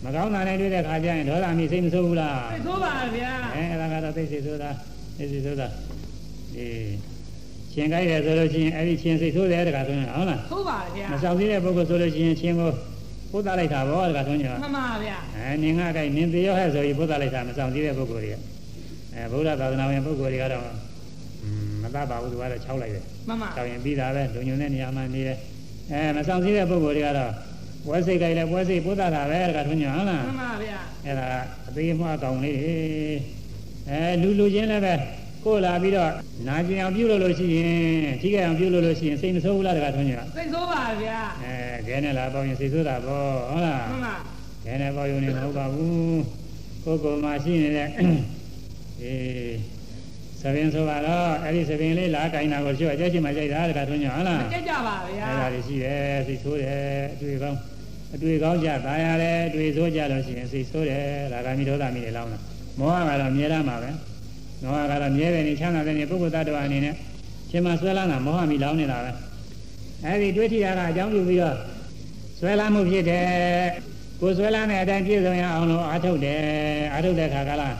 [0.03, 4.69] မကောင်းတာနဲ့တွေ့တဲ့ခါကျရင်ဒေါသမိစိတ်မဆိုးဘူးလားသိဆိုးပါဗျာအဲအဲ့ဒါကတော့သိစိတ်ဆိုတာ
[5.17, 5.67] သိစိတ်ဆိုတာ
[6.55, 6.65] ဒီ
[7.73, 12.71] ရှင်ကြိုက်တယ်ဆိုလို့ရှိရင်အဲ့ဒီရှင်စိတ်ဆိုးတယ်တခါဆိုရင်ဟုတ်လားဆိုးပါဗျာမဆောင်သေးတဲ့ပုဂ္ဂိုလ်ဆိုလို့ရှိရင်ရှင်ကို
[13.31, 18.35] ပို့သလိုက်တာဘောတခါဆိုရင်မှန်ပါဗျာအဲနင်ကကြိုက်နင်သေးရောဟဲ့ဆိုပြီးပို့သလိုက်တာမဆောင်သေးတဲ့ပုဂ္ဂိုလ်တွေက
[19.13, 20.65] အဲဗုဒ္ဓသာသနာဝင်ပုဂ္ဂိုလ်တွေကတော့
[21.95, 25.37] မတတ်ပါဘူးသူကတော့၆လိုက်တယ်မှန်ပါဆောင်းရင်ပြီးတာပဲလုံညုံတဲ့နေရာမှာနေတယ်
[25.91, 27.31] အဲမဆောင်သေးတဲ့ပုဂ္ဂိုလ်တွေကတော့
[27.85, 31.27] ပွဲစိတ်ကြိုက်လဲပွဲစိတ်ပို့သတာပဲတခါဆိုရင်ဟုတ်လားမှန်ပါဗျာအဲ့ဒါ
[31.67, 32.75] အသေးမွှားကောင်လေးတွေ
[33.89, 34.93] အဲလူလူချင်းလည်းပဲ
[35.45, 36.11] ကိုယ်လာပြီးတော့
[36.47, 41.55] နာကျင်အောင်ပြုလို့လို့ရှိရင်ထိခိုက်အောင်ပြုလို့လို့ရှိရင်စိတ်မဆိုးဘူးလားတခါထွန်းကြီးကသိဆိုးပါဗျာအဲ
[41.87, 44.15] ခဲနဲ့လာပေါင်းရင်စိတ်ဆိုးတာပေါ့ဟုတ်လားမှန်ပါ
[44.65, 46.21] ခဲနဲ့ပေါင်းရင်မဟုတ်ပါဘူး
[46.83, 47.87] ကိုယ်ကိုယ်မှာရှိနေတဲ့
[49.01, 49.78] အေး
[50.41, 56.79] သဘင်ဆိုပါတော့အဲ့ဒီသဘင်လေးလာကင်တာကိုချို့အကျက်ချင်းမှကြိုက်တာတခါထွန်းညဟုတ်လားကြိုက်ကြပါဗျာအဲ့ဒါတွေရှိတယ်စိတ်ဆိုးတယ်
[57.13, 57.59] အတွေ့ကောင်း
[58.15, 62.39] အတွေ့ကောင်းကြသာရတယ်အတွေ့ဆိုးကြလို့ရှိရင်စိတ်ဆိုးတယ်ဒါကမိဒေါသမိတွေလောင်းတာ
[62.79, 63.89] မောဟကတော့မြဲရမှာပဲ
[64.63, 66.95] မောဟကတော့မြဲတယ်နေချမ်းသာတယ်နေပုဂ္ဂိုလ်သတ္တဝါအနေနဲ့
[67.49, 69.11] ရှင်မဆွဲလာတာမောဟမိလောင်းနေတာပဲ
[70.05, 71.55] အဲ့ဒီတွေ့ထီရတာအကြောင်းပြုပြီးတော့
[72.39, 73.25] ဆွဲလာမှုဖြစ်တယ်
[74.21, 76.41] ကိုဆွဲလာတဲ့အတိုင်းပြည့်စုံရအောင်လို့အားထုတ်တယ်
[76.93, 77.75] အားထုတ်တဲ့ခါကလား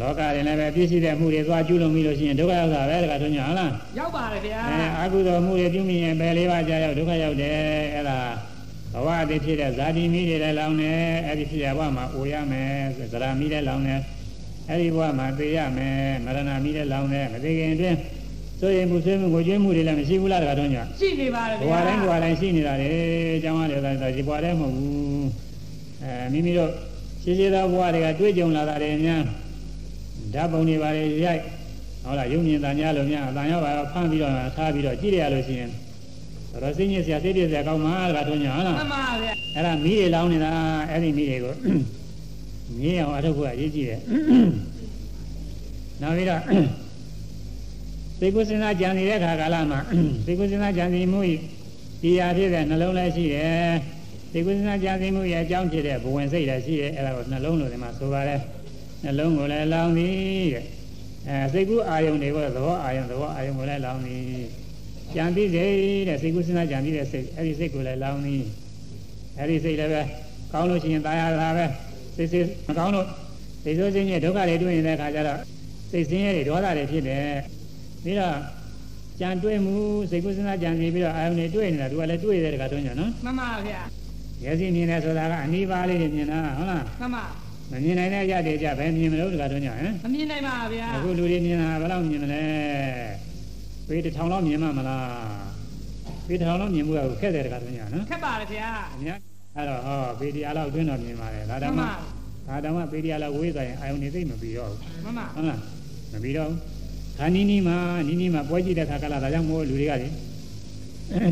[0.00, 7.54] လောကရင်လည်းပဲပြည့်စုံတဲ့မှုတွေသွားကျူးလွန်ပြီးလို့ရှိရင်ဒုက္ခရောက်တာပဲတခါထွန်းညဟုတ်လားရောက်ပါတယ်ဗျာအဲအာဟုသောမှုတွေပြုမိရင်ပယ်လေးပါးကြာရောက်ဒုက္ခရောက်တယ်
[7.94, 8.18] အဲ့ဒါ
[8.94, 14.00] ဘဝအတိဖြစ်တဲ့ဇာတိမိတွေလည်းလောင်းတယ်အဲ့ဒီဖြစ်ရဘဝမှာအိုရမယ်ဇရာမိလည်းလောင်းတယ်
[14.68, 17.98] အဲ့ဒီဘဝမှာသိရမယ်မရဏမိလည်းလောင်းတယ်မသိခင်အတွင်း
[18.60, 22.90] ဆိုရင်မှုဆွေးမှုကိုကျွေးမှုတွေလည်းမရှိဘူးလားတခါတော့ညရှိနေပါတယ်ဘဗျာဝတိုင်းဘဝတိုင်းရှိနေတာလေ
[23.36, 25.26] အကြောင်းရတယ်ဆိုဒီဘဝတိုင်းမဟုတ်ဘူး
[26.02, 26.70] အဲမိမိတို့
[27.22, 29.22] ရှိရှိသောဘဝတွေကတွေ့ကြုံလာတာတွေအများ
[30.34, 31.42] ဓာတ်ပုံတွေပါလေရိုက်
[32.04, 35.70] ဟုတ်လားယုံမြင်တန်ကြလို့များအတန်ရောက်ပါဖမ်းပြီးတော့ထားပြီးတော့ကြည့်ရလို့ရှိရင်
[36.62, 40.52] တော့စိတ်ညစ်စရာစိတ်ပြည့်စရာကောင်းမှာတခါတော့ညဟုတ်လားမှန်ပါဗျာအဲ့ဒါမီးတွေလောင်းနေတာ
[40.90, 41.54] အဲ့ဒီမီးတွေကို
[42.80, 44.00] မြင်းအောင်အထုပ်ကအရေးကြီးတယ်
[46.02, 46.42] နောက်ပြီးတော့
[48.20, 49.80] သိကုစဉ်းစားကြံနေတဲ့ခါကာလမှာ
[50.26, 51.34] သိကုစဉ်းစားကြံစီမှုဤ
[52.02, 53.72] ဒီရာဖြစ်တဲ့နှလုံးလည်းရှိတယ်
[54.32, 58.40] သိကုစဉ်းစားကြံစီမှုရဲ့အကြောင်းဖြစ်တဲ့ဘဝင်စိတ်လည်းရှိတယ်အဲ့ဒါကိုနှလုံးလို့ဒီမှာဆိုပါတယ်
[59.03, 60.65] နှလုံးကိုလည်းလောင်းသည်တဲ့
[61.27, 64.23] အဲစိတ်ကူးအာယုန်တွေကိုသဘောအာယုန်သဘောအာယုန်ကိုလည်းလောင်းသည်
[65.15, 65.65] ကြံသိစေ
[66.07, 68.43] တဲ့စိတ်ကူးစဉ်းစားကြံသိတဲ့စိတ်အဲ့ဒီစိတ်ကိုလည်းလောင်းသည်
[69.37, 70.01] အဲ့ဒီစိတ်လည်းပဲ
[70.53, 71.65] ကောင်းလို့ရှိရင်ตายရတာပဲ
[72.15, 73.07] စိတ်စိတ်မကောင်းလို့
[73.63, 75.39] စိတ်ဆိုးခြင်းရဲ့ဒုက္ခတွေတွေ့နေတဲ့အခါကျတော့
[75.91, 77.25] စိတ်ဆင်းရဲတွေဒေါသတွေဖြစ်တယ်
[78.03, 78.35] ပြီးတော့
[79.19, 79.75] ကြံတွေ့မှု
[80.09, 83.81] စိတ်ကုသနာကြံစီပြီးတော့အာယုန်တွေတွေ့နေတာသူကလည်းတွေ့တဲ့တခါတွန်းကြနော် မှန်ပါဗျာ
[84.41, 87.23] မျက်စိမြင်တယ်ဆိုတာကအနိဗ္ဗာန်လေးတွေမြင်တာဟုတ်လား မှန်ပါ
[87.72, 92.42] မမြင်နိုင်တဲ့အရာတွေကြဘယ်မြင်မလို့တခါတွန်းကြဟမ်မမြင်နိုင်ပါဗျာအခုလူတွေမြင်တာဘယ်လောက်မြင်မလဲ
[93.88, 95.04] ပေတစ်ထောင်လောက်မြင်မှမလား
[96.26, 99.18] ပေတစ်ထောင်လောက်မြင်မှုကခက်တယ်တခါတွန်းကြနော်ခက်ပါတယ်ဗျာအများ
[99.56, 101.90] အဲ့တော့ဟောပေတရားလောက်တွင်းတော့မြင်ပါတယ်ဒါမှတောန်င်မှပါ
[102.48, 105.60] ဒါတောင်မှပေတရားလောက်ဝေးသွားရင်အာယုန်နေသိမ့်မပြီးတော့ဘူးမှန်ပါဟုတ်လား
[106.12, 106.58] မပြီးတော့ဘူး
[107.18, 107.76] ခါနီးနီးမှာ
[108.08, 110.08] နီးနီးမှာပွဲကြည့်တဲ့ခါကလာဒါကြောင့်မို့လူတွေကလေ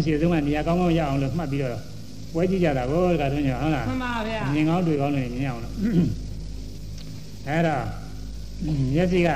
[0.04, 1.82] ရှေ့ဆုံးကနေရာကောင်းကောင်းရအောင်လို့မှတ်ပြီးတော့
[2.32, 5.74] ပွဲကြည့်ကြတာကိုဒါဆိုရင်ဟုတ်လားမှန်ပါဗျာမြင်ကောင်းတွေ့ကောင်းလို့မြင်အောင်လို့
[7.48, 7.84] အဲ့တော့
[8.94, 9.28] မျက်စိက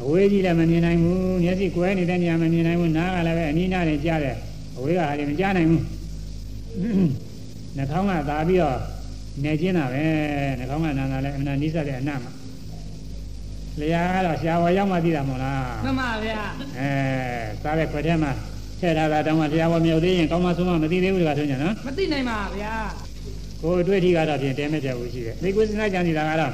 [0.00, 4.36] အဝေးကြီးလည်းမမြင်နိုင်ဘူးမျက်စိကွဲနေတဲ့နေရာမမြင်နိုင်ဘူးနားကလည်းပဲအနီးနားနေကြားတယ်
[4.76, 5.82] အဝေးကဟာလည်းမကြားနိုင်ဘူး
[7.76, 8.78] နှာခေါင်းကသာပြီးတော့
[9.44, 10.04] နေကျင်းတာပဲ
[10.58, 12.32] နှာခေါင်းကနာနာလည်းအမှန်တန်နီးစပ်တဲ့အနတ်မှာ
[13.80, 16.40] လျာကတော့ရှားဝါရောက်မှသိတာမဟုတ်လားမှန်ပါဗျာ
[16.78, 16.90] အဲ
[17.62, 18.32] စားတဲ့ခွက်ထဲမှာ
[18.80, 22.74] ထည့်ထားတာတောင်မှလျာဝါမြုပ်သေးရင်ကောင်းမှဆုံးမမသိသေးဘူးတခါဆိုညာနော်မသိနိုင်ပါဗျာ
[23.62, 26.52] ကိုယ်အတွေ့အထိကတော့ဖြင့်တဲမဲ့တဲ့ဘူးရှိတယ်။ဒီကိုယ်စဉ်းစားကြံနေတာကတော့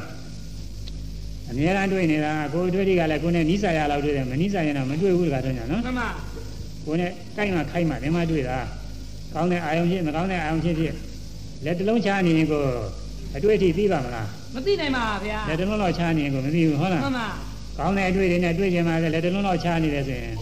[1.49, 6.09] အများအားတွေ့နေတာကိုယ်အတွေ့အထိကလည်းကိုယ်နဲ့နီးစာရလောက်တွေ့တယ်မနီးစာရင်တော့မတွေ့ဘူးတခါတော့ညာနော်မှန်ပါ။
[6.85, 8.59] ကိုယ်နဲ့ကိုက်မှခိုက်မှဒီမှာတွေ့တာ။
[9.35, 10.95] ကောင်းတဲ့အာယုံဖြစ်မကောင်းတဲ့အာယုံဖြစ်ဖြစ်
[11.65, 12.63] လက်တစ်လုံးချားနေရင်ကို
[13.37, 17.29] အတွေ့အထိသိပါမလားမသိနိုင်ပါဗျာ။လက်တစ်လုံးလောက်ချားနေရင်ကိုမသိဘူးဟုတ်လားမှန်ပါ။
[17.79, 20.35] ကောင်းတဲ့အတွေ့တွေနဲ့တွေ့ကြမှာလက်တစ်လုံးလောက်ချားနေတယ်ဆိုရင်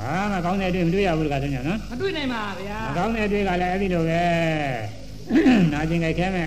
[0.00, 4.22] ဘာမှကောင်းတဲ့အတွေ့မတွေ့ရဘူးတခါတော့ညာနော်။မတွေ့နိုင်ပါဗျာမကောင်းတဲ့အတွေ့ကလည်းအဲ့ဒီလိုပဲ
[5.72, 6.46] နာကျင်ကြိုက်ခဲမဲ့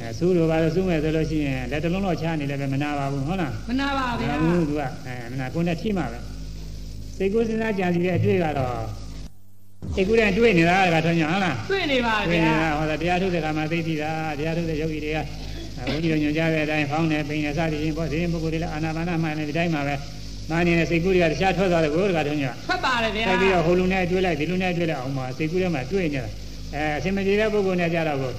[0.00, 6.18] အဲစူးလိုပါလို့စူးမဲ့ဆိုလို့ရှိရင်လက်တစ်လုံးတော့ချားနေလည်းပဲမနာပါဘူးဟုတ်လားမနာပါဗျာမနာဘူးသူကအဲမနာကိုယ်နဲ့ထိမှာပဲ
[7.16, 8.76] စိတ်ကူးစဉ်းစားကြံစီတဲ့အတွေ့ကတော့
[9.94, 15.18] စိတ်ကူးတဲ့တွေ့နေတာကထွန်းညာဟုတ်လားတွေ့နေပါတွေ့ဗျာနေတာဟောတာတရားထုတ်တဲ့ခါမှာသိသိတာတရားထုတ်တဲ့ယောဂီတွေက
[15.86, 19.94] ဘုန်းကြီးတို့ညွှန်ကြားတဲ့အတိုင်းဖောင်းနေပိန်နေစသည်ချင်းပေါ့ဒီရင်ပုဂ္ဂိုလ်တွေလည်းအာနာပါနမှန်နေဒီတိုင်းမှာပဲ
[20.50, 26.30] မာနေတဲ့စိတ်ကူးတွေကတခြားထွက်သွားတယ်ကိုယ်ကထွန်းညာဖတ်ပါတယ်ဗျာဆက်ပြီးတော့ဟိုလူနဲ့တွေ့လိုက်ဒီလူနဲ့တွေ့လိုက်အောင်ပါစိတ်ကူးထဲမှာတွေ့နေတာ
[26.74, 28.32] အဲအစင်မပြေတဲ့ပုဂ္ဂိုလ်နဲ့ကြတော့ကို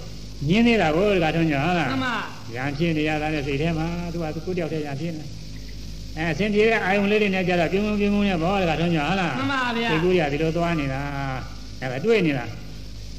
[0.50, 2.16] ညင်းနေတာကိုတခါထုံးကြဟုတ်လားမှန်ပါ
[2.56, 5.24] ရံဖြစ်နေရတာနဲ့စိတ်ထဲမှာသူကသူကိုတယောက်တည်းရံဖြစ်နေ
[6.18, 11.02] အဲအစင်ပြေတဲ့အာယုံလေးတွေနဲ့ကြတော့ပြုံးပြုံးပြုံးပြုံးနဲ့ဘောတခါထုံးကြဟုတ်လားမှန်ပါဗျာစိတ်ကူးရဒီလိုသွားနေတာ
[11.82, 12.46] အဲဒါတွေ့နေတာ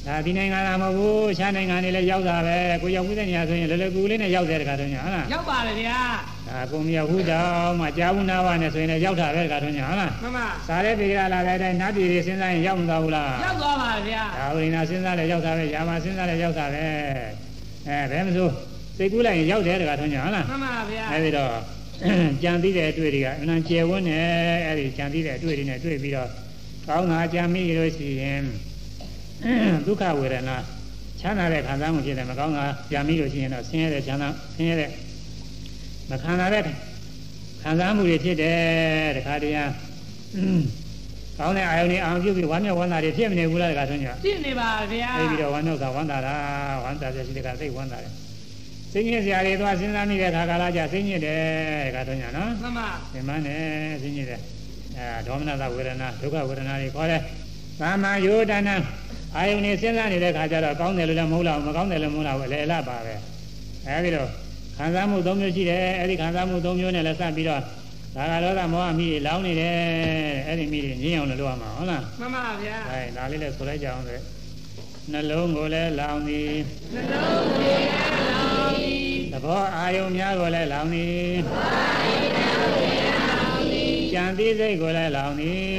[0.07, 5.99] ဒါဒီနိုင်ငံလာမဟုတ်ဘူးခြားနိုင်ငံတွေလည်းရောက်တာပဲကိုရောက်ပြီးတဲ့နေရာဆိုရင်လောလောကူလေးနဲ့ရောက်တဲ့တခါထုံးကြဟုတ်လားရောက်ပါတယ်ဗျာ
[6.51, 16.83] ဒါကိုမရောက်ဘူးတော့မှကြာဘူးနာပါနဲ့ဆိုရင်လည်းရောက်တာပဲတခါထုံးကြဟုတ်လားမှန်ပါစားတဲ့ပေကလာတဲ့အတိုင်းနတ်ပြည်တွေစဉ်းစားရင်ရောက်မသွားဘူးလားရောက်သွားပါဗျာဒါဝိညာဉ်စဉ်းစားလဲရောက်တာပဲယာမစဉ်းစားလဲရောက်တာပဲ
[17.87, 18.53] အဲဘယ်မစိုး
[18.97, 21.53] စိတ်ကူးလိုက်ရင်ရောက်တယ်တခါထုံးကြဟုတ်လားမှန်ပါဗျာအဲဒီတော့
[22.43, 24.21] ကြံသိတဲ့အတွေ့တွေကအမှန်ကျယ်ဝန်းနေ
[24.67, 26.29] အဲဒီကြံသိတဲ့အတွေ့တွေနဲ့တွေ့ပြီးတော့
[26.89, 28.43] ကောင်းတာကြံမိလို့ရှိရင်
[29.87, 30.57] ဒုက္ခဝေဒနာ
[31.21, 34.91] ချမ်းသာတဲ့ခံစားမှုဖြစ်တယ်မကောင်းတာကြံမိလို့ရှိရင်တော့ဆင်းရဲတဲ့ချမ်းသာဆင်းရဲတဲ့
[36.11, 36.63] မခံစားတဲ့
[37.63, 39.55] ခံစားမှုတွေဖြစ်တယ်တခါတည်း
[41.39, 46.35] ကောင်းတဲ့အာယုန်တွေအောင်ပြုပြီးဝမ်းမြောက်ဝမ်းသာတွေဖြစ်မနေဘူးလားတခါထုံးကြသိနေပါဗျာသိပြီးတော့ဝမ်းမြောက်တာဝမ်းသာတာ
[46.85, 48.13] ဝမ်းသာတဲ့စိတ်ကသိဝမ်းသာတယ်
[48.93, 51.41] စိတ်ညစ်စရာတွေသွားစဉ်းစားမိတဲ့ခါကာလကြစိတ်ညစ်တယ်
[51.95, 53.63] ကတော့ညာနော်မှန်ပါသင်္မန်းနဲ့
[54.03, 54.41] စိတ်ညစ်တယ်
[54.97, 57.23] အဲဒေါမနတဝေဒနာဒုက္ခဝေဒနာတွေခေါ်တယ်
[57.81, 58.75] သာမန်ယောဒနာ
[59.37, 63.15] အာယုန်နဲ့စဉ်းစားနေတဲ့ခါကျတော့ကောင်းတယ်လို့လည်းမဟုတ်လားမကောင်းတယ်လည်းမဟုတ်လားပဲလေအလားပါပဲ
[63.87, 64.29] အဲဒီတော့
[64.81, 67.61] ခံစားမှု၃မျိုးရှိတယ်အဲဒီခံစားမှု၃မျိုးနဲ့လည်းစပ်ပြီးတော့
[68.17, 69.77] ဒါကလောကမောဟမိတွေလောင်းနေတယ်
[70.47, 74.19] အဲဒီမိတွေငြင်းအောင်လို့လုပ်ရမှာဟုတ်လားမှန်ပါဗျာအဲဒါလေးလည်းဆိုလိုက်ကြအောင်ဆို
[75.13, 76.53] နှလုံးကိုလည်းလောင်းသည်
[76.95, 81.33] နှလုံးသွင်းလောင်းသည်သဘောအာယုံများကိုလည်းလောင်းသည်
[84.13, 85.73] ကြံသိစိတ်ကိုလည်းလောင်းသည်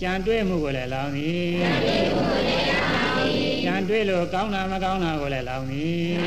[0.00, 2.69] ကြံတွေ့မှုကိုလည်းလောင်းသည်ကြံတွေ့လို့
[3.80, 6.22] ကောင်းတာမကောင်းတာကိုလည်းလောင်းသည်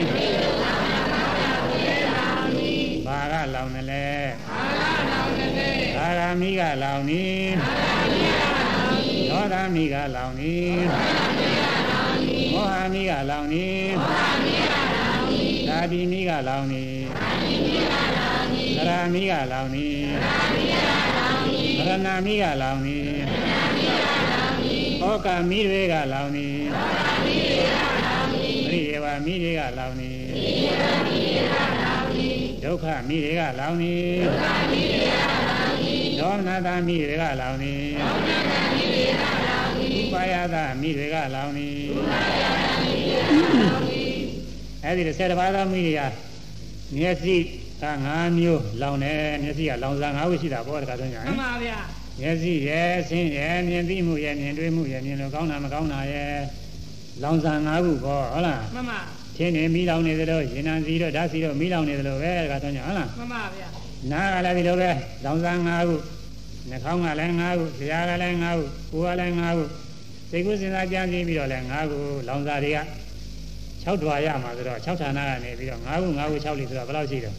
[3.06, 4.08] ဘာကလောင်းတယ်လဲ
[4.48, 7.46] အာရလောင်းတဲ့ဘာကမိကလောင်းသည်
[9.30, 10.78] ဒေါသမိကလောင်းသည်
[12.54, 13.86] မောဟမိကလောင်းသည်
[15.68, 16.96] သာတိမိကလောင်းသည်
[18.76, 20.02] သရမိကလောင်းသည်
[21.78, 23.14] သရဏမိကလောင်းသည်
[25.02, 27.33] ဩကမိတွေကလောင်းသည်ပရိယေဝ
[29.26, 30.20] မိတွေကလောင်းသည်
[32.64, 34.12] ဒုက္ခမိတွေကလောင်းသည်
[36.20, 37.82] ဒေါမနတာမိတွေကလောင်းသည်
[40.00, 41.84] ဥပါယတာမိတွေကလောင်းသည်
[44.84, 46.02] အဲ့ဒီ၁၀ပါးသောမိတွေက
[46.96, 47.42] မျက်စိက
[48.08, 48.08] ၅
[48.38, 51.80] မျိုးလောင်တယ်မျက်စိကလောင်စာ၅ခုရှိတာပေါ့တခါတော့ညာမှန်ပါဗျာ
[52.20, 56.30] မျက်စိရဲ့ဆင်းရဲ့မြင်သိမှုရဲ့မြင်တွေ့မှုရဲ့မြင်လို့ကောင်းတာမကောင်းတာရဲ့
[57.22, 59.00] လောင်စာ၅ခုပေါ့ဟုတ်လားမှန်ပါ
[59.36, 63.68] ထင်းနေမိလောင်နေသလိုရင်နံစီတော့ဓာတ်စီတော့မိလောင်နေသလိုပဲတခါတော့ညာဟုတ်လားမှန်ပါဗျာ
[64.12, 64.90] နားကလည်းဒီလိုပဲ
[65.26, 65.96] လောင်စာ၅ခု
[66.70, 69.64] နှာခေါင်းကလည်း၅ခုလျှာကလည်း၅ခုကိုယ်ကလည်း၅ခု
[70.30, 72.80] စိတ်ကူးစဉ်းစားကြံစည်ပြီးတော့လည်း၅ခုလောင်စာတွေက
[73.84, 77.36] 6ဓွာရမှာဆိုတော့6ဌာနကနေပြီးတော့5ခု5ခု6လိဆိုတော့ဘယ်လောက်ရှိတော့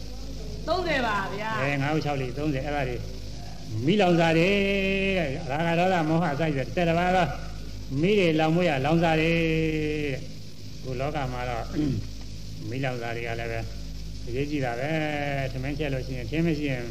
[0.67, 2.97] 30ပါဗျာအဲ5ခု6လိ30အဲ့ဒါတွေ
[3.85, 4.47] မိလောင်စာတွေ
[5.17, 7.25] တဲ့ရာဂဒေါသမောဟအစရှိတဲ့တစ်ပါးသော
[8.01, 10.19] မိတွေလောင်မွေးရလောင်စာတွေတဲ့
[10.83, 11.65] ကိုလောကမှာတော့
[12.69, 13.59] မိလောင်စာတွေကလည်းပဲ
[14.27, 14.89] အရေးကြီးတာပဲ
[15.51, 16.83] ထမင်းချက်လို့ရှိရင်ထင်းမရှိရင်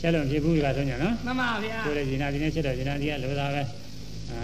[0.00, 3.62] ချက်လို့မဖြစ်ဘူးကဆိုညာနော်မှန်ပါဗျာကိုယ်လည်းဂျင်နာဒီနဲ့ချက်တော့ဂျင်နာဒီကလိုတာပဲ
[4.30, 4.40] အာ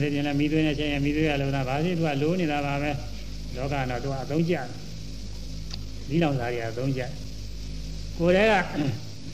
[0.00, 2.90] ဒီကျင်လည်းမိသွေးနဲ့ချက်ရင်မိသွေးကလိုတာဘာဖြစ်သူကလိုနေတာပါပဲ
[3.56, 4.54] လောကတော့သူကအသုံးကျ
[6.08, 7.02] မိလောင်စာတွေကအသုံးကျ
[8.18, 8.54] ကိုယ်လည်းက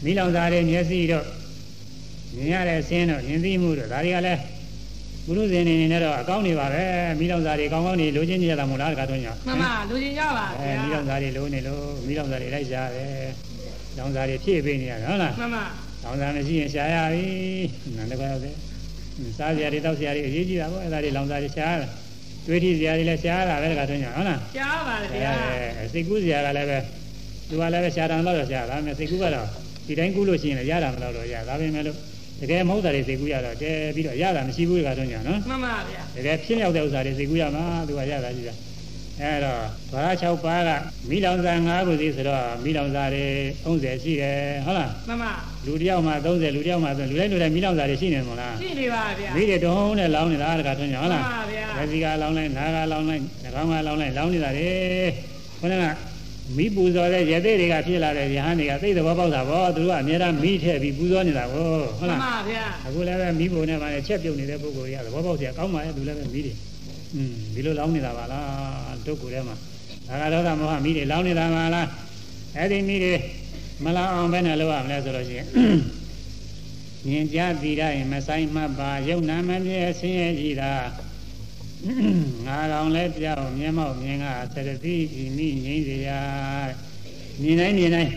[0.04, 1.26] မိလောင်စာတွေမျက်စိတော့
[2.36, 4.40] မြင်ရတဲ့အစင်းတော့မြင်သိမှုတော့ဒါတွေကလည်း
[5.26, 6.84] ဘုရုဇင်နေနေတော့အကောင်းနေပါပဲ
[7.18, 13.28] မိလောင်စာတွေကောင်းကောင်းနေလိုချင်ကြရတာမို့လားတခါတော့ညာမှန်ပါလူချင်းကြပါအဲဗျာမိလောင်စာတွေလိုနေလို့မိလောင်စာတွေလိုက်ရှာတယ်
[13.98, 15.64] လောင်စာတွေဖြည့်ပေးနေရတယ်ဟုတ်လားမှန်ပါ။
[16.02, 17.24] တောင်းစားမရှိရင်ရှားရပြီ။
[17.96, 18.54] နန္ဒကောရောက်တယ်။
[19.38, 21.86] စားစရာတွေတောက်စရာတွေအရေးကြီးတာပေါ့။အဲ့ဒါတွေလောင်စားတွေရှားတာ။
[22.46, 25.32] တွေးထီစရာတွေလည်းရှားတာပဲတခါတွင်းကြဟုတ်လားကြားပါတယ်။ဗျာ
[25.78, 26.78] အဲစိတ်ကူးစရာကလည်းပဲ
[27.48, 29.46] သူကလည်းပဲရှားတယ်တော့ရှားတာ။ဒါပေမဲ့စိတ်ကူးကတော့
[29.86, 31.96] ဒီတိုင်းကူးလို့ရှိရင်လည်းရတာမလို့တော့ရ။ဒါပေမဲ့လို့
[32.40, 38.54] တကယ်မဟုတ်တာတွေစိတ်ကူးရတော့တဲပြီးတော့ရတာမရှိဘူးတခါတွင်းကြနော်မှန်ပါဗျာ။တကယ်ဖြစ်ရောက်တဲ့ဥစ္စာတွေစိတ်ကူးရမှာသူကရတာရှိတာ။
[39.20, 39.60] အဲတော့
[39.92, 40.70] ဘာသာ6ပါးက
[41.08, 43.24] မိလောင်စာ5ခုစီဆိုတော့မိလောင်စာတွေ
[43.64, 45.32] 30ရှိတယ်ဟုတ်လားမှန်ပါ
[45.66, 54.68] လူတစ်ယောက်မှ30လူတစ်ယောက်မှ30လူတိုင်းလူတိုင်းမိလောင်စာတွေရှိနေမလားရှိနေပါဗျာမိတွေတုံးနဲ့လောင်းနေတာတခါထွန်းကြဟုတ်လားမှန်ပါဗျာလက်စီကလောင်းလိုက်နားကလောင်းလိုက်နှာခေါင်းကလောင်းလိုက်လောင်းနေတာလေ
[55.60, 55.84] ခုနက
[56.57, 61.65] မိပူဇော်တဲ့ရသေးတွေကဖြစ်လာတဲ့ရဟန်းတွေကသိတဲ့ဘောပေါက်တာဗောသူတို့ကအများအားမိထည့်ပြီးပူဇော်နေတာဗော
[61.99, 66.53] ဟုတ် မှ လား န်ပါဗျာ အခုလည်းပဲမိဖို့နဲ့ဗာနဲ့ချက်ပြုတ်နေတဲ့ပုဂ္ဂိုလ်တွေကသဘောပေါက်เสียကောင်းပါရဲ့သူလည်းပဲမိတွေ
[67.15, 69.55] อืมဒီလိုလောင်းနေတာပါလားဒုက္ခထဲမှာ
[70.07, 71.87] ဒါကတော့မောဟမိတွေလောင်းနေတာပါလား
[72.57, 73.13] အဲ့ဒီမိတွေ
[73.83, 75.47] မလောင်းအောင်ဘယ်နဲ့လုပ်ရမလဲဆိုလို့ရှိရင်
[77.07, 80.71] မြင်ကြသိရရင်မဆိုင်မှတ်ပါယုံနာမမြဲဆင်းရဲကြည်သာ
[82.46, 86.08] ငါကောင်လဲပြောင်းမျက်မှောက်မြင်ကသရတိဤမိငိမ့်စေရ
[87.42, 88.12] မြင်တိုင်းမြင်တိုင်း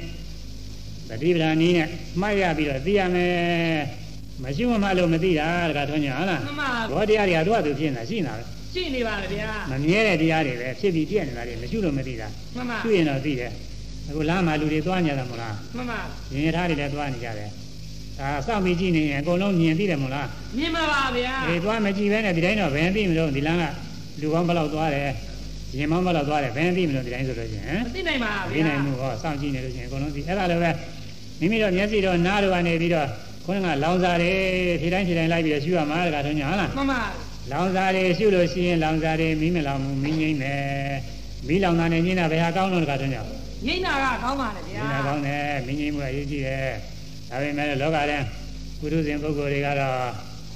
[1.10, 1.88] တတိပဌာနီးနဲ့
[2.22, 3.81] မှတ်ရပြီးတော့သိရမယ်
[4.44, 13.52] မရှိမမှလို့မသိတာတခါထွန်းညာဟုတ်လားမှန်ပါဘောတရားတွေကသူ့အတူဖြစ်နေတာရှိနေတာပဲရှိနေပါဗျာမမြဲတဲ့တရားတွေပဲဖြစ်ပြီးပြည့်နေတာတွေမရှိလို့မသိတာမှန်ပါသူ့ရင်တော့သိတယ်
[14.10, 15.99] အခုလမ်းမှာလူတွေသွားကြတာမဟုတ်လားမှန်ပါ
[16.34, 17.49] ရင်ရထားတွေလည်းသွားနေကြတယ်
[18.19, 20.27] ဒါစောင့်ပြီးကြည့်နေရင်အကုန်လုံးမြင်သိတယ်မဟုတ်လား
[20.57, 23.64] မြင်ပါပါဗျာအေးသွားမကြည့်ပဲနဲ့ဒီတိုင်းတော့ဘယ်သိမလို့ဒီလမ်းက
[24.22, 25.10] လူကောင်းဘယ်လောက်သွားတယ်
[25.77, 30.72] ရင်မောင်းဘယ်လောက်သွားတယ်ဘယ်သိမလို့ဒီတိုင်းဆိုလို့ရှိရင်မသိနိုင်ပါဟမ်ဗျာသိနိုင်မှုဟောစောင့်ကြည့်နေလို့ရှိရင်အကုန်လုံးသိအဲ့ဒါလည်းပဲ
[31.39, 33.07] မိမိတို့မျက်စိတော့နားတော့ကနေပြီးတော့
[33.45, 34.31] ခုနကလောင်စာတွေ
[34.81, 37.02] ဖြေတိုင်းဖြေတိုင်းလိုက်ပြီးတော့ရှုရမှာတခါထုံးညာဟုတ်လားမှန်ပါ
[37.52, 40.95] လောင်စာတွေရှုလို့ရှိရင်လောင်စာတွေမိမလောင်ဘူးမိငိမ့်မယ်
[41.48, 43.22] မိလောင်တာနဲ့ညင်းတာဘယ်ဟာကောင်းလို့တခါထုံးညာ
[43.65, 46.72] ငိမ့်တာကကောင်းပါလေဗျာညင်းတာကောင်းတယ်မိငိမ့်မှုအရေးကြီးတယ်
[47.30, 48.18] ဒါပေမဲ့လောကထဲ
[48.80, 49.95] ကုသဇင်ပုဂ္ဂိုလ်တွေကတော့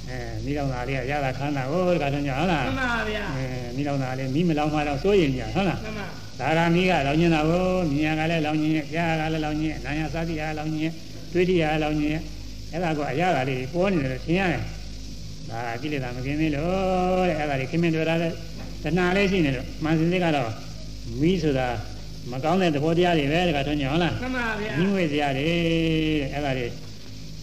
[0.08, 3.44] အဲမိလောင်သားလေးကရတာခမ်းတာဟိုတခါတော့ညဟုတ်လားမှန်ပါဗျာအဲ
[3.76, 6.06] မိလောင်သားလေးမိမလောင်မှတော့စိုးရင်ကြဟုတ်လားမှန်ပါ
[6.40, 10.92] ဒါကမိကလောင်နေတာကိုမြညာကလည်းလောင်ညင်ကြားကလည်းလောင်ညင်နာယသတိကလောင်ညင်
[11.32, 12.18] တွေးတိကလောင်ညင်
[12.72, 14.62] အဲ့ဒါကအရာကလေးပေါ်နေတယ်လို့ထင်ရတယ်
[15.50, 18.34] ဒါကိလေသာမကင်းသေးလို့တဲ့အဲ့ဒါလေးခင်မင်တွေ့တာလည်း
[18.82, 20.50] တဏှာလေးရှိနေလို့မှန်စင်စစ်ကတော့
[21.20, 21.68] မိဆိုတာ
[22.30, 25.58] မကောင်းတဲ့သဘောတရားတွေပဲတခါတော့ညဟုတ်လားမှန်ပါဗျာညီငွေစရာတွေတဲ့
[26.32, 26.66] အဲ့ဒါတွေ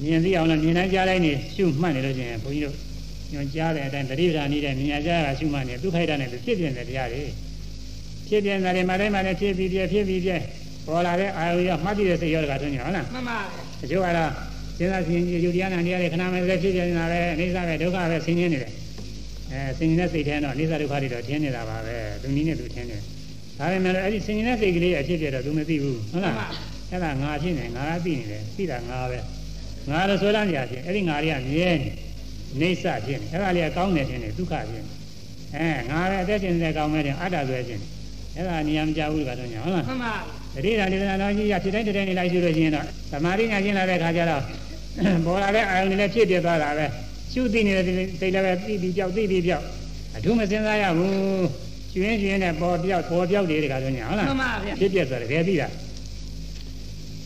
[0.04, 2.76] မြင်သိအောင်လို့မြင်နိုင်ကြားတိုင်းနေရှုမှတ်နေလို့ချင်းဘုန်းကြီးတို့
[3.34, 7.24] ညွန်ကြားတဲ့အတိုင်းတတိပ္ပာနေတဲ့မြင်ကြားကရှုမှတ်နေသူခိုက်တာနဲ့သူဖြစ်ပြတဲ့တရားတွေ
[8.28, 10.32] ဖြစ်ပြတဲ့မှာတိုင်းမှာလည်းဖြစ်ပြီးပြဖြစ်ပြီးပြ
[10.86, 13.38] ပေါ်လာတဲ့အာယုရမှတ်တည်တဲ့စိတ်ရောတကထွန်းညဟုတ်လားမှန်ပါ
[13.80, 14.30] ဗျာတချို့ကတော့
[14.78, 18.72] စဉ်းစားဆင်ခြင်ယူတရားနာတရားတွေခဏမဲ့လည်းဖြစ်ပြနေတာပဲအိဋ္ဌပဲဒုက္ခပဲဆင်းရဲနေတယ်
[19.52, 23.04] အဲဆင်ခြင်တဲ့စိတ်ထဲတော့အိဋ္ဌဒုက္ခတွေတော့ထင်းနေတာပါပဲသူနည်းနဲ့သူထင်းနေတယ်
[23.60, 26.36] ဒါပေမဲ့လည်းအဲ့ဒီဆင်ခြင်တဲ့စိတ်ကလေးအဖြစ်ပြတော့သူမသိဘူးဟုတ်လား
[26.92, 29.20] အဲ့ဒါငါဖြစ်နေငါကသိနေတယ်သိတာငါပဲ
[29.90, 31.90] ငါလို့ဆိုလာနေရဖြစ်အဲ့ဒီငါတွေကမြဲနေ
[32.62, 34.92] နေဆဖြစ်နေအဲ့ဒါလေးကကောင်းတယ်ဖြစ်နေဒုက္ခဖြစ်နေ
[35.56, 37.88] အဲငါပဲအသက်ရှင်နေတဲ့ကောင်းမဲ့တဲ့အတ္တဆွဲဖြစ်နေ
[38.36, 40.14] အဲ့ဒါနေရာမကြဘူးကတော့ညာဟုတ်လားမှန်ပါ
[40.56, 44.44] တတိယဒေသနာတော်ကြီးရဖြစ်တိုင်းတည်းနေလိုက်ရှိလို့ရှိရင်တော့သမာဓိညာကျင်းလာတဲ့ခါကျတော့
[45.26, 46.86] ပေါ်လာတဲ့အာယုန်တွေလည်းဖြစ်ပြသွားတာပဲ
[47.34, 49.64] ရှုသိနေတဲ့စိတ်လည်းပဲသိပြီးကြောက်သိပြီးကြောက်
[50.16, 55.68] အထူးမစင်စားရဘူး ကျွင်းကျွင်းနဲ့ပေါ်ပြောက်ပေါ်ပြောက်တွေတခါတော့ညာဟုတ်လားမှန်ပါဗျာဖြစ်ပြဆိုတယ်တကယ်သိတာ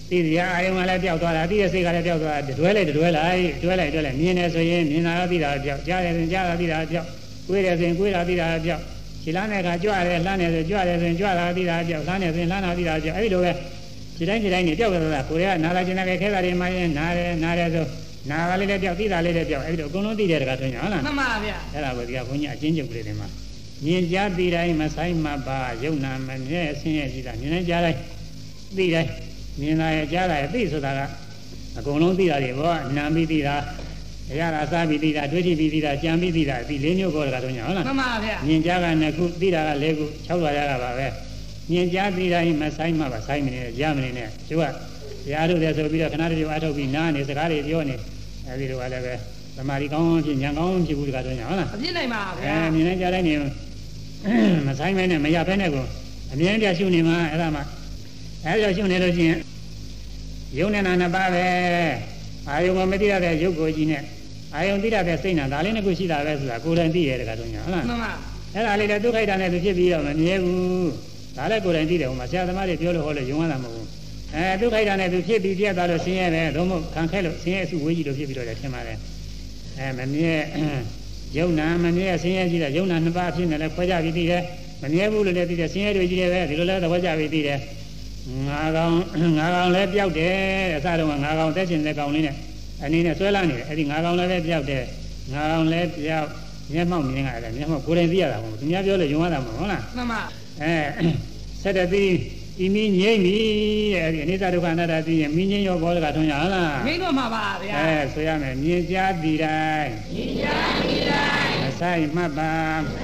[0.09, 7.07] သိစရာအာယုံကလည်းပျောက်သွားတာသိတဲ့စိတ်ကလည်းပျောက်သွားတာတွဲလိုက်တွဲလိုက်တွဲလိုက်တွဲလိုက်မြင်တယ်ဆိုရင်မြင်တာသိတာပျောက်ကြားတယ်ဆိုရင်ကြားတာသိတာပျောက်
[7.47, 8.81] ကိုယ်တယ်ဆိုရင်ကိုယ်တာသိတာပျောက်
[9.23, 13.51] ခြေလမ်းတဲ့အခါကြွတယ်လှမ်းတယ်ဆိုကြွတယ်ဆိုရင်ကြွတာသိတာပျောက်လှမ်းတယ်ဆိုရင်လှမ်းတာသိတာပျောက်အဲ့ဒီလိုပဲ
[14.17, 17.85] ခြေတိုင်းခြေတိုင်းနေပျောက်သွားတာကိုယ်ကနာလာကျင်လာခဲတာတွေမှရင်နားတယ်နားတယ်ဆို
[18.29, 23.27] နာကလေးလည်းပျောက်သိတာလေးလည်းပျောက်အဲ့ဒီလိုအကုန်လုံးသိတယ်တခါထွင်ညာဟုတ်လားမှန်ပါဗျာအဲ့ဒါကိုဒီကဘုန်းကြီးအချင်းချုပ်ကလေးတွေမှာ
[23.85, 27.99] မြင်ကြားသိတိုင်းမဆိုင်မပါယုံနာမမြဲအဆင်းရဲရှိတာမြင်နေကြားတိုင်း
[28.77, 29.09] သိတိုင်း
[29.59, 30.99] မြင်လာရကြားလာရသိဆိုတာက
[31.77, 33.55] အကုန်လုံးသိတာတွေဘောနာပြီးသိတာ
[34.31, 41.07] အရာသာစားပြီးသိတာတွေးကြည့်ပြီးသိတာကြံပြီးသိတာဒီလေးမျိုးခေါ်တာကတော့ညာဟုတ်လားမှန်ပါဗျာမြင်ကြားကနှစ်ခုသိတာကလေးခု၆လွာရတာပါပဲ
[41.71, 47.95] မြင်ကြားသိတိုင်းမဆိုင်မပါဆိုင်မနေရမနေနဲ့ကျိုးကရားတို့လည်းဆိုပြီးတော့ခဏတည်းအထုတ်ပြီးနားနေစကားတွေပြောနေ
[48.47, 49.13] အဲဒီလိုကလည်းပဲ
[49.57, 53.33] သမာဓိကောင်းဖြစ်ဉာဏ်ကောင်းဖြစ်ဘူးတကားတော့ညာဟုတ်လားအပြစ်နိုင်ပါအဲဗျာမြင်နေကြတိုင်းနေ
[54.67, 55.85] မဆိုင်မဲနဲ့မရဖဲနဲ့ကို
[56.33, 57.61] အမြဲတမ်းရှုနေမှာအဲ့ဒါမှ
[58.45, 59.39] အဲ့ဒါရှုနေလို့ရှိရင်
[60.59, 61.45] ယုံနဲ့နာနှစ်ပါးပဲ
[62.47, 64.03] အာယုံကမသိရတဲ့ရုပ်ကိုကြီးနဲ့
[64.55, 68.11] အာယုံသိရတဲ့စိတ်နာဒါလေးနှစ်ခုရှိတာပဲဆိုတာကိုယ်တိုင်သိရတဲ့ကတော့ညာဟုတ်လားမှန်ပါ
[68.53, 70.89] အဲ့ဒါလေးလည်းဒုက္ခိတနဲ့သူဖြစ်ပြီးတော့မမြဲဘူး
[71.37, 73.87] ဒါလည်းကိုယ်တိုင်သိတယ်ဟိုမှာဆရာသမားတွေပြောလို့ဟောလို့ယုံရတာမဟုတ်ဘူး
[74.35, 78.97] အဲဒုက္ခိတနဲ့သူဖြစ်ပြီးပြတ်သွားလို့ဆင်းရဲပဲသို့မဟုတ်ခံခဲလို့ဆင်းရဲအစုဝေးကြီးလို့ဖြစ်ပြီးတော့လည်းထင်ပါတယ်
[79.77, 80.33] အဲမမြဲ
[81.37, 84.43] ယုံနာမမြဲဆင်းရဲကြီးတဲ့ယုံနာနှစ်ပါးဖြစ်နေလဲခွဲကြပြီးသိတယ်
[84.81, 87.59] မမြဲဘူးလို့လည်းသိတယ်ဆင်းရဲတွေကြီးတယ်ပဲဒီလိုလဲသဘောကျပြီးသိတယ်
[88.47, 88.93] ငါကောင်
[89.37, 90.35] ငါကောင်လည်းပျောက်တယ်
[90.75, 92.35] အစတုန်းကငါကောင်တက်ချင်တဲ့ကောင်လေးနဲ့
[92.83, 94.83] အနေနဲ့ဆွဲလာနေတယ်အဲ့ဒီငါကောင်လည်းပဲပျောက်တယ်
[95.33, 96.27] ငါကောင်လည်းပျောက်
[96.73, 100.21] မျက်မှောက်မြင်ရတယ်မျက်မှောက်ကိုယ်တိုင်သိရတာမဟုတ်ဘူးသူများပြောလို့ယုံရတာမဟုတ်ဟုတ်လားမှန်ပါ
[100.61, 100.73] အဲ
[101.61, 102.11] ဆက်တဲ့ပြီး
[102.61, 103.37] ဤမီငိမ့်ပြီ
[103.93, 110.55] တဲ့အဲ့ဒီအနိစ္စဒုက္ခအနတ္တသိရင်မင်းငိမ့်ရောဘောဓကထွန်းရဟုတ်လားမင်းတို့မှာပါဗျာအဲဆိုရမယ်မြင်ကြားတည်တိုင်းညီညာ
[110.87, 112.53] ညီတိုင်းမဆိုင်မှတ်ပါ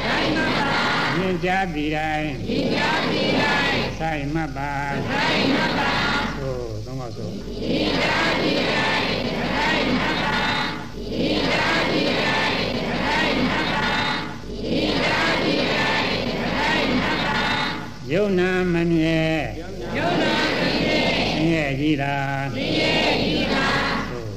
[0.06, 0.72] တိုင်းမှာပါ
[1.18, 4.74] မြင်ကြားတည်တိုင်းညီညာညီတိုင်းမဆိုင်မှတ်ပါ
[5.12, 5.94] တိုင်းမှာပါ
[6.40, 9.20] သို့သုံးပါဆိုညီညာညီတိုင်း
[9.58, 10.40] တိုင်းမှာပါ
[10.96, 12.68] ညီညာညီတိုင်း
[13.06, 13.90] တိုင်းမှာပါ
[14.48, 15.39] ညီညာညီတိုင်းတိုင်းမှာပါ
[18.14, 19.22] ယုံနာမမြဲ
[19.98, 22.16] ယုံနာမင်းရဲ့ဆင်းရဲကြီးတာ
[22.56, 23.68] မင်းရဲ့ဒီပါ
[24.10, 24.30] သို့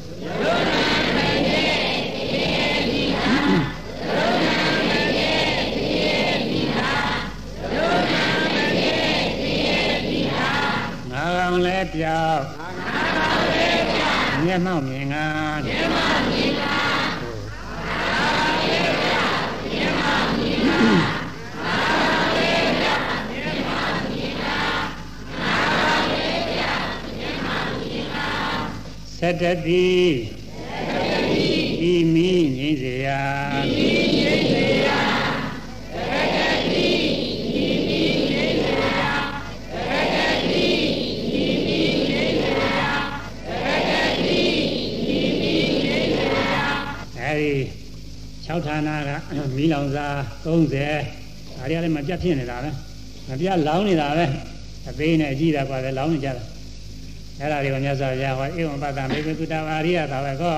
[0.45, 0.83] ယုံနာ
[1.17, 1.73] မင်းရဲ့
[2.13, 3.33] မင်းရဲ့ဒီပါ
[4.17, 4.57] ယုံနာ
[4.89, 6.95] မင်းရဲ့မင်းရဲ့ဒီပါ
[7.75, 8.25] ယုံနာ
[8.55, 10.55] မင်းရဲ့မင်းရဲ့ဒီပါ
[11.11, 14.13] ငါကောင်လည်းပြောက်ငါပါလေဗျာ
[14.45, 15.25] မျက်မှောက်မြင်ငါ
[15.67, 15.97] မြမ
[16.31, 16.79] မြင်ပါ
[17.21, 17.41] သို့
[17.83, 20.03] မြမ
[20.37, 21.22] မြင်ပါငါ
[29.25, 29.89] သတ္တတိ
[31.91, 33.21] ဤမိငိမ့်စေရာ
[33.73, 33.89] ဒီ
[34.21, 35.01] ရိတ်စေရာ
[35.95, 36.89] တရကတိ
[37.53, 38.01] ဒီမိ
[38.31, 39.15] ရိတ်စေရာ
[39.73, 40.19] တရက
[40.51, 40.71] တိ
[41.33, 41.79] ဒီမိ
[42.11, 42.93] ရိတ်စေရာ
[43.47, 43.95] တရက
[44.25, 44.41] တိ
[45.05, 45.53] ဒီမိ
[45.85, 46.67] ရိတ်စေရာ
[47.19, 47.53] အဲဒီ
[48.47, 49.11] 6ဌာနက
[49.57, 50.07] မီးလောင်စာ
[50.45, 52.71] 30ဒါတွေကလည်းမပြတ်ဖြစ်နေတာပဲ
[53.29, 54.25] မပြတ်လောင်းနေတာပဲ
[54.89, 56.45] အသေးနဲ့အကြည့်တာကွာပဲလောင်းနေကြတာ
[57.43, 60.57] အဲ့ဒါတွေကိုမြတ်စွာဘုရားဟောဧဝံပတ္တမေကုတဝါရိယသာဝကော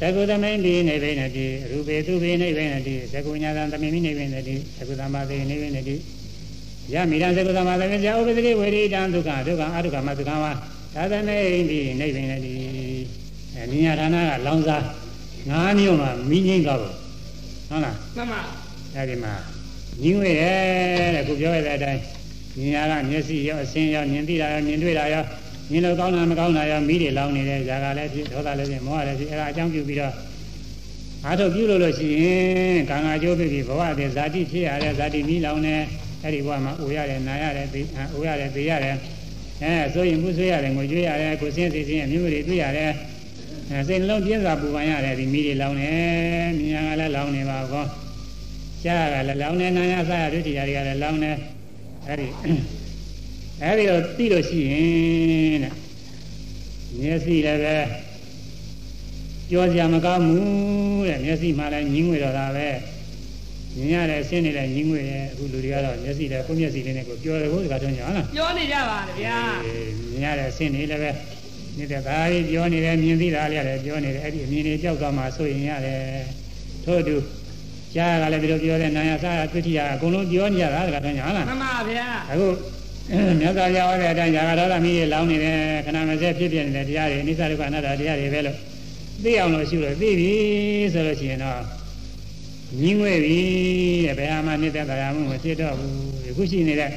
[0.00, 5.96] သကုသမိန်ဒီနေဗိနတိရူပေသူပေနေဗိနတိသကုညာသံသမိမိနေဗိနတိသကုသမသေနေဗိနတိ
[6.92, 10.52] ယမိရံသကုသမသေဇာဥပဒတိဝေရိတံဒုက္ခဒုက္ခအဒုက္ခမဒုက္ခဝါ
[10.94, 12.54] သာသမိန်ဒီနေဗိနတိ
[13.54, 14.76] အဲနိညာဌာနကလောင်စာ
[15.50, 18.40] ငါးမျိုးမှာမိငိမ့်ကောက်ဟုတ်လားမှန်ပါ
[18.94, 19.32] အဲဒီမှာ
[20.02, 22.02] ညီငွေတယ်တဲ့ခုပြောရတဲ့အတိုင်း
[22.58, 25.24] မြင်ရတာမျက်စိရောအစင်းရောမြင်သိတာရောမြင်တွေ့တာရော
[25.70, 30.14] မြင်လို့ကောင်းတာမကောင်းတာရောမိတွေလောင်းနေတယ်ဇာကလည်းဖြစ်ဒေါသလည်းဖြစ်မောဟလည်းဖြစ်အဲဒါအကြောင်းပြုပြီးတော့
[31.24, 35.74] အားထုတ်ပြုလို့လို့ရှိရင်ကံကကျိုးဖြစ်ပြီးဘဝတည်းဇာတိဖြစ်ရတဲ့ဇာတိမိလောင်နေ
[36.22, 37.82] အဲ့ဒီဘဝမှာအိုရတယ်နာရတယ်သိ
[38.14, 38.96] အိုရတယ်သိရတယ်
[39.62, 42.92] အဲဆိုရင်မှုဆွေးရတယ်ငွေကြွေးရတယ်ကိုစင်းစီစင်းအမျိုးတွေတွေ့ရတယ်
[43.70, 45.92] အဲစိတ်နှလုံးပြင်းစွာပူပန်ရတယ်ဒီမိတွေလောင်နေ
[46.58, 47.84] မြင်ရကလည်းလောင်နေပါကော
[48.82, 51.30] ရှားကလည်းလောင်နေနာရစားရဒုတိယတွေကလည်းလောင်နေ
[52.06, 52.26] အဲ့ဒီ
[53.62, 55.72] အဲ့ဒီတော့သိလို့ရှိရင်တဲ့
[57.00, 57.76] မျက်စိလည်းပဲ
[59.50, 62.68] ကြောစရာမကောင်းဘူးတဲ့မျက်စိမှလည်းညင်းငွေတော့တာပဲ
[63.76, 69.38] မြင်ရတဲ့အဆင်းနေတဲ့ညင်းငွေရဲ့အခုလူတွေကတော့မျက်စိလည်းကိုယ်မျက်စိလေးနဲ့ကိုပြောတယ်ဘုရားတော်ညာဟုတ်လားပြောနေကြပါလေဗျာ
[70.10, 71.10] မြင်ရတဲ့အဆင်းတွေလည်းပဲ
[71.78, 76.00] နေတဲ့ဒါကြီးပြောနေတယ်မြင်သိတာလည်းလည်းပြောနေတယ်အဲ့ဒီအမြင်တွေကြောက်သွားမှဆိုရင်ရတယ်
[76.84, 77.16] ထို့အတူ
[77.94, 82.46] ကြားကလည်းဒီလိုပြောတဲ့နာယစာတွေ့ထီရအကုန်လုံးပြောနေကြတာတခါတော့ညာဟုတ်လားမှန်ပါဗျာအခု
[83.40, 88.56] မြတ်စွာဘုရားဟောတဲ့အတိုင်းဇာကတော်သမီးတွေလောင်းနေတယ်ခဏမစဲဖြစ်ဖြစ်နေတဲ့တရားတွေအနိစ္စဒုက္ခအနတ္တတရားတွေပဲလို့
[89.22, 90.32] သိအောင်လို့ရှုလို့သိပြီ
[90.92, 91.60] ဆိုလို့ရှိရင်တော့
[92.80, 93.38] ညီငွေပြီ
[94.06, 95.94] တဲ့ဘယ်ဟာမှနေတဲ့တရားမှုမဖြစ်တော့ဘူး
[96.30, 96.90] အခုရှိနေတဲ့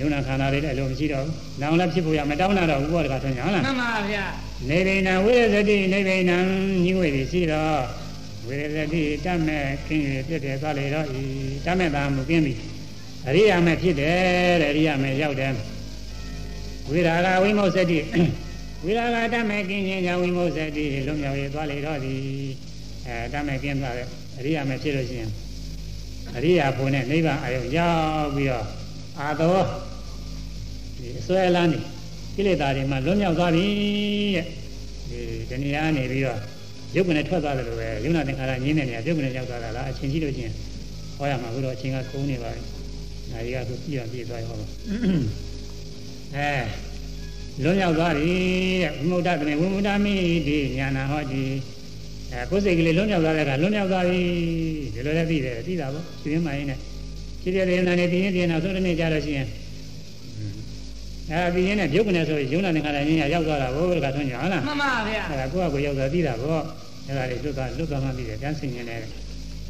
[0.00, 4.24] ယုံနာခန္ဓာတွေလည်းအလိုမရှိတော့ဘူး။နောင်လည်းဖြစ်ဖို့ရမတောင်းတာတော့ဘူးပေါ့တခါဆိုရင်ဟုတ်လားမှန်ပါဗျာ။
[4.68, 6.32] နေဗိဏဝိရဇတိနေဗိဏ
[6.84, 7.80] ညီငွေပြီရှိတော့
[8.46, 11.22] ဝိရဇတိတတ်မဲ့ခင်းရဖြစ်တယ်သွားလေတော့ဤ
[11.64, 12.54] တတ်မဲ့သာမူကင်းပြီ။
[13.26, 15.52] အရိယာမဲ့ဖြစ်တယ်တဲ့အရိယာမဲ့ရောက်တယ်။
[16.88, 17.98] ဝိရာဂဝိမု ssati
[18.84, 22.20] ဝိရာဂတတ်မဲ့ကင်းခြင်းကြောင့်ဝိမု ssati လွန်မြောက်ရသွားလေတော့သည်
[23.06, 24.06] အဲတတ်မဲ့ကင်းသွားတဲ့
[24.38, 25.30] အရိယာမဲ့ဖြစ်လို့ရှိရင်
[26.36, 28.66] အရိယာဖို့နဲ့နိဗ္ဗာန်အယုံရောက်ပြီးတော့
[29.18, 29.58] အာသော
[30.96, 31.78] ဒီအစွဲလန်းနေ
[32.36, 33.66] ကိလေသာတွေမှလွန်မြောက်သွားပြီ
[34.36, 34.46] တဲ့
[35.08, 35.20] ဒီ
[35.50, 36.38] တဏှာနေပြီးတော့
[36.96, 40.52] ရုပ်ကနဲ့ထွက်သွားတယ်လို့ပဲယုံနာသင်္ခါရငြင်းတဲ့နေရာရုပ်ကနဲ့ရောက်သွားတာလားအချင်းကြီးလို့ချင်း
[41.16, 42.62] ဟောရမှာဘုတော့အချင်းကကုန်းနေပါပြီ။
[43.32, 44.68] ဒါတွေကဆိုပြည့်အောင်ပြည့်သွားရောအဲ
[47.62, 48.32] လွန်ရောက်သွားပြီ
[48.82, 50.14] တဲ့ဝိမုဒ္ဒတမေဝိမုဒ္ဒမိ
[50.48, 51.42] တိညာနာဟောတိ
[52.32, 54.20] အဲကိုယ်စိတ်ကလေးလွန်ရောက်သွားတဲ့အခါလွန်ရောက်သွားပြီ
[54.94, 56.78] ဒီလိုလည်းသိတယ်သိတာပေါ့ရှင်ရင်းမရင်းနဲ့
[57.42, 59.46] ဖြစ်တဲ့ရင်နာနဲ့ပြင်းပြင်းနောက်ဆုံးတစ်နေ့ကြာလို့ရှိရင်
[61.30, 66.62] အဲပြင်းနဲ့ပြုတ်ကနေဆိုရုံနာနေခါတိုင်းရောက်သွားတာဘို့တခါဆုံးညာဟုတ်လားမှန်ပါဗျာအဲကိုယ့်အကိုရောက်သွားသိတာပေါ့
[67.06, 69.00] အဲ့ဒါလေးလွတ်သွားလွတ်သွားမှသိတယ်ပြန်ဆင်နေတယ်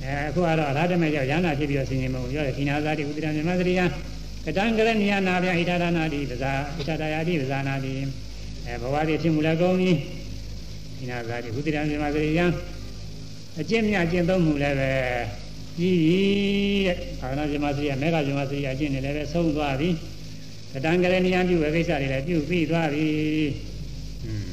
[0.04, 3.82] အဲအခုကတော့အရဟတမေရောက်ရဟနာဖြစ်ပြီးတော့ဆင်ញင်မုံပြောတယ်ခိနာဇာတိဥဒိရမြမသရိယ
[4.46, 7.94] ကတံကရဏီယနာဗျဣထာဒနာတိပဇာဣထာဒယာတိပဇာနာတိ
[8.66, 9.92] အဲဘဝတိဖြစ်မှုလည်းကောင်းပြီ
[10.98, 12.42] ခိနာဇာတိဥဒိရမြမသရိယ
[13.60, 14.92] အကျင့်မြတ်အကျင့်သုံးမှုလည်းပဲ
[15.78, 16.20] ကြီးပြီ
[16.88, 19.90] တဲ့အာနာဇမသရိယမေဃဇမသရိယအကျင့်တွေလည်းပဲဆုံးသွားပြီ
[20.74, 23.08] ကတံကရဏီယပြုဝေကိစ္စတွေလည်းပြုပြီးသွားပြီ
[24.26, 24.50] อืม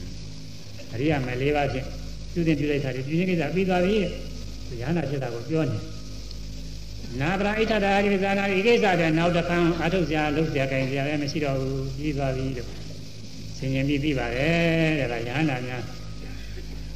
[0.93, 1.87] အရိယာမယ်၄ပါးဖြင့်
[2.33, 4.11] ပြုတင်ပြုလိုက်တာဒီပြုခြင်းကိစ္စပြီးသွားပြီတဲ့
[4.82, 5.78] ရဟနာဖြစ်တာကိုပြောနေ
[7.22, 12.70] နာပရာဣဋ္ဌတာရိပဇာနာဒီကိစ္စတဲ့နောက်တစ်ခါအထုတ်စရာလုပ်စရာကြင်စရာလည်းမရှိတော့ဘူးပြီးသွားပြီလို့
[13.58, 15.84] ဆင်ញင်ပြီးပြီးပါတယ်တဲ့ဒါရဟနာများ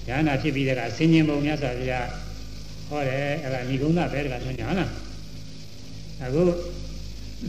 [0.08, 1.94] ရဟနာဖြစ်ပြီးတဲ့ကဆင်ញင်ပုံများဆိုပြ
[2.90, 4.90] ဟောတယ်အဲ့ဒါညီကုန်းသားပဲတကဆိုညာဟုတ်လား
[6.24, 6.42] အခု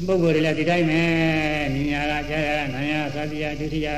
[0.07, 1.03] ပုဂ္ဂိုလ်တွေလည်းဒီတိုင်းပဲ
[1.75, 3.89] မြညာကကြာရနာယသတိယဒုတိယ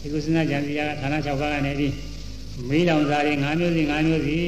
[0.00, 1.92] ဒီကုသနာကြံစီယကဌာန6ပါးကနေပြီး
[2.68, 4.38] မီးလောင်စားတွေ9မျိုးစီ9မျိုးစီ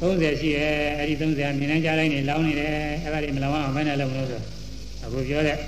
[0.00, 2.72] 30ရှိရဲ့အဲ့ဒီ30မြင်နိုင်ကြတိုင်းနေလောင်းနေတယ်
[3.02, 4.40] အဲ့ဒါတွေမလောင်အောင်မနဲ့လုံးလို့ဆို
[5.04, 5.58] အခုပြောတဲ့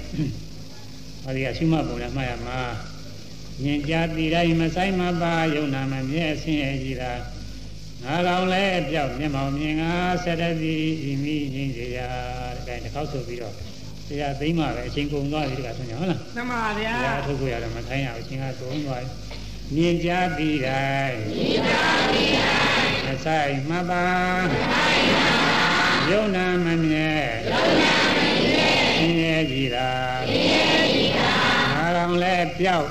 [1.22, 2.58] ဟောဒီကရှုမှတ်ပုံနဲ့မှားရမှာ
[3.62, 7.12] မြင်ကြပြီးတိုင်းမဆိုင်မပါယုံနာမမြဲဆင်းရဲကြည်တာ
[8.04, 9.92] ငါကောင်လဲပြောက်မျက်မှောင်မြင်ငါ
[10.24, 11.98] ဆက်တည်းဤမိငိမ့်စေရ
[12.66, 13.54] တဲ့တစ်ခေါက်ဆိုပြီးတော့
[14.08, 19.08] တရားသိမ့်မှပဲအချိန်ကုန်သွားပြီတကဆိုညာဟုတ်လားမှန်ပါဗျာတရားထုတ်ကိုရတယ်မထိုင်းရဘူးအချိန်ကသုံးသွားပြီ
[19.74, 21.72] မြင်ကြပြီးတိုင်းမြင်ကြ
[22.12, 22.65] ပြီးတိုင်းမ
[23.26, 24.06] ဆိုင်မပါ
[26.10, 27.10] ယုံနာမမြဲ
[27.48, 29.90] ယုံနာမမြဲဆင်းရဲကြည်တာ
[30.28, 31.30] ဆင်းရဲကြည်တာ
[31.72, 32.88] ငါကောင်လဲပြောက်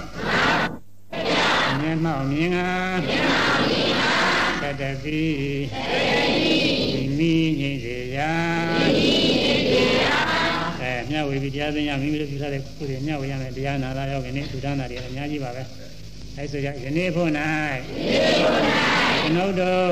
[1.79, 2.69] မျက်မှောက်မြင်ငါ
[3.07, 4.15] မျက်မှောက်မြင်ငါ
[4.61, 5.23] သတ္တတိ
[5.71, 6.55] သတ္တတိ
[6.93, 8.31] ဒီမိငိမ့်စေရာ
[8.79, 9.11] မိ
[9.43, 10.17] ငိမ့်စေရာ
[10.81, 15.63] အဲမြတ်ဝေပြီးတရားသိညာမိမိတို့ပြုထားတဲ့ကုသိုလ်မြတ်ဝေရမယ်တရားနာလာရောက်ခင်းထူထမ်းတာတွေအများကြီးပါပဲ
[16.37, 18.53] အဲဆိုကြယနေ့ဖို့၌ယနေ့ဖို့၌
[19.26, 19.91] ကျွန်ုပ်တို့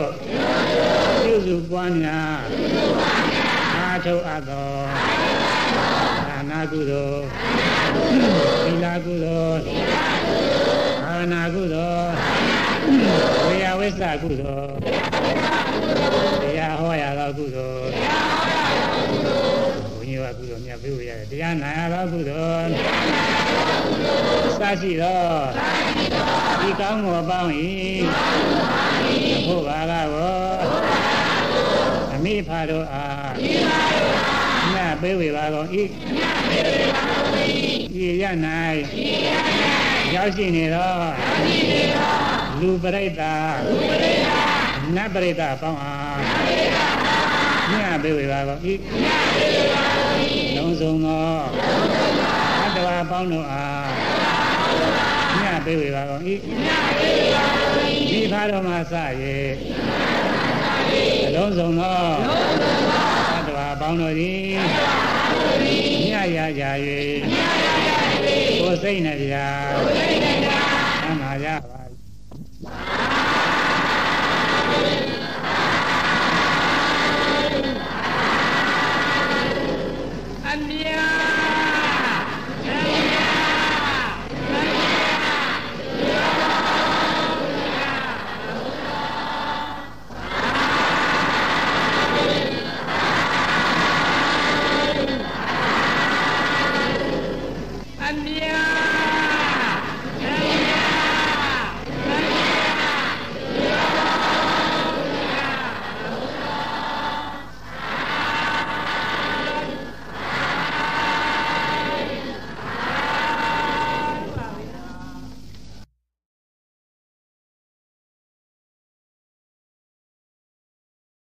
[1.23, 4.71] ပြုစုပွားများပြုစုပွားများအာထုအပ်သော
[6.29, 7.23] အာနာကုသိုလ်
[8.63, 9.95] သီလကုသိုလ်သီလ
[10.25, 12.11] ကုသိုလ်အာနာကုသိုလ်
[13.45, 14.73] ဝေယဝိစ္စကုသိုလ်
[16.41, 17.91] တရားဟောရသောကုသိုလ်
[19.95, 22.69] ဝန်းကြီးကအခုတော့မြတ်ပေးဝရတယ်တရားနာရသောကုသိုလ်
[24.57, 25.23] စရှိသော
[26.61, 27.51] ဒီကောင်းမှုအပေါင်း
[29.43, 30.35] ဤဘုရားကကို
[32.13, 33.33] အမိဖာတို့အား
[34.73, 35.83] မြတ်ပေးဝပါကုန်ဤ
[38.03, 38.23] ဤရ၌
[40.15, 40.93] ရောက်ရှိနေသော
[42.59, 43.53] လူပရိသတ်
[44.95, 46.19] နတ်ပရိသတ်အပေါင်းအား
[47.71, 48.73] မြတ်ပေးဝပါကုန်ဤ
[50.55, 51.25] လုံးစုံသော
[52.61, 53.91] အတ္တဝါပေါင်းတို့အား
[55.39, 56.33] မြတ်ပေးဝပါကုန်ဤ
[58.13, 58.93] ဒီဖာတော်မှာစ၍
[61.25, 61.97] အလုံးစုံသော
[63.33, 64.57] အတ္တဝါပေါင်းတို့သည်
[66.05, 66.63] မြတ်ရကြ၍
[68.59, 69.47] ကိုယ်စိတ်နှပြာ
[71.03, 71.82] သံဃာကြပါ